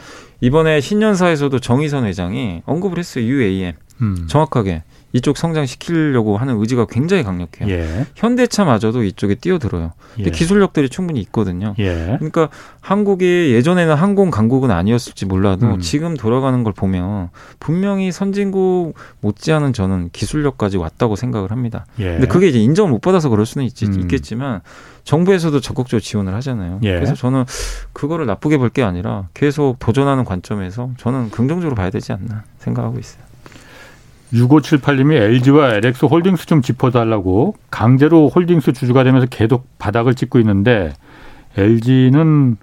이번에 0.44 0.80
신년사에서도 0.80 1.58
정의선 1.58 2.04
회장이 2.04 2.62
언급을 2.66 2.98
했어요. 2.98 3.24
UAM 3.24 3.72
음. 4.02 4.26
정확하게 4.28 4.82
이쪽 5.14 5.38
성장시키려고 5.38 6.36
하는 6.36 6.58
의지가 6.58 6.86
굉장히 6.86 7.22
강력해요. 7.22 7.70
예. 7.70 8.06
현대차마저도 8.16 9.04
이쪽에 9.04 9.36
뛰어들어요. 9.36 9.92
근데 10.16 10.28
예. 10.28 10.30
기술력들이 10.32 10.88
충분히 10.88 11.20
있거든요. 11.20 11.74
예. 11.78 12.16
그러니까 12.18 12.48
한국이 12.80 13.52
예전에는 13.52 13.94
항공 13.94 14.30
강국은 14.30 14.72
아니었을지 14.72 15.24
몰라도 15.24 15.66
음. 15.66 15.80
지금 15.80 16.16
돌아가는 16.16 16.64
걸 16.64 16.72
보면 16.72 17.30
분명히 17.60 18.10
선진국 18.10 18.94
못지않은 19.20 19.72
저는 19.72 20.10
기술력까지 20.12 20.78
왔다고 20.78 21.14
생각을 21.14 21.52
합니다. 21.52 21.86
예. 22.00 22.06
근데 22.14 22.26
그게 22.26 22.48
이제 22.48 22.58
인정을 22.58 22.90
못 22.90 23.00
받아서 23.00 23.28
그럴 23.28 23.46
수는 23.46 23.64
있, 23.66 23.82
음. 23.84 24.00
있겠지만 24.00 24.62
정부에서도 25.05 25.61
적극적으로 25.61 26.00
지원을 26.00 26.35
하잖아요. 26.35 26.81
예. 26.83 26.94
그래서 26.94 27.15
저는 27.15 27.44
그거를 27.92 28.27
나쁘게 28.27 28.57
볼 28.59 28.71
게 28.71 28.83
아니라 28.83 29.29
계속 29.35 29.79
도전하는 29.79 30.25
관점에서 30.25 30.90
저는 30.96 31.31
긍정적으로 31.31 31.77
봐야 31.77 31.90
되지 31.90 32.13
않나 32.13 32.44
생각하고 32.59 32.98
있어요. 32.98 33.23
6578님이 34.33 35.15
LG와 35.15 35.75
LX 35.75 36.07
홀딩스 36.07 36.46
좀 36.46 36.61
짚어달라고 36.61 37.55
강제로 37.71 38.29
홀딩스 38.29 38.73
주주가 38.73 39.05
되면서 39.05 39.27
계속 39.31 39.67
바닥을 39.79 40.15
찍고 40.15 40.40
있는데 40.40 40.92
LG는 41.57 42.57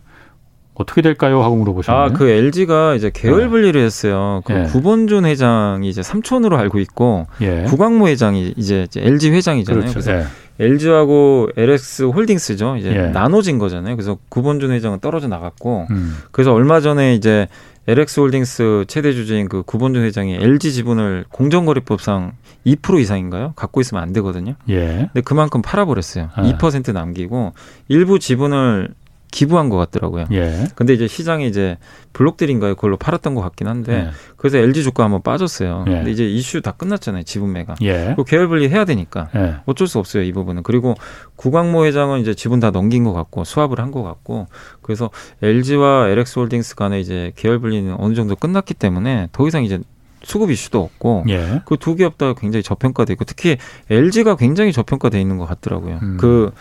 어떻게 0.74 1.02
될까요? 1.02 1.44
하고 1.44 1.56
물어보셨네요. 1.58 2.04
아, 2.04 2.10
그 2.10 2.28
LG가 2.28 2.96
이제 2.96 3.12
계열 3.14 3.42
네. 3.44 3.48
분리를 3.50 3.80
했어요. 3.80 4.42
그 4.46 4.54
예. 4.54 4.64
구본준 4.64 5.26
회장이 5.26 5.88
이제 5.88 6.02
삼촌으로 6.02 6.58
알고 6.58 6.80
있고 6.80 7.28
예. 7.42 7.64
구광모 7.68 8.08
회장이 8.08 8.54
이제 8.58 8.84
이제 8.84 9.02
LG 9.02 9.32
회장이잖아요. 9.32 9.82
그렇죠. 9.82 9.94
그래서 10.00 10.20
예. 10.20 10.26
LG하고 10.62 11.50
LX 11.58 12.04
홀딩스죠. 12.04 12.78
이제 12.78 12.96
예. 12.96 13.08
나눠진 13.08 13.58
거잖아요. 13.58 13.96
그래서 13.96 14.18
구본준 14.30 14.72
회장은 14.72 15.00
떨어져 15.00 15.28
나갔고 15.28 15.88
음. 15.90 16.18
그래서 16.32 16.54
얼마 16.54 16.80
전에 16.80 17.16
이제 17.16 17.48
LX 17.88 18.20
홀딩스 18.20 18.86
최대 18.88 19.12
주주인 19.12 19.50
그 19.50 19.64
구본준 19.64 20.04
회장이 20.04 20.36
LG 20.36 20.72
지분을 20.72 21.26
공정거래법상 21.30 22.34
2% 22.66 23.00
이상인가요? 23.00 23.54
갖고 23.56 23.82
있으면 23.82 24.04
안 24.04 24.14
되거든요. 24.14 24.54
예. 24.70 25.10
근데 25.12 25.22
그만큼 25.22 25.64
팔아버렸어요. 25.64 26.30
아. 26.36 26.44
2% 26.44 26.94
남기고 26.94 27.54
일부 27.88 28.20
지분을 28.20 28.94
기부한 29.32 29.70
것 29.70 29.78
같더라고요. 29.78 30.26
예. 30.34 30.66
근데 30.76 30.94
이제 30.94 31.08
시장에 31.08 31.48
이제 31.48 31.78
블록들인가요? 32.14 32.76
그걸로 32.76 32.98
팔았던 32.98 33.34
것 33.34 33.42
같긴 33.42 33.68
한데 33.68 33.94
예. 33.94 34.10
그래서 34.36 34.58
LG 34.58 34.84
주가 34.84 35.06
한번 35.06 35.22
빠졌어요. 35.22 35.86
예. 35.88 35.92
근데 35.92 36.12
이제 36.12 36.28
이슈 36.28 36.62
다 36.62 36.72
끝났잖아요. 36.72 37.24
지분 37.24 37.54
매가. 37.54 37.76
예. 37.82 38.14
그 38.18 38.26
계열 38.26 38.48
분리 38.50 38.68
해야 38.70 38.84
되니까 38.86 39.30
예. 39.36 39.56
어쩔 39.66 39.88
수 39.88 40.00
없어요 40.00 40.24
이 40.24 40.32
부분은. 40.34 40.64
그리고 40.64 40.96
구광모 41.38 41.86
회장은 41.86 42.20
이제 42.20 42.34
지분 42.36 42.60
다 42.60 42.72
넘긴 42.72 43.04
것 43.06 43.14
같고 43.14 43.44
수합을 43.46 43.80
한 43.80 43.92
것 43.92 44.04
같고 44.04 44.48
그래서 44.82 45.10
LG와 45.42 46.08
LX홀딩스 46.10 46.76
간에 46.76 47.00
이제 47.00 47.34
계열 47.36 47.60
분리는 47.60 47.94
어느 47.98 48.14
정도 48.14 48.36
끝났기 48.36 48.74
때문에 48.74 49.28
더 49.32 49.48
이상 49.48 49.64
이제 49.64 49.80
수급 50.24 50.52
이슈도 50.52 50.80
없고 50.82 51.26
예. 51.30 51.62
그두 51.66 51.96
기업 51.96 52.18
다 52.18 52.34
굉장히 52.34 52.64
저평가돼 52.64 53.14
있고 53.14 53.26
특히 53.26 53.58
LG가 53.90 54.36
굉장히 54.36 54.72
저평가돼 54.72 55.20
있는 55.20 55.38
것 55.38 55.46
같더라고요. 55.46 56.00
음. 56.02 56.18
그 56.20 56.52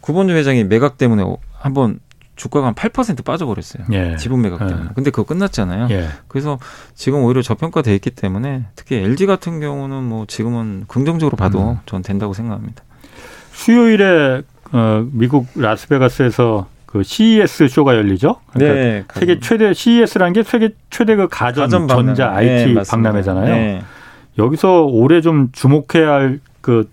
구본주 0.00 0.34
회장이 0.34 0.64
매각 0.64 0.98
때문에 0.98 1.24
한번 1.52 2.00
주가가 2.42 2.68
한 2.68 2.74
8% 2.74 3.24
빠져버렸어요. 3.24 3.84
예. 3.92 4.16
지분 4.16 4.42
매각 4.42 4.60
예. 4.62 4.66
때문에. 4.66 4.88
근데 4.94 5.10
그거 5.10 5.24
끝났잖아요. 5.24 5.88
예. 5.90 6.08
그래서 6.28 6.58
지금 6.94 7.22
오히려 7.24 7.42
저평가돼 7.42 7.94
있기 7.96 8.10
때문에 8.10 8.64
특히 8.76 8.96
LG 8.96 9.26
같은 9.26 9.60
경우는 9.60 10.02
뭐 10.02 10.26
지금은 10.26 10.84
긍정적으로 10.88 11.36
봐도 11.36 11.72
음. 11.72 11.78
전 11.86 12.02
된다고 12.02 12.32
생각합니다. 12.34 12.82
수요일에 13.52 14.42
어, 14.72 15.06
미국 15.12 15.46
라스베가스에서 15.54 16.66
그 16.86 17.02
CES 17.02 17.68
쇼가 17.68 17.94
열리죠. 17.96 18.36
그러니까 18.52 18.74
네, 18.74 19.04
세계 19.14 19.40
최대 19.40 19.72
CES라는 19.72 20.32
게 20.34 20.42
세계 20.42 20.70
최대 20.90 21.16
그 21.16 21.28
가전, 21.28 21.64
가전 21.64 21.86
박람. 21.86 22.06
전자, 22.06 22.30
네, 22.40 22.60
IT 22.62 22.72
맞습니다. 22.74 23.10
박람회잖아요. 23.10 23.54
네. 23.54 23.82
여기서 24.38 24.82
올해 24.82 25.20
좀 25.20 25.50
주목해야 25.52 26.10
할 26.12 26.40
그 26.62 26.88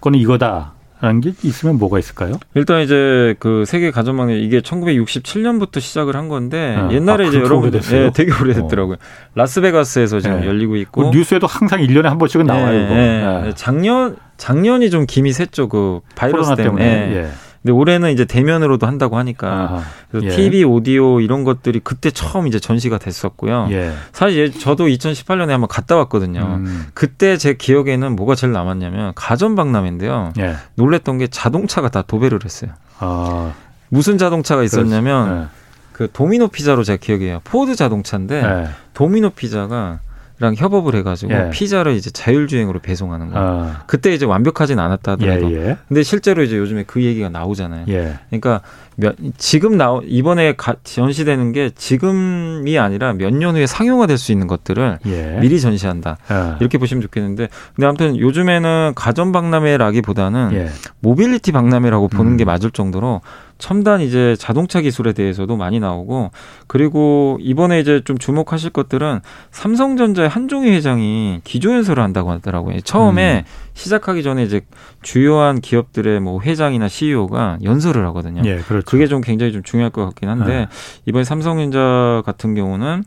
거는 0.00 0.18
이거다 0.18 0.72
라는 1.02 1.20
게 1.20 1.32
있으면 1.42 1.78
뭐가 1.78 1.98
있을까요? 1.98 2.38
일단 2.54 2.80
이제 2.80 3.34
그 3.40 3.64
세계 3.66 3.90
가전망에 3.90 4.38
이게 4.38 4.60
1967년부터 4.60 5.80
시작을 5.80 6.14
한 6.14 6.28
건데 6.28 6.76
아, 6.78 6.88
옛날에 6.92 7.24
아, 7.24 7.28
이제 7.28 7.40
여러분들? 7.40 7.80
예, 7.92 8.12
되게 8.14 8.30
오래됐더라고요. 8.32 8.98
라스베가스에서 9.34 10.20
지금 10.20 10.42
네. 10.42 10.46
열리고 10.46 10.74
그 10.74 10.78
있고 10.78 11.10
뉴스에도 11.10 11.48
항상 11.48 11.80
1년에 11.80 12.04
한 12.04 12.18
번씩은 12.18 12.46
나와요, 12.46 12.78
네, 12.78 12.84
이거. 12.84 12.94
네. 12.94 13.46
예. 13.48 13.52
작년 13.56 14.16
작년이 14.36 14.90
좀 14.90 15.04
김이 15.06 15.32
샜죠 15.32 15.68
그 15.68 16.00
바이러스 16.14 16.50
코로나 16.50 16.54
때문에. 16.54 16.84
때문에. 16.84 17.30
예. 17.64 17.70
근데 17.70 17.72
올해는 17.72 18.10
이제 18.12 18.24
대면으로도 18.24 18.86
한다고 18.86 19.16
하니까. 19.18 19.82
그래서 20.10 20.26
예. 20.26 20.30
TV, 20.30 20.64
오디오 20.64 21.20
이런 21.20 21.44
것들이 21.44 21.80
그때 21.82 22.10
처음 22.10 22.46
이제 22.46 22.58
전시가 22.58 22.98
됐었고요. 22.98 23.68
예. 23.70 23.92
사실 24.12 24.38
예, 24.38 24.50
저도 24.50 24.86
2018년에 24.86 25.48
한번 25.48 25.68
갔다 25.68 25.96
왔거든요. 25.96 26.40
음. 26.40 26.86
그때 26.94 27.36
제 27.36 27.54
기억에는 27.54 28.16
뭐가 28.16 28.34
제일 28.34 28.52
남았냐면 28.52 29.12
가전 29.14 29.54
박람회인데요. 29.54 30.32
예. 30.38 30.56
놀랬던 30.74 31.18
게 31.18 31.28
자동차가 31.28 31.88
다 31.88 32.02
도배를 32.02 32.40
했어요. 32.44 32.72
아, 32.98 33.52
무슨 33.88 34.18
자동차가 34.18 34.62
있었냐면 34.62 35.28
그렇지. 35.28 35.48
그 35.92 36.08
도미노 36.12 36.48
피자로 36.48 36.82
제가 36.82 36.96
기억해요. 36.96 37.40
포드 37.44 37.76
자동차인데 37.76 38.42
예. 38.42 38.62
예. 38.62 38.68
도미노 38.94 39.30
피자가 39.30 40.00
랑 40.42 40.54
협업을 40.56 40.96
해가지고 40.96 41.32
예. 41.32 41.50
피자를 41.50 41.94
이제 41.94 42.10
자율주행으로 42.10 42.80
배송하는 42.80 43.30
거예요. 43.30 43.48
아, 43.48 43.82
그때 43.86 44.12
이제 44.12 44.26
완벽하진 44.26 44.78
않았다 44.78 45.16
예, 45.20 45.28
하더라도. 45.28 45.54
예. 45.54 45.76
근데 45.86 46.02
실제로 46.02 46.42
이제 46.42 46.58
요즘에 46.58 46.82
그 46.86 47.02
얘기가 47.02 47.28
나오잖아요. 47.28 47.84
예. 47.88 48.18
그러니까 48.28 48.60
몇, 48.96 49.14
지금 49.38 49.76
나 49.76 50.00
이번에 50.04 50.54
가, 50.56 50.74
전시되는 50.84 51.52
게 51.52 51.70
지금이 51.74 52.78
아니라 52.78 53.12
몇 53.14 53.32
년 53.32 53.56
후에 53.56 53.66
상용화될 53.66 54.18
수 54.18 54.32
있는 54.32 54.46
것들을 54.48 54.98
예. 55.06 55.38
미리 55.40 55.60
전시한다. 55.60 56.18
아, 56.28 56.56
이렇게 56.60 56.76
보시면 56.78 57.00
좋겠는데, 57.02 57.48
근데 57.74 57.86
아무튼 57.86 58.18
요즘에는 58.18 58.92
가전 58.94 59.32
박람회라기보다는 59.32 60.50
예. 60.54 60.68
모빌리티 61.00 61.52
박람회라고 61.52 62.08
보는 62.08 62.32
음. 62.32 62.36
게 62.36 62.44
맞을 62.44 62.70
정도로 62.70 63.20
첨단 63.62 64.00
이제 64.00 64.34
자동차 64.40 64.80
기술에 64.80 65.12
대해서도 65.12 65.56
많이 65.56 65.78
나오고 65.78 66.32
그리고 66.66 67.38
이번에 67.40 67.78
이제 67.78 68.02
좀 68.04 68.18
주목하실 68.18 68.70
것들은 68.70 69.20
삼성전자의 69.52 70.28
한종희 70.28 70.68
회장이 70.72 71.42
기조연설을 71.44 72.02
한다고 72.02 72.32
하더라고요. 72.32 72.80
처음에 72.80 73.44
음. 73.46 73.50
시작하기 73.74 74.24
전에 74.24 74.42
이제 74.42 74.62
주요한 75.02 75.60
기업들의 75.60 76.18
뭐 76.18 76.40
회장이나 76.42 76.88
CEO가 76.88 77.58
연설을 77.62 78.04
하거든요. 78.06 78.42
예, 78.44 78.58
그렇죠. 78.66 78.84
그게 78.84 79.06
좀 79.06 79.20
굉장히 79.20 79.52
좀 79.52 79.62
중요할 79.62 79.92
것 79.92 80.04
같긴 80.06 80.28
한데 80.28 80.52
네. 80.52 80.68
이번에 81.06 81.22
삼성전자 81.22 82.24
같은 82.26 82.56
경우는 82.56 83.04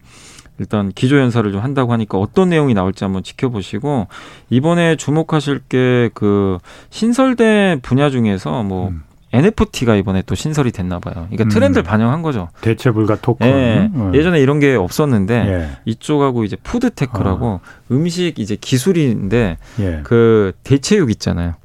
일단 0.57 0.89
기조연설을 0.89 1.51
좀 1.51 1.59
한다고 1.59 1.91
하니까 1.91 2.17
어떤 2.17 2.47
내용이 2.47 2.73
나올지 2.73 3.03
한번 3.03 3.23
지켜보시고 3.23 4.07
이번에 4.49 4.95
주목하실 4.95 5.63
게 5.67 6.09
그 6.13 6.59
신설된 6.91 7.81
분야 7.81 8.09
중에서 8.09 8.63
뭐 8.63 8.87
음. 8.87 9.03
NFT가 9.35 9.95
이번에 9.95 10.21
또 10.25 10.35
신설이 10.35 10.71
됐나 10.71 10.99
봐요. 10.99 11.13
그러니까 11.13 11.43
음. 11.43 11.49
트렌드를 11.49 11.83
반영한 11.83 12.21
거죠. 12.21 12.49
대체 12.61 12.91
불가 12.91 13.15
토큰. 13.15 13.47
예. 13.47 13.89
음. 13.93 14.15
예전에 14.15 14.39
이런 14.39 14.59
게 14.59 14.75
없었는데 14.75 15.33
예. 15.35 15.69
이쪽하고 15.85 16.43
이제 16.43 16.55
푸드테크라고 16.63 17.59
음식 17.91 18.39
이제 18.39 18.55
기술인데 18.59 19.57
예. 19.79 19.99
그 20.03 20.53
대체육 20.63 21.11
있잖아요. 21.11 21.55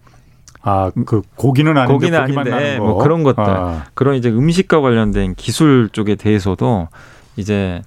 아, 0.62 0.90
그 1.06 1.22
고기는 1.36 1.74
아닌데 1.76 1.92
고기는 1.92 2.20
아닌데, 2.20 2.78
거. 2.78 2.84
뭐 2.84 3.02
그런 3.02 3.22
것들. 3.22 3.42
아, 3.42 3.84
그런 3.94 4.16
이제 4.16 4.28
음식과 4.28 4.80
관련된 4.80 5.34
기술 5.34 5.88
쪽에 5.90 6.16
대해서도 6.16 6.88
이제 7.36 7.82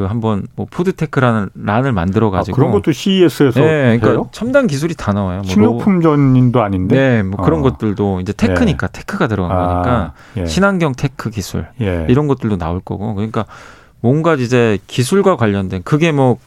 그 0.00 0.06
한번 0.06 0.46
뭐 0.56 0.66
푸드테크라는 0.70 1.50
란을 1.54 1.92
만들어 1.92 2.28
아, 2.28 2.30
가지고 2.30 2.56
그런 2.56 2.70
것도 2.70 2.90
CES에서 2.90 3.60
네, 3.60 3.98
그러니까 3.98 4.08
해요? 4.08 4.28
첨단 4.32 4.66
기술이 4.66 4.94
다 4.94 5.12
나와요. 5.12 5.42
뭐 5.42 5.50
식료품 5.50 6.00
전인도 6.00 6.62
아닌데. 6.62 6.96
네, 6.96 7.22
뭐 7.22 7.44
그런 7.44 7.60
어. 7.60 7.62
것들도 7.64 8.20
이제 8.20 8.32
tech니까 8.32 8.86
tech가 8.86 9.26
들어간 9.26 9.54
거니까 9.54 9.90
아, 9.90 10.12
예. 10.38 10.46
친환경 10.46 10.94
tech 10.96 11.28
기술 11.28 11.66
예. 11.82 12.06
이런 12.08 12.28
것들도 12.28 12.56
나올 12.56 12.80
거고 12.80 13.14
그러니까 13.14 13.44
뭔가 14.00 14.34
이제 14.36 14.78
기술과 14.86 15.36
관련된 15.36 15.82
그게 15.84 16.12
뭐 16.12 16.38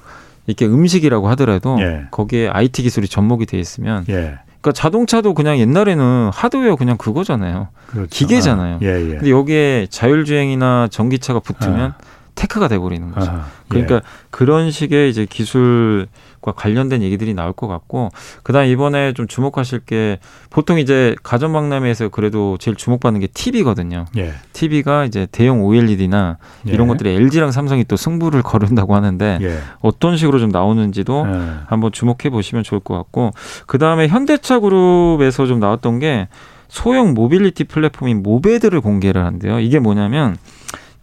이렇게 0.47 0.66
음식이라고 0.66 1.30
하더라도 1.30 1.78
예. 1.80 2.06
거기에 2.10 2.49
IT 2.49 2.82
기술이 2.82 3.08
접목이 3.08 3.45
돼 3.45 3.60
있으면 3.60 4.04
예. 4.10 4.39
그러니까 4.62 4.72
자동차도 4.72 5.36
그냥 5.36 5.60
옛날에는 5.60 6.32
하드웨어 6.34 6.76
그냥 6.76 6.97
그거잖아요. 6.97 7.68
그렇죠. 7.86 8.10
기계잖아요. 8.10 8.76
아, 8.78 8.80
예, 8.82 8.88
예. 8.88 9.16
근데 9.16 9.30
여기에 9.30 9.88
자율주행이나 9.91 10.88
전기차가 10.89 11.39
붙으면 11.39 11.93
테크가 12.36 12.68
돼버리는 12.68 13.12
거죠. 13.12 13.32
아, 13.32 13.46
그러니까 13.68 13.96
예. 13.96 14.02
그런 14.30 14.72
식의 14.72 15.10
이제 15.10 15.26
기술과 15.26 16.52
관련된 16.56 17.02
얘기들이 17.02 17.34
나올 17.34 17.54
것 17.54 17.68
같고 17.68 18.10
그다음 18.44 18.66
에 18.66 18.70
이번에 18.70 19.14
좀 19.14 19.28
주목하실 19.28 19.80
게 19.80 20.20
보통 20.50 20.80
이제 20.80 21.16
가전 21.24 21.54
박람회에서 21.54 22.10
그래도 22.10 22.58
제일 22.60 22.76
주목받는 22.76 23.22
게 23.22 23.28
TV거든요. 23.28 24.06
예. 24.18 24.34
TV가 24.54 25.06
이제 25.06 25.28
대형 25.32 25.64
OLED나 25.64 26.38
예. 26.68 26.72
이런 26.72 26.88
것들이 26.88 27.12
LG랑 27.12 27.52
삼성이 27.52 27.84
또 27.86 27.96
승부를 27.96 28.42
겨룬다고 28.44 28.96
하는데 28.96 29.40
예. 29.42 29.60
어떤 29.82 30.18
식으로 30.18 30.40
좀 30.40 30.50
나오는지도 30.50 31.26
예. 31.28 31.54
한번 31.68 31.92
주목해 31.92 32.30
보시면 32.30 32.64
좋을 32.64 32.80
것 32.80 32.96
같고 32.96 33.32
그 33.68 33.78
다음에 33.78 34.08
현대차 34.08 34.60
그룹에서 34.60 35.46
좀 35.46 35.60
나왔던 35.60 36.00
게 36.00 36.28
소형 36.68 37.14
모빌리티 37.14 37.66
플랫폼인 37.66 38.24
모베드를 38.24 38.82
공개를 38.82 39.24
한대요. 39.24 39.60
이게 39.60 39.78
뭐냐면 39.78 40.38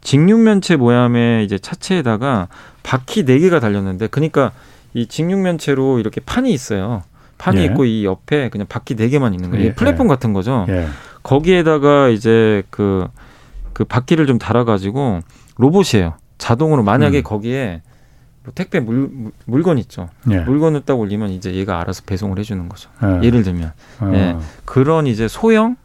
직육면체 0.03 0.77
모양의 0.77 1.45
이제 1.45 1.59
차체에다가 1.59 2.49
바퀴 2.83 3.25
네 3.25 3.39
개가 3.39 3.61
달렸는데 3.61 4.07
그러니까 4.09 4.53
이 4.95 5.07
직육면체로 5.07 5.99
이렇게 5.99 6.21
판이 6.21 6.53
있어요. 6.53 7.03
판이 7.39 7.61
예. 7.61 7.65
있고 7.67 7.85
이 7.85 8.05
옆에 8.05 8.49
그냥 8.51 8.67
바퀴 8.69 8.95
네 8.97 9.09
개만 9.09 9.35
있는 9.35 9.51
거예요. 9.51 9.65
예, 9.65 9.69
이 9.69 9.75
플랫폼 9.75 10.09
같은 10.09 10.33
거죠. 10.33 10.67
예. 10.69 10.87
거기에다가 11.23 12.09
이제 12.09 12.63
그, 12.71 13.07
그 13.73 13.85
바퀴를 13.85 14.27
좀 14.27 14.39
달아가지고 14.39 15.21
로봇이에요. 15.57 16.15
자동으로 16.39 16.83
만약에 16.83 17.19
음. 17.19 17.23
거기에 17.23 17.83
뭐 18.43 18.53
택배 18.55 18.81
물, 18.81 19.09
물- 19.13 19.33
물건 19.45 19.79
있죠. 19.79 20.09
예. 20.31 20.39
물건을 20.41 20.83
딱 20.87 20.99
올리면 20.99 21.31
이제 21.31 21.55
얘가 21.55 21.79
알아서 21.81 22.03
배송을 22.07 22.39
해주는 22.39 22.69
거죠. 22.69 22.91
예. 23.05 23.27
예를 23.27 23.43
들면 23.43 23.73
어. 24.01 24.11
예. 24.15 24.37
그런 24.65 25.07
이제 25.07 25.29
소형 25.29 25.77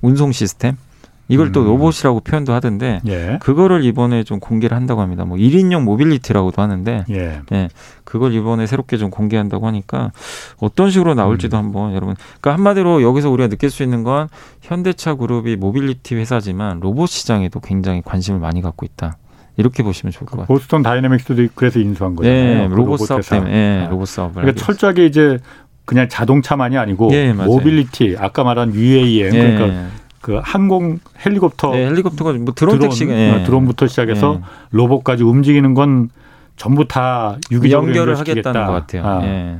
운송 0.00 0.32
시스템 0.32 0.76
이걸 1.28 1.52
또 1.52 1.62
음. 1.62 1.66
로봇이라고 1.66 2.20
표현도 2.20 2.52
하던데 2.52 3.00
예. 3.06 3.38
그거를 3.40 3.84
이번에 3.84 4.24
좀 4.24 4.40
공개를 4.40 4.76
한다고 4.76 5.00
합니다. 5.00 5.24
뭐 5.24 5.38
1인용 5.38 5.82
모빌리티라고도 5.82 6.60
하는데 6.60 7.04
예. 7.10 7.40
예, 7.52 7.68
그걸 8.04 8.34
이번에 8.34 8.66
새롭게 8.66 8.96
좀 8.96 9.10
공개한다고 9.10 9.66
하니까 9.66 10.12
어떤 10.58 10.90
식으로 10.90 11.14
나올지도 11.14 11.56
한번 11.56 11.94
여러분. 11.94 12.14
그러니까 12.40 12.52
한마디로 12.52 13.02
여기서 13.02 13.30
우리가 13.30 13.48
느낄 13.48 13.70
수 13.70 13.82
있는 13.82 14.02
건 14.02 14.28
현대차 14.60 15.14
그룹이 15.14 15.56
모빌리티 15.56 16.14
회사지만 16.14 16.80
로봇 16.80 17.08
시장에도 17.08 17.60
굉장히 17.60 18.02
관심을 18.04 18.38
많이 18.40 18.60
갖고 18.60 18.84
있다. 18.84 19.16
이렇게 19.56 19.82
보시면 19.82 20.12
좋을 20.12 20.26
것 20.26 20.32
같아요. 20.38 20.46
보스턴 20.46 20.82
다이내믹스도 20.82 21.46
그래서 21.54 21.78
인수한 21.78 22.16
거잖아요. 22.16 22.62
네, 22.62 22.68
그 22.68 22.74
로봇 22.74 23.00
사업 23.00 23.18
회사. 23.18 23.36
때문에 23.36 23.54
예, 23.54 23.84
아. 23.86 23.88
로봇 23.88 24.08
사업을. 24.08 24.42
그러니까. 24.42 24.64
철저하게 24.64 25.06
이제 25.06 25.38
그냥 25.84 26.08
자동차만이 26.08 26.76
아니고 26.76 27.10
예. 27.12 27.32
모빌리티 27.32 28.16
아까 28.18 28.42
말한 28.42 28.74
UAM 28.74 29.34
예. 29.34 29.54
그러니까 29.54 29.88
그 30.24 30.40
항공 30.42 31.00
헬리콥터 31.24 31.76
예, 31.76 31.84
헬리콥터가 31.84 32.32
뭐 32.32 32.54
드론, 32.54 32.78
택시가 32.78 33.12
예. 33.12 33.30
어, 33.30 33.44
드론부터 33.44 33.86
시작해서 33.86 34.38
예. 34.40 34.44
로봇까지 34.70 35.22
움직이는 35.22 35.74
건 35.74 36.08
전부 36.56 36.88
다 36.88 37.36
유기적으로 37.50 37.88
연결을. 37.88 38.18
하겠다는 38.18 38.66
것 38.66 38.72
같아요. 38.72 39.04
아, 39.04 39.22
예. 39.22 39.58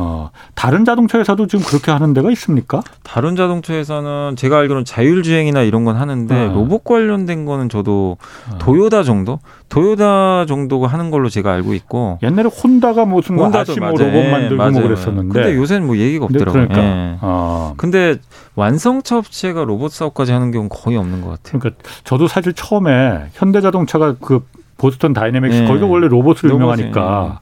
어, 0.00 0.30
다른 0.54 0.84
자동차 0.84 1.18
회사도 1.18 1.48
지금 1.48 1.64
그렇게 1.64 1.90
하는 1.90 2.14
데가 2.14 2.30
있습니까? 2.30 2.82
다른 3.02 3.34
자동차에서는 3.34 4.36
제가 4.36 4.58
알기로는 4.58 4.84
자율주행이나 4.84 5.62
이런 5.62 5.84
건 5.84 5.96
하는데 5.96 6.34
아. 6.34 6.52
로봇 6.52 6.84
관련된 6.84 7.44
거는 7.44 7.68
저도 7.68 8.16
아. 8.48 8.58
도요다 8.58 9.02
정도, 9.02 9.40
도요다 9.68 10.46
정도가 10.46 10.86
하는 10.86 11.10
걸로 11.10 11.28
제가 11.28 11.52
알고 11.52 11.74
있고. 11.74 12.18
옛날에 12.22 12.48
혼다가 12.48 13.04
무슨 13.04 13.34
뭐 13.34 13.46
혼다도 13.46 13.72
아시모. 13.72 13.86
로봇 13.88 14.02
예, 14.02 14.30
만들고 14.30 14.56
맞아요. 14.56 14.70
뭐 14.70 14.82
그랬었는데. 14.82 15.32
근데 15.32 15.56
요새는 15.56 15.86
뭐 15.86 15.96
얘기가 15.96 16.26
없더라고요. 16.26 16.68
그러니까 16.68 16.80
예. 16.80 17.18
어, 17.20 17.74
근데 17.76 18.16
완성차 18.54 19.18
업체가 19.18 19.64
로봇 19.64 19.90
사업까지 19.92 20.30
하는 20.32 20.52
경우는 20.52 20.68
거의 20.68 20.96
없는 20.96 21.22
것 21.22 21.30
같아요. 21.30 21.58
그러니까 21.58 21.82
저도 22.04 22.28
사실 22.28 22.52
처음에 22.52 23.30
현대자동차가 23.32 24.14
그 24.20 24.44
보스턴 24.76 25.12
다이내믹스 25.12 25.62
네. 25.62 25.66
거기가 25.66 25.86
원래 25.86 26.06
로봇으로 26.08 26.50
로봇이, 26.50 26.54
유명하니까 26.54 27.40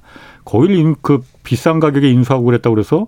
인, 0.70 0.96
그 1.02 1.20
비싼 1.42 1.80
가격에 1.80 2.08
인수하고 2.10 2.44
그랬다고 2.44 2.74
그래서 2.74 3.06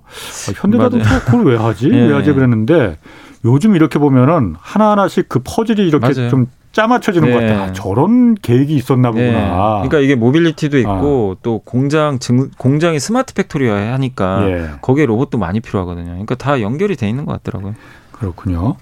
아, 0.48 0.52
현대자동차가 0.54 1.24
그걸 1.24 1.46
왜 1.46 1.56
하지? 1.56 1.88
네. 1.88 2.06
왜 2.08 2.14
하지? 2.14 2.32
그랬는데 2.32 2.98
요즘 3.44 3.76
이렇게 3.76 3.98
보면은 3.98 4.56
하나하나씩 4.58 5.28
그 5.28 5.40
퍼즐이 5.44 5.86
이렇게 5.86 6.12
맞아요. 6.12 6.28
좀 6.30 6.46
짜맞춰지는 6.72 7.32
것 7.32 7.40
네. 7.40 7.48
같아. 7.48 7.62
아, 7.62 7.72
저런 7.72 8.34
계획이 8.34 8.74
있었나 8.74 9.10
보구나. 9.10 9.26
예. 9.26 9.88
그러니까 9.88 9.98
이게 10.00 10.14
모빌리티도 10.14 10.78
있고 10.78 11.36
또 11.42 11.60
공장 11.64 12.18
증, 12.18 12.50
공장이 12.58 13.00
smart 13.00 13.34
factory화 13.34 13.92
하니까 13.94 14.48
예. 14.50 14.70
거기에 14.82 15.06
로봇도 15.06 15.38
많이 15.38 15.60
필요하거든요. 15.60 16.10
그러니까 16.10 16.34
다 16.34 16.60
연결이 16.60 16.96
돼 16.96 17.08
있는 17.08 17.24
것 17.24 17.32
같더라고요. 17.32 17.74
그렇군요. 18.12 18.76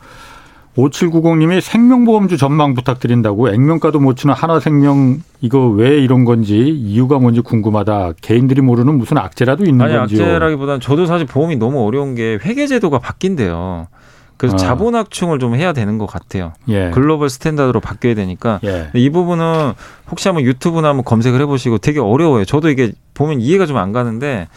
5790님이 0.77 1.61
생명보험주 1.61 2.37
전망 2.37 2.75
부탁드린다고 2.75 3.51
액면가도 3.51 3.99
못 3.99 4.17
치는 4.17 4.35
하나생명 4.35 5.23
이거 5.41 5.69
왜 5.69 5.99
이런 5.99 6.25
건지 6.25 6.59
이유가 6.59 7.19
뭔지 7.19 7.41
궁금하다. 7.41 8.13
개인들이 8.21 8.61
모르는 8.61 8.97
무슨 8.99 9.19
악재라도 9.19 9.65
있는 9.65 9.87
아니 9.87 9.95
건지요. 9.95 10.23
악재라기보다는 10.23 10.81
저도 10.81 11.07
사실 11.07 11.27
보험이 11.27 11.57
너무 11.57 11.85
어려운 11.87 12.15
게 12.15 12.39
회계 12.45 12.67
제도가 12.67 12.99
바뀐대요. 12.99 13.89
그래서 14.37 14.55
아. 14.57 14.59
자본확충을 14.59 15.39
좀 15.39 15.55
해야 15.55 15.73
되는 15.73 15.97
것 15.97 16.05
같아요. 16.05 16.53
예. 16.69 16.91
글로벌 16.93 17.31
스탠다드로 17.31 17.81
바뀌어야 17.81 18.15
되니까 18.15 18.61
예. 18.65 18.91
이 18.93 19.09
부분은 19.09 19.73
혹시 20.11 20.29
한번 20.29 20.45
유튜브나 20.45 20.89
한번 20.89 21.05
검색을 21.05 21.41
해보시고 21.41 21.79
되게 21.79 22.01
어려워요. 22.01 22.45
저도 22.45 22.69
이게 22.69 22.93
보면 23.15 23.41
이해가 23.41 23.65
좀 23.65 23.79
안 23.79 23.93
가는데 23.93 24.49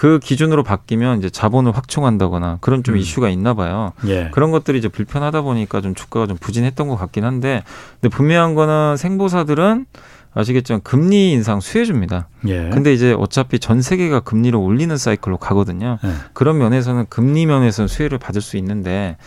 그 0.00 0.18
기준으로 0.18 0.62
바뀌면 0.62 1.18
이제 1.18 1.28
자본을 1.28 1.76
확충한다거나 1.76 2.56
그런 2.62 2.82
좀 2.82 2.94
음. 2.94 3.00
이슈가 3.00 3.28
있나 3.28 3.52
봐요. 3.52 3.92
예. 4.06 4.30
그런 4.32 4.50
것들이 4.50 4.78
이제 4.78 4.88
불편하다 4.88 5.42
보니까 5.42 5.82
좀 5.82 5.94
주가가 5.94 6.26
좀 6.26 6.38
부진했던 6.38 6.88
것 6.88 6.96
같긴 6.96 7.22
한데 7.26 7.62
근데 8.00 8.08
분명한 8.08 8.54
거는 8.54 8.96
생보사들은 8.96 9.84
아시겠지만 10.32 10.80
금리 10.84 11.32
인상 11.32 11.60
수혜줍니다. 11.60 12.28
예. 12.46 12.70
근데 12.70 12.94
이제 12.94 13.12
어차피 13.12 13.58
전 13.58 13.82
세계가 13.82 14.20
금리를 14.20 14.58
올리는 14.58 14.96
사이클로 14.96 15.36
가거든요. 15.36 15.98
예. 16.02 16.08
그런 16.32 16.56
면에서는 16.56 17.04
금리 17.10 17.44
면에서는 17.44 17.86
수혜를 17.86 18.16
받을 18.16 18.40
수 18.40 18.56
있는데 18.56 19.18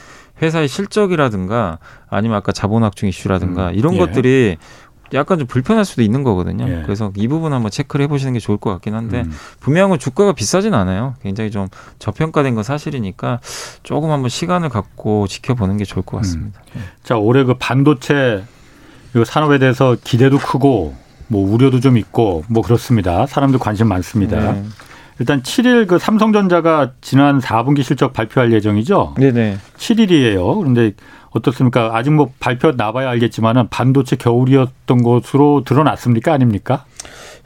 회사의 0.42 0.68
실적이라든가 0.68 1.78
아니면 2.10 2.38
아까 2.38 2.52
자본확충 2.52 3.10
이슈라든가 3.10 3.70
음, 3.70 3.76
이런 3.76 3.94
예. 3.94 3.98
것들이 4.00 4.58
약간 5.14 5.38
좀 5.38 5.48
불편할 5.48 5.86
수도 5.86 6.02
있는 6.02 6.24
거거든요. 6.24 6.68
예. 6.68 6.82
그래서 6.84 7.12
이 7.16 7.28
부분 7.28 7.54
한번 7.54 7.72
체크를 7.72 8.04
해보시는 8.04 8.34
게 8.34 8.40
좋을 8.40 8.58
것 8.58 8.72
같긴 8.72 8.96
한데 8.96 9.22
음. 9.22 9.32
분명한 9.60 9.90
건 9.90 10.00
주가가 10.00 10.34
비싸진 10.34 10.74
않아요. 10.74 11.16
굉장히 11.22 11.52
좀 11.52 11.68
저평가된 12.00 12.56
건 12.56 12.64
사실이니까 12.64 13.40
조금 13.84 14.12
한번 14.12 14.30
시간을 14.30 14.70
갖고 14.70 15.28
지켜보는 15.28 15.78
게 15.78 15.86
좋을 15.86 16.04
것 16.04 16.18
같습니다. 16.18 16.62
자 17.04 17.18
올해 17.18 17.44
그 17.44 17.56
반도체 17.56 18.44
이 19.16 19.24
산업에 19.26 19.60
대해서 19.60 19.96
기대도 20.04 20.40
크고 20.40 20.96
뭐 21.28 21.52
우려도 21.52 21.80
좀 21.80 21.98
있고 21.98 22.44
뭐 22.48 22.64
그렇습니다. 22.64 23.26
사람들 23.26 23.60
관심 23.60 23.88
많습니다. 23.88 24.54
네. 24.54 24.64
일단 25.20 25.44
7일 25.44 25.88
그 25.88 26.00
삼성전자가 26.00 26.94
지난 27.02 27.40
4분기 27.40 27.84
실적 27.84 28.14
발표할 28.14 28.52
예정이죠. 28.52 29.16
네네. 29.18 29.58
7일이에요. 29.78 30.58
그런데 30.60 30.94
어떻습니까? 31.34 31.96
아직 31.96 32.12
뭐 32.12 32.32
발표 32.40 32.72
나봐야 32.72 33.10
알겠지만은 33.10 33.70
반도체 33.70 34.16
겨울이었던 34.16 35.04
것으로 35.04 35.64
드러났습니까? 35.66 36.32
아닙니까? 36.34 36.86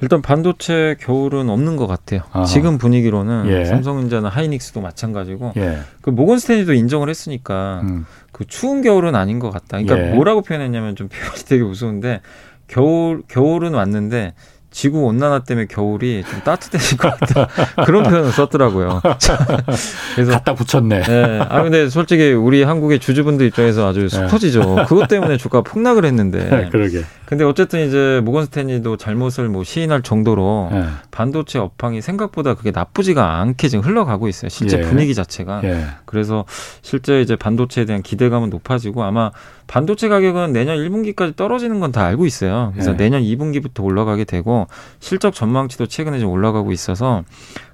일단 0.01 0.21
반도체 0.21 0.95
겨울은 0.99 1.49
없는 1.49 1.75
것 1.75 1.87
같아요. 1.87 2.21
아하. 2.31 2.45
지금 2.45 2.77
분위기로는 2.77 3.47
예. 3.47 3.65
삼성전자나 3.65 4.29
하이닉스도 4.29 4.81
마찬가지고 4.81 5.53
예. 5.57 5.79
그 6.01 6.11
모건 6.11 6.37
스탠리도 6.37 6.73
인정을 6.73 7.09
했으니까 7.09 7.81
음. 7.83 8.05
그 8.31 8.45
추운 8.45 8.81
겨울은 8.83 9.15
아닌 9.15 9.39
것 9.39 9.49
같다. 9.49 9.81
그러니까 9.81 9.99
예. 9.99 10.13
뭐라고 10.13 10.41
표현했냐면 10.41 10.95
좀 10.95 11.07
표현이 11.09 11.45
되게 11.45 11.63
무서운데 11.63 12.21
겨울 12.67 13.23
겨울은 13.27 13.73
왔는데 13.73 14.33
지구 14.77 15.05
온난화 15.05 15.39
때문에 15.39 15.65
겨울이 15.65 16.23
좀 16.29 16.39
따뜻해질 16.43 16.99
것 16.99 17.19
같다. 17.19 17.47
그런 17.83 18.03
표현을 18.03 18.31
썼더라고요. 18.31 19.01
그래서 20.13 20.31
갖다 20.31 20.53
붙였네. 20.53 21.01
네. 21.01 21.39
아 21.49 21.63
근데 21.63 21.89
솔직히 21.89 22.31
우리 22.31 22.61
한국의 22.61 22.99
주주분들 22.99 23.47
입장에서 23.47 23.89
아주 23.89 24.07
슬퍼지죠. 24.07 24.85
그것 24.87 25.07
때문에 25.07 25.37
주가 25.37 25.61
폭락을 25.61 26.05
했는데. 26.05 26.69
그러게. 26.71 27.03
근데 27.27 27.43
어쨌든 27.43 27.85
이제 27.85 28.21
모건 28.23 28.45
스탠리도 28.45 28.95
잘못을 28.95 29.49
뭐 29.49 29.65
시인할 29.65 30.01
정도로 30.01 30.69
예. 30.71 30.85
반도체 31.11 31.59
업황이 31.59 32.01
생각보다 32.01 32.53
그게 32.53 32.71
나쁘지가 32.71 33.41
않게 33.41 33.67
지금 33.67 33.83
흘러가고 33.83 34.29
있어요. 34.29 34.47
실제 34.47 34.77
예. 34.77 34.81
분위기 34.81 35.13
자체가. 35.13 35.59
예. 35.65 35.87
그래서 36.05 36.45
실제 36.81 37.19
이제 37.21 37.35
반도체에 37.35 37.83
대한 37.83 38.01
기대감은 38.01 38.49
높아지고 38.49 39.03
아마 39.03 39.31
반도체 39.67 40.07
가격은 40.07 40.53
내년 40.53 40.77
1분기까지 40.77 41.35
떨어지는 41.35 41.81
건 41.81 41.91
다 41.91 42.05
알고 42.05 42.25
있어요. 42.25 42.71
그래서 42.73 42.91
네. 42.91 42.97
내년 42.97 43.21
2분기부터 43.23 43.83
올라가게 43.83 44.23
되고 44.23 44.67
실적 44.99 45.33
전망치도 45.33 45.87
최근에 45.87 46.19
좀 46.19 46.29
올라가고 46.29 46.71
있어서 46.71 47.23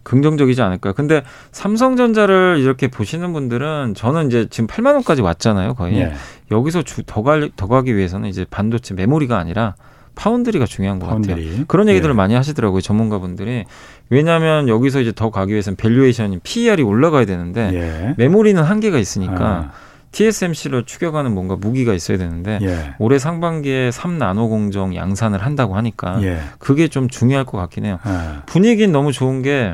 긍정적이지 0.04 0.62
않을까요? 0.62 0.94
근데 0.94 1.24
삼성전자를 1.52 2.58
이렇게 2.60 2.88
보시는 2.90 3.34
분들은 3.34 3.94
저는 3.96 4.28
이제 4.28 4.48
지금 4.50 4.68
8만 4.68 4.94
원까지 4.96 5.22
왔잖아요, 5.22 5.74
거의. 5.76 5.96
예. 6.54 6.58
여기서 6.58 6.84
주, 6.84 7.04
더, 7.04 7.24
갈, 7.24 7.52
더 7.56 7.68
가기 7.68 7.96
위해서는 7.96 8.30
이제 8.30 8.46
반도체 8.50 8.94
메모리가 8.94 9.38
아니라 9.38 9.76
파운드리가 10.16 10.66
중요한 10.66 11.00
것 11.00 11.08
같아요. 11.08 11.36
파운드리. 11.36 11.66
그런 11.68 11.90
얘기들을 11.90 12.14
예. 12.14 12.16
많이 12.16 12.36
하시더라고요, 12.36 12.82
전문가분들이. 12.82 13.66
왜냐하면 14.10 14.68
여기서 14.70 15.02
이제 15.02 15.12
더 15.14 15.32
가기 15.32 15.52
위해서는 15.52 15.76
valuation이 15.76 16.40
PER이 16.44 16.84
올라가야 16.84 17.26
되는데 17.26 17.72
예. 17.74 18.14
메모리는 18.18 18.62
한계가 18.62 19.00
있으니까 19.00 19.46
아, 19.46 19.72
TSMC를 20.12 20.84
추격하는 20.86 21.34
뭔가 21.34 21.56
무기가 21.56 21.94
있어야 21.94 22.18
되는데 22.18 22.60
예. 22.62 22.94
올해 23.00 23.18
상반기에 23.18 23.90
3나노 23.90 24.50
공정 24.50 24.96
양산을 24.96 25.44
한다고 25.44 25.76
하니까 25.76 26.22
예. 26.22 26.40
그게 26.60 26.88
좀 26.88 27.10
중요할 27.10 27.46
것 27.46 27.58
같긴 27.58 27.86
해요. 27.86 27.98
아, 28.04 28.44
분위기는 28.46 28.92
너무 28.92 29.12
좋은 29.12 29.42
게 29.42 29.74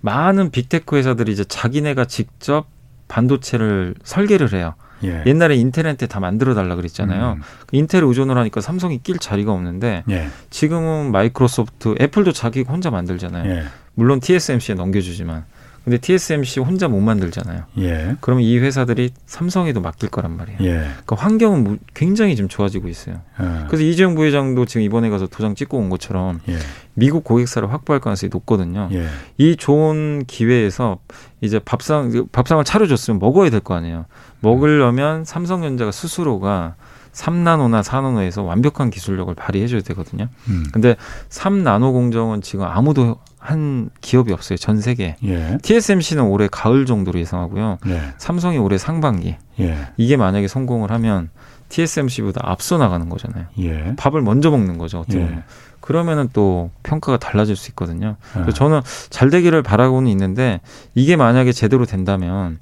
많은 0.00 0.50
빅테크 0.50 0.96
회사들이 0.96 1.32
이제 1.32 1.44
자기네가 1.44 2.06
직접 2.06 2.66
반도체를 3.08 3.94
설계를 4.02 4.52
해요. 4.54 4.74
예. 5.04 5.22
옛날에 5.26 5.56
인텔한테 5.56 6.06
다 6.06 6.20
만들어 6.20 6.54
달라 6.54 6.74
그랬잖아요. 6.74 7.38
음. 7.38 7.42
인텔을 7.72 8.06
의존을 8.06 8.36
하니까 8.36 8.60
삼성이 8.60 9.00
낄 9.02 9.18
자리가 9.18 9.52
없는데 9.52 10.04
예. 10.10 10.28
지금은 10.50 11.12
마이크로소프트, 11.12 11.96
애플도 12.00 12.32
자기가 12.32 12.72
혼자 12.72 12.90
만들잖아요. 12.90 13.50
예. 13.50 13.64
물론 13.94 14.20
TSMC에 14.20 14.74
넘겨주지만. 14.74 15.44
근데 15.88 15.98
TSMC 16.02 16.60
혼자 16.60 16.86
못 16.86 17.00
만들잖아요. 17.00 17.62
예. 17.78 18.16
그러면 18.20 18.44
이 18.44 18.58
회사들이 18.58 19.10
삼성에도 19.24 19.80
맡길 19.80 20.10
거란 20.10 20.36
말이에요. 20.36 20.58
예. 20.60 20.70
그러니까 21.04 21.16
환경은 21.16 21.64
무- 21.64 21.78
굉장히 21.94 22.36
지금 22.36 22.48
좋아지고 22.48 22.88
있어요. 22.88 23.22
아, 23.38 23.64
그래서 23.68 23.84
이재용 23.84 24.14
부회장도 24.14 24.66
지금 24.66 24.82
이번에 24.82 25.08
가서 25.08 25.26
도장 25.28 25.54
찍고 25.54 25.78
온 25.78 25.88
것처럼 25.88 26.40
예. 26.48 26.58
미국 26.92 27.24
고객사를 27.24 27.72
확보할 27.72 28.00
가능성이 28.00 28.28
높거든요. 28.30 28.90
예. 28.92 29.06
이 29.38 29.56
좋은 29.56 30.24
기회에서 30.26 30.98
이제 31.40 31.58
밥상 31.58 32.26
밥상을 32.32 32.62
차려줬으면 32.64 33.18
먹어야 33.18 33.48
될 33.48 33.60
거 33.60 33.74
아니에요. 33.74 34.04
먹으려면 34.40 35.24
삼성전자가 35.24 35.90
스스로가 35.90 36.74
3나노나 37.18 37.82
4나노에서 37.82 38.44
완벽한 38.46 38.90
기술력을 38.90 39.34
발휘해줘야 39.34 39.80
되거든요. 39.80 40.28
음. 40.48 40.66
근데 40.72 40.94
3나노 41.30 41.92
공정은 41.92 42.42
지금 42.42 42.64
아무도 42.64 43.18
한 43.38 43.90
기업이 44.00 44.32
없어요. 44.32 44.56
전 44.56 44.80
세계. 44.80 45.16
예. 45.24 45.58
TSMC는 45.62 46.24
올해 46.24 46.48
가을 46.50 46.86
정도로 46.86 47.18
예상하고요. 47.18 47.78
예. 47.88 48.14
삼성이 48.18 48.58
올해 48.58 48.78
상반기. 48.78 49.36
예. 49.58 49.88
이게 49.96 50.16
만약에 50.16 50.46
성공을 50.46 50.92
하면 50.92 51.30
TSMC보다 51.70 52.40
앞서 52.44 52.78
나가는 52.78 53.08
거잖아요. 53.08 53.46
예. 53.58 53.94
밥을 53.96 54.22
먼저 54.22 54.50
먹는 54.50 54.78
거죠. 54.78 55.00
어떻게 55.00 55.18
예. 55.18 55.24
보면. 55.24 55.42
그러면은 55.80 56.28
또 56.32 56.70
평가가 56.82 57.18
달라질 57.18 57.56
수 57.56 57.70
있거든요. 57.70 58.16
그래서 58.32 58.50
아. 58.50 58.52
저는 58.52 58.80
잘 59.10 59.30
되기를 59.30 59.62
바라고는 59.62 60.10
있는데 60.10 60.60
이게 60.94 61.16
만약에 61.16 61.52
제대로 61.52 61.86
된다면 61.86 62.58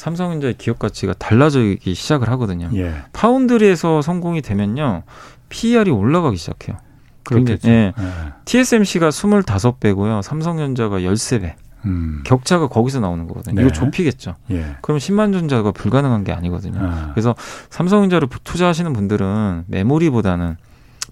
삼성전자의 0.00 0.54
기업 0.56 0.78
가치가 0.78 1.12
달라지기 1.12 1.92
시작을 1.92 2.30
하거든요. 2.30 2.70
예. 2.74 2.94
파운드리에서 3.12 4.00
성공이 4.00 4.40
되면요. 4.40 5.02
PER이 5.50 5.90
올라가기 5.90 6.38
시작해요. 6.38 6.78
그렇겠죠. 7.24 7.68
예. 7.68 7.92
예. 7.98 8.12
TSMC가 8.46 9.10
25배고요. 9.10 10.22
삼성전자가 10.22 11.00
13배. 11.00 11.52
음. 11.84 12.22
격차가 12.24 12.68
거기서 12.68 13.00
나오는 13.00 13.26
거거든요. 13.28 13.56
네. 13.56 13.62
이거 13.62 13.72
좁히겠죠. 13.72 14.36
예. 14.52 14.76
그럼 14.80 14.96
10만 14.96 15.34
전자가 15.34 15.70
불가능한 15.70 16.24
게 16.24 16.32
아니거든요. 16.32 16.80
아. 16.82 17.10
그래서 17.12 17.34
삼성전자를 17.68 18.28
투자하시는 18.42 18.90
분들은 18.94 19.64
메모리보다는 19.66 20.56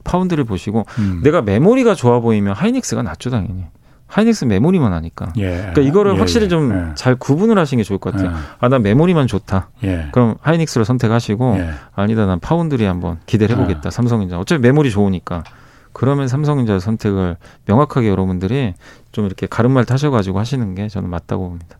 파운드리를 0.04 0.44
보시고 0.44 0.86
음. 0.98 1.20
내가 1.22 1.42
메모리가 1.42 1.94
좋아 1.94 2.20
보이면 2.20 2.54
하이닉스가 2.54 3.02
낫죠 3.02 3.28
당연히. 3.28 3.66
하이닉스 4.08 4.46
메모리만 4.46 4.92
하니까. 4.92 5.32
예. 5.36 5.50
그러니까 5.50 5.82
이거를 5.82 6.14
예, 6.14 6.18
확실히 6.18 6.46
예. 6.46 6.48
좀잘 6.48 7.14
구분을 7.16 7.58
하시는 7.58 7.80
게 7.80 7.84
좋을 7.86 7.98
것 7.98 8.12
같아요. 8.12 8.30
예. 8.30 8.34
아, 8.58 8.68
난 8.68 8.82
메모리만 8.82 9.26
좋다. 9.26 9.70
예. 9.84 10.08
그럼 10.12 10.36
하이닉스를 10.40 10.84
선택하시고 10.84 11.56
예. 11.58 11.70
아니다, 11.94 12.26
난 12.26 12.40
파운드리 12.40 12.84
한번 12.84 13.20
기대를 13.26 13.56
해보겠다. 13.56 13.90
삼성전자. 13.90 14.38
어차피 14.38 14.60
메모리 14.60 14.90
좋으니까. 14.90 15.44
그러면 15.92 16.28
삼성전자 16.28 16.78
선택을 16.78 17.36
명확하게 17.66 18.08
여러분들이 18.08 18.74
좀 19.12 19.26
이렇게 19.26 19.46
가르마 19.46 19.84
타셔가지고 19.84 20.38
하시는 20.38 20.74
게 20.74 20.88
저는 20.88 21.10
맞다고 21.10 21.48
봅니다. 21.48 21.76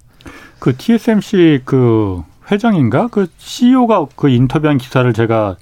그 0.59 0.77
TSMC 0.77 1.63
그 1.65 2.23
회장인가 2.51 3.09
그 3.09 3.29
CEO가 3.39 4.07
그 4.17 4.29
인터뷰한 4.29 4.79
기사를 4.79 5.11
제가 5.13 5.57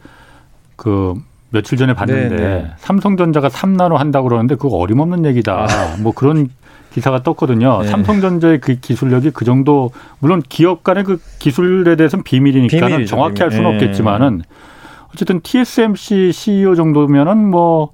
그 0.77 1.15
며칠 1.57 1.79
전에 1.79 1.95
봤는데 1.95 2.37
네, 2.37 2.43
네. 2.43 2.71
삼성전자가 2.77 3.49
3나노 3.49 3.97
한다고 3.97 4.29
그러는데 4.29 4.57
그거 4.57 4.77
어림없는 4.77 5.25
얘기다. 5.27 5.67
뭐 6.03 6.13
그런 6.13 6.49
기사가 6.93 7.23
떴거든요. 7.23 7.73
아. 7.73 7.83
네. 7.83 7.89
삼성전자의 7.89 8.61
그 8.61 8.75
기술력이 8.77 9.31
그 9.31 9.45
정도 9.45 9.91
물론 10.19 10.43
기업 10.49 10.85
간의 10.85 11.05
그 11.05 11.19
기술에 11.39 11.97
대해서는 11.97 12.23
비밀이니까 12.23 12.87
비밀이죠, 12.87 13.17
정확히 13.17 13.43
할. 13.43 13.51
수는 13.51 13.71
네. 13.71 13.75
없겠지만은 13.77 14.43
어쨌든 15.13 15.41
TSMC 15.41 16.33
CEO 16.33 16.75
정도면은 16.75 17.51
뭐 17.51 17.91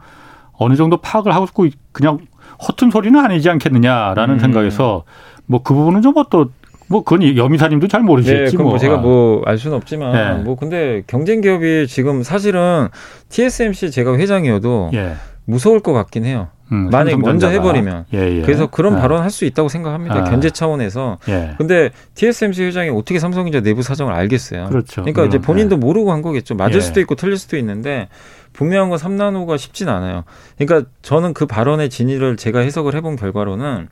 어느 0.54 0.74
정도 0.74 0.96
파악을 0.96 1.34
하고 1.34 1.64
있고 1.66 1.76
그냥 1.92 2.18
허튼 2.66 2.90
소리는 2.90 3.18
아니지 3.18 3.48
않겠느냐라는 3.50 4.34
음. 4.36 4.38
생각에서 4.38 5.04
뭐 5.46 5.60
그 5.62 5.74
부분은 5.74 6.02
좀또 6.02 6.50
뭐 6.92 7.02
그건 7.02 7.36
여미사님도 7.36 7.88
잘 7.88 8.02
네, 8.02 8.06
모르시겠지 8.06 8.52
그건 8.56 8.70
뭐 8.70 8.78
제가 8.78 8.96
아. 8.96 8.98
뭐알 8.98 9.58
수는 9.58 9.76
없지만 9.76 10.12
네. 10.12 10.44
뭐 10.44 10.56
근데 10.56 11.02
경쟁 11.06 11.40
기업이 11.40 11.86
지금 11.88 12.22
사실은 12.22 12.88
TSMC 13.30 13.90
제가 13.90 14.16
회장이어도 14.18 14.90
예. 14.94 15.14
무서울 15.44 15.80
것 15.80 15.92
같긴 15.92 16.24
해요. 16.24 16.48
음, 16.70 16.88
만약에 16.90 17.16
먼저. 17.16 17.48
해버리면. 17.48 18.06
예, 18.14 18.38
예. 18.38 18.40
그래서 18.42 18.66
그런 18.68 18.96
아, 18.96 19.00
발언 19.00 19.22
할 19.22 19.30
수 19.30 19.44
있다고 19.44 19.68
생각합니다. 19.68 20.20
아. 20.20 20.24
견제 20.24 20.50
차원에서. 20.50 21.18
예. 21.28 21.54
근데 21.58 21.90
TSMC 22.14 22.62
회장이 22.64 22.90
어떻게 22.90 23.18
삼성전자 23.18 23.60
내부 23.60 23.82
사정을 23.82 24.12
알겠어요. 24.12 24.68
그렇죠. 24.68 25.02
그러니까 25.02 25.24
이제 25.24 25.38
물론, 25.38 25.42
본인도 25.46 25.76
예. 25.76 25.78
모르고 25.78 26.12
한 26.12 26.22
거겠죠. 26.22 26.54
맞을 26.54 26.76
예. 26.76 26.80
수도 26.80 27.00
있고 27.00 27.14
틀릴 27.14 27.36
수도 27.38 27.56
있는데 27.58 28.08
분명한 28.52 28.90
건 28.90 28.98
3나노가 28.98 29.58
쉽진 29.58 29.88
않아요. 29.88 30.24
그러니까 30.58 30.88
저는 31.02 31.34
그 31.34 31.46
발언의 31.46 31.90
진위를 31.90 32.36
제가 32.36 32.60
해석을 32.60 32.94
해본 32.94 33.16
결과로는 33.16 33.88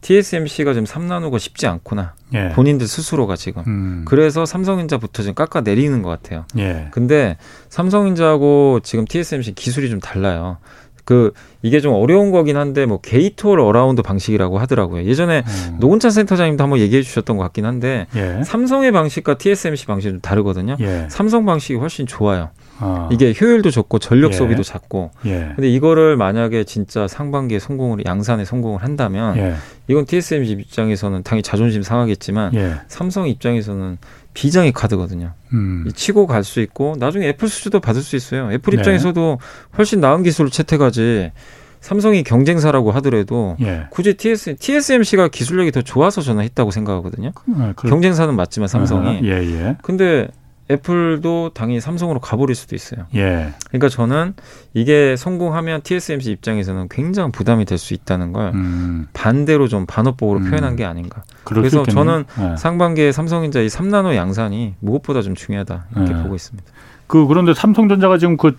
TSMC가 0.00 0.72
지금 0.72 0.84
3나노가 0.86 1.38
쉽지 1.38 1.66
않구나. 1.66 2.14
예. 2.34 2.50
본인들 2.50 2.86
스스로가 2.86 3.36
지금. 3.36 3.62
음. 3.66 4.02
그래서 4.06 4.46
삼성전자부터 4.46 5.22
지금 5.22 5.34
깎아 5.34 5.60
내리는 5.60 6.02
것 6.02 6.08
같아요. 6.10 6.44
예. 6.58 6.88
근데 6.90 7.36
삼성전자하고 7.68 8.80
지금 8.82 9.04
TSMC 9.04 9.54
기술이 9.54 9.90
좀 9.90 10.00
달라요. 10.00 10.58
그 11.04 11.32
이게 11.62 11.80
좀 11.80 11.92
어려운 11.94 12.30
거긴 12.30 12.56
한데 12.56 12.86
뭐 12.86 13.00
gate 13.00 13.46
all 13.46 13.58
around 13.60 14.00
방식이라고 14.00 14.58
하더라고요. 14.58 15.04
예전에 15.04 15.42
음. 15.46 15.76
노근창 15.80 16.10
센터장님도 16.12 16.62
한번 16.62 16.78
얘기해 16.78 17.02
주셨던 17.02 17.36
것 17.36 17.42
같긴 17.42 17.64
한데 17.64 18.06
예. 18.14 18.42
삼성의 18.44 18.92
방식과 18.92 19.36
TSMC 19.38 19.86
방식이 19.86 20.12
좀 20.12 20.20
다르거든요. 20.20 20.76
예. 20.80 21.06
삼성 21.10 21.44
방식이 21.44 21.78
훨씬 21.78 22.06
좋아요. 22.06 22.50
아. 22.80 23.08
이게 23.12 23.34
효율도 23.38 23.70
좋고 23.70 23.98
전력 23.98 24.32
예. 24.32 24.36
소비도 24.36 24.62
작고. 24.62 25.10
예. 25.26 25.52
근데 25.54 25.68
이거를 25.70 26.16
만약에 26.16 26.64
진짜 26.64 27.06
상반기에 27.06 27.58
성공을 27.58 28.04
양산에 28.06 28.44
성공을 28.44 28.82
한다면 28.82 29.36
예. 29.36 29.54
이건 29.88 30.06
TSMC 30.06 30.52
입장에서는 30.52 31.22
당연히 31.22 31.42
자존심 31.42 31.82
상하겠지만 31.82 32.54
예. 32.54 32.74
삼성 32.88 33.28
입장에서는 33.28 33.98
비장의 34.34 34.72
카드거든요. 34.72 35.32
음. 35.52 35.84
이 35.88 35.92
치고 35.92 36.26
갈 36.26 36.44
수 36.44 36.60
있고 36.60 36.96
나중에 36.98 37.28
애플 37.28 37.48
수주도 37.48 37.80
받을 37.80 38.00
수 38.00 38.16
있어요. 38.16 38.50
애플 38.52 38.72
네. 38.72 38.78
입장에서도 38.78 39.38
훨씬 39.78 40.00
나은 40.00 40.22
기술을 40.22 40.50
채택하지. 40.50 41.32
삼성이 41.80 42.22
경쟁사라고 42.22 42.92
하더라도 42.92 43.56
예. 43.62 43.86
굳이 43.90 44.12
TS, 44.14 44.56
TSMC가 44.56 45.28
기술력이 45.28 45.72
더 45.72 45.80
좋아서 45.80 46.20
저는 46.20 46.44
했다고 46.44 46.70
생각하거든요. 46.70 47.32
아, 47.56 47.72
그렇- 47.74 47.88
경쟁사는 47.90 48.36
맞지만 48.36 48.68
삼성이. 48.68 49.08
아, 49.08 49.20
예, 49.24 49.30
예. 49.42 49.76
근데 49.82 50.28
애플도 50.70 51.50
당연히 51.54 51.80
삼성으로 51.80 52.20
가버릴 52.20 52.54
수도 52.54 52.76
있어요. 52.76 53.06
예. 53.14 53.52
그러니까 53.68 53.88
저는 53.88 54.34
이게 54.72 55.16
성공하면 55.16 55.82
TSMC 55.82 56.30
입장에서는 56.30 56.88
굉장히 56.90 57.32
부담이 57.32 57.64
될 57.64 57.78
수 57.78 57.94
있다는 57.94 58.32
걸 58.32 58.52
음. 58.54 59.06
반대로 59.12 59.66
좀 59.66 59.86
반어법으로 59.86 60.40
음. 60.40 60.50
표현한 60.50 60.76
게 60.76 60.84
아닌가. 60.84 61.22
그래서. 61.44 61.82
저는 61.84 62.24
예. 62.40 62.56
상반기에 62.56 63.10
삼성전자 63.12 63.60
이 63.60 63.66
3나노 63.68 64.14
양산이 64.14 64.74
무엇보다 64.80 65.22
좀 65.22 65.34
중요하다 65.34 65.86
이렇게 65.96 66.12
네. 66.12 66.22
보고 66.22 66.34
있습니다. 66.34 66.70
그 67.06 67.26
그런데 67.26 67.54
삼성전자가 67.54 68.18
지금 68.18 68.36
그 68.36 68.56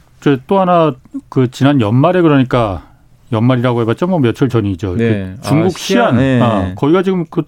또 0.48 0.60
하나 0.60 0.94
그 1.30 1.50
지난 1.50 1.82
연말에 1.82 2.22
그러니까 2.22 2.84
연말이라고 3.32 3.82
해봤자 3.82 4.06
뭐 4.06 4.20
며칠 4.20 4.50
전이죠. 4.50 4.96
네. 4.98 5.36
그 5.42 5.48
중국 5.48 5.66
아, 5.68 5.70
시안, 5.70 5.78
시안, 5.78 6.18
네. 6.18 6.42
아, 6.42 6.74
거기가 6.76 7.02
지금 7.02 7.26
그뭐 7.30 7.46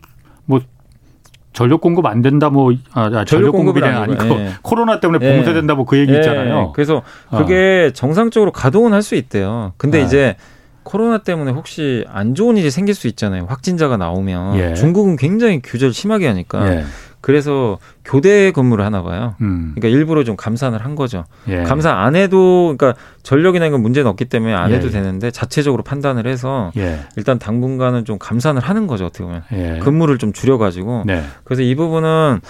전력 1.54 1.82
공급 1.82 2.06
안 2.08 2.22
된다 2.22 2.50
뭐 2.50 2.74
아, 2.94 3.10
아, 3.14 3.26
전력 3.26 3.52
공급이 3.52 3.82
아니고 3.84 4.26
예. 4.40 4.50
코로나 4.64 5.00
때문에 5.00 5.26
예. 5.26 5.36
봉쇄된다 5.36 5.76
뭐 5.76 5.86
그 5.86 5.98
얘기 5.98 6.12
예, 6.14 6.18
있잖아요. 6.18 6.72
그래서 6.74 7.04
어. 7.30 7.38
그게 7.38 7.92
정상적으로 7.94 8.52
가동은 8.52 8.92
할 8.94 9.04
수 9.04 9.16
있대요. 9.16 9.74
근데 9.78 10.02
아. 10.02 10.06
이제 10.06 10.36
코로나 10.84 11.18
때문에 11.20 11.52
혹시 11.52 12.06
안 12.10 12.36
좋은 12.36 12.58
일이 12.58 12.72
생길 12.72 12.96
수 12.96 13.08
있잖아요. 13.08 13.46
확진자가 13.48 13.98
나오면 13.98 14.58
예. 14.58 14.74
중국은 14.74 15.16
굉장히 15.18 15.62
규제를 15.62 15.94
심하게 15.94 16.28
하니까 16.28 16.74
예. 16.76 16.84
그래서 17.24 17.80
교대 18.04 18.52
근무를 18.52 18.84
하나 18.84 19.02
봐요. 19.02 19.36
음. 19.40 19.72
그러니까 19.76 19.98
일부러 19.98 20.26
좀 20.26 20.36
감산을 20.36 20.84
한 20.84 20.94
거죠. 20.94 21.24
예. 21.48 21.64
감산 21.64 21.98
안 21.98 22.18
해도 22.18 22.76
그러니까 22.78 23.00
전력이나 23.24 23.66
이건 23.66 23.82
문제는 23.82 24.10
없기 24.10 24.26
때문에 24.26 24.54
안 24.54 24.72
예, 24.72 24.76
해도 24.76 24.88
예. 24.88 24.92
되는데 24.92 25.32
자체적으로 25.32 25.84
판단을 25.84 26.28
해서 26.28 26.74
예. 26.76 27.00
일단 27.16 27.40
당분간은 27.40 28.04
좀 28.04 28.18
감산을 28.20 28.62
하는 28.62 28.88
거죠 28.88 29.06
어떻게 29.06 29.24
보면 29.24 29.42
예. 29.54 29.80
근무를 29.82 30.18
좀 30.18 30.34
줄여가지고 30.34 31.04
네. 31.06 31.24
그래서 31.46 31.62
이 31.62 31.74
부분은 31.76 32.42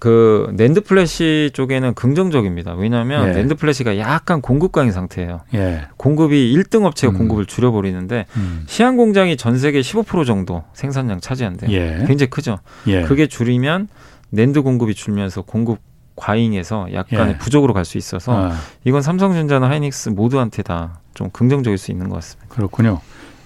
그 0.00 0.50
NAND 0.54 0.80
flash 0.80 1.50
쪽에는 1.52 1.94
긍정적입니다. 1.94 2.72
왜냐하면 2.74 3.28
예. 3.28 3.32
NAND 3.32 3.54
flash가 3.54 3.98
약간 3.98 4.40
공급 4.40 4.72
과잉인 4.72 4.90
상태예요. 4.92 5.42
예. 5.54 5.82
공급이 5.96 6.52
1등 6.56 6.84
업체가 6.84 7.12
음. 7.12 7.18
공급을 7.18 7.46
줄여버리는데 7.46 8.26
음. 8.36 8.64
시안 8.66 8.96
공장이 8.96 9.36
전 9.36 9.58
세계 9.58 9.80
15% 9.80 10.26
정도 10.26 10.64
생산량 10.72 11.20
차지한대요. 11.20 11.70
예. 11.70 12.04
굉장히 12.08 12.30
크죠. 12.30 12.58
예. 12.88 13.02
그게 13.02 13.26
줄이면 13.28 13.86
낸드 14.30 14.62
공급이 14.62 14.94
줄면서 14.94 15.42
공급 15.42 15.78
과잉에서 16.16 16.88
약간의 16.92 17.34
예. 17.34 17.38
부족으로 17.38 17.72
갈 17.74 17.84
수 17.84 17.96
있어서 17.96 18.32
아, 18.50 18.54
이건 18.84 19.00
삼성전자나 19.02 19.68
하이닉스 19.68 20.08
모두한테 20.10 20.62
다 20.62 20.98
좀 21.12 21.28
긍정적일 21.30 21.76
수 21.76 21.90
있는 21.90 22.08
것 22.08 22.14
같습니다. 22.14 22.46
그렇군요. 22.54 23.00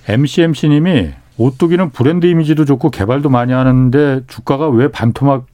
MCMC님이 0.07 1.11
오뚜기는 1.37 1.91
브랜드 1.91 2.27
이미지도 2.27 2.65
좋고 2.65 2.91
개발도 2.91 3.29
많이 3.31 3.53
하는데 3.53 4.21
주가가 4.29 4.69
왜 4.69 4.89
반토막 4.89 5.47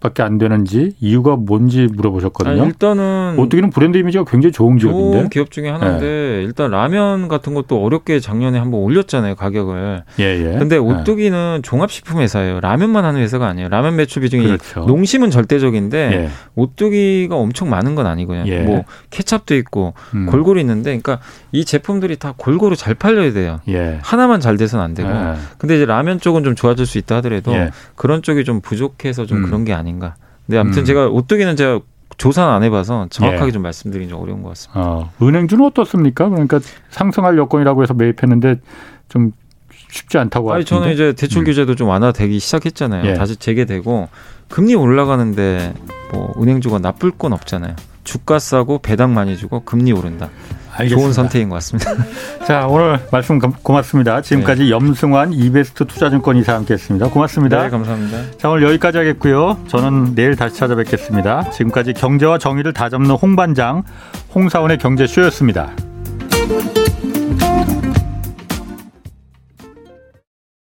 밖에 0.00 0.22
안 0.22 0.38
되는지 0.38 0.94
이유가 1.00 1.36
뭔지 1.36 1.88
물어보셨거든요. 1.92 2.60
아니, 2.62 2.66
일단은 2.66 3.36
오뚜기는 3.38 3.70
브랜드 3.70 3.98
이미지가 3.98 4.24
굉장히 4.24 4.52
좋은 4.52 4.78
좋은 4.78 4.92
기업인데. 4.94 5.28
기업 5.30 5.50
중에 5.50 5.68
하나인데 5.68 6.42
일단 6.44 6.70
라면 6.70 7.28
같은 7.28 7.54
것도 7.54 7.82
어렵게 7.82 8.20
작년에 8.20 8.58
한번 8.58 8.80
올렸잖아요 8.80 9.34
가격을. 9.34 10.02
예, 10.18 10.24
예. 10.24 10.58
근데 10.58 10.76
예. 10.76 10.78
오뚜기는 10.78 11.60
종합식품 11.62 12.20
회사예요. 12.20 12.60
라면만 12.60 13.04
하는 13.04 13.20
회사가 13.20 13.46
아니에요. 13.46 13.68
라면 13.68 13.96
매출 13.96 14.22
비중이 14.22 14.46
그렇죠. 14.46 14.80
농심은 14.80 15.30
절대적인데 15.30 15.98
예. 16.12 16.28
오뚜기가 16.54 17.36
엄청 17.36 17.70
많은 17.70 17.94
건 17.94 18.06
아니고요. 18.06 18.44
예. 18.46 18.60
뭐 18.60 18.84
케찹도 19.10 19.54
있고 19.56 19.94
음. 20.14 20.26
골고루 20.26 20.60
있는데, 20.60 20.98
그러니까 20.98 21.18
이 21.52 21.64
제품들이 21.64 22.16
다 22.16 22.34
골고루 22.36 22.76
잘 22.76 22.94
팔려야 22.94 23.32
돼요. 23.32 23.60
예. 23.68 23.98
하나만 24.02 24.40
잘 24.40 24.56
돼서는 24.56 24.84
안 24.84 24.94
되고. 24.94 25.08
예. 25.08 25.34
근데 25.58 25.76
이제 25.76 25.86
라면 25.86 26.20
쪽은 26.20 26.44
좀 26.44 26.54
좋아질 26.54 26.86
수 26.86 26.98
있다 26.98 27.16
하더라도 27.16 27.52
예. 27.54 27.70
그런 27.94 28.22
쪽이 28.22 28.44
좀 28.44 28.60
부족해서 28.60 29.26
좀 29.26 29.38
음. 29.38 29.42
그런 29.46 29.64
게 29.64 29.72
아닌가. 29.72 29.86
근데 30.46 30.58
아무튼 30.58 30.82
음. 30.82 30.84
제가 30.84 31.06
오뚜기는 31.08 31.56
제가 31.56 31.80
조사는 32.18 32.52
안 32.52 32.62
해봐서 32.62 33.08
정확하게 33.10 33.48
예. 33.48 33.52
좀 33.52 33.62
말씀드리기 33.62 34.10
좀 34.10 34.20
어려운 34.20 34.42
것 34.42 34.50
같습니다. 34.50 34.80
어, 34.80 35.10
은행주는 35.20 35.64
어떻습니까? 35.64 36.28
그러니까 36.28 36.60
상승할 36.90 37.36
여건이라고 37.36 37.82
해서 37.82 37.94
매입했는데 37.94 38.60
좀 39.08 39.32
쉽지 39.90 40.18
않다고 40.18 40.52
아니 40.52 40.64
저는. 40.64 40.92
이제 40.92 41.12
대출 41.12 41.42
음. 41.42 41.44
규제도 41.44 41.74
좀 41.74 41.88
완화되기 41.88 42.38
시작했잖아요. 42.38 43.06
예. 43.06 43.14
다시 43.14 43.36
재개되고 43.36 44.08
금리 44.48 44.74
올라가는데 44.74 45.74
뭐 46.12 46.32
은행주가 46.40 46.78
나쁠 46.78 47.10
건 47.10 47.32
없잖아요. 47.32 47.74
주가 48.04 48.38
싸고 48.38 48.78
배당 48.78 49.14
많이 49.14 49.36
주고 49.36 49.60
금리 49.60 49.92
오른다. 49.92 50.30
알겠습니다. 50.76 51.00
좋은 51.00 51.12
선택인 51.12 51.48
것 51.48 51.56
같습니다. 51.56 51.90
자 52.46 52.66
오늘 52.66 52.98
말씀 53.10 53.38
감- 53.38 53.52
고맙습니다. 53.62 54.20
지금까지 54.20 54.64
네. 54.64 54.70
염승환 54.70 55.32
이베스트 55.32 55.84
투자증권 55.86 56.36
이사 56.36 56.54
함께했습니다. 56.54 57.08
고맙습니다. 57.10 57.62
네, 57.64 57.70
감사합니다. 57.70 58.18
자 58.38 58.48
오늘 58.50 58.62
여기까지 58.68 58.98
하겠고요. 58.98 59.58
저는 59.68 60.14
내일 60.14 60.36
다시 60.36 60.56
찾아뵙겠습니다. 60.56 61.50
지금까지 61.50 61.92
경제와 61.94 62.38
정의를 62.38 62.72
다잡는 62.72 63.10
홍반장 63.10 63.82
홍사원의 64.34 64.78
경제쇼였습니다. 64.78 65.72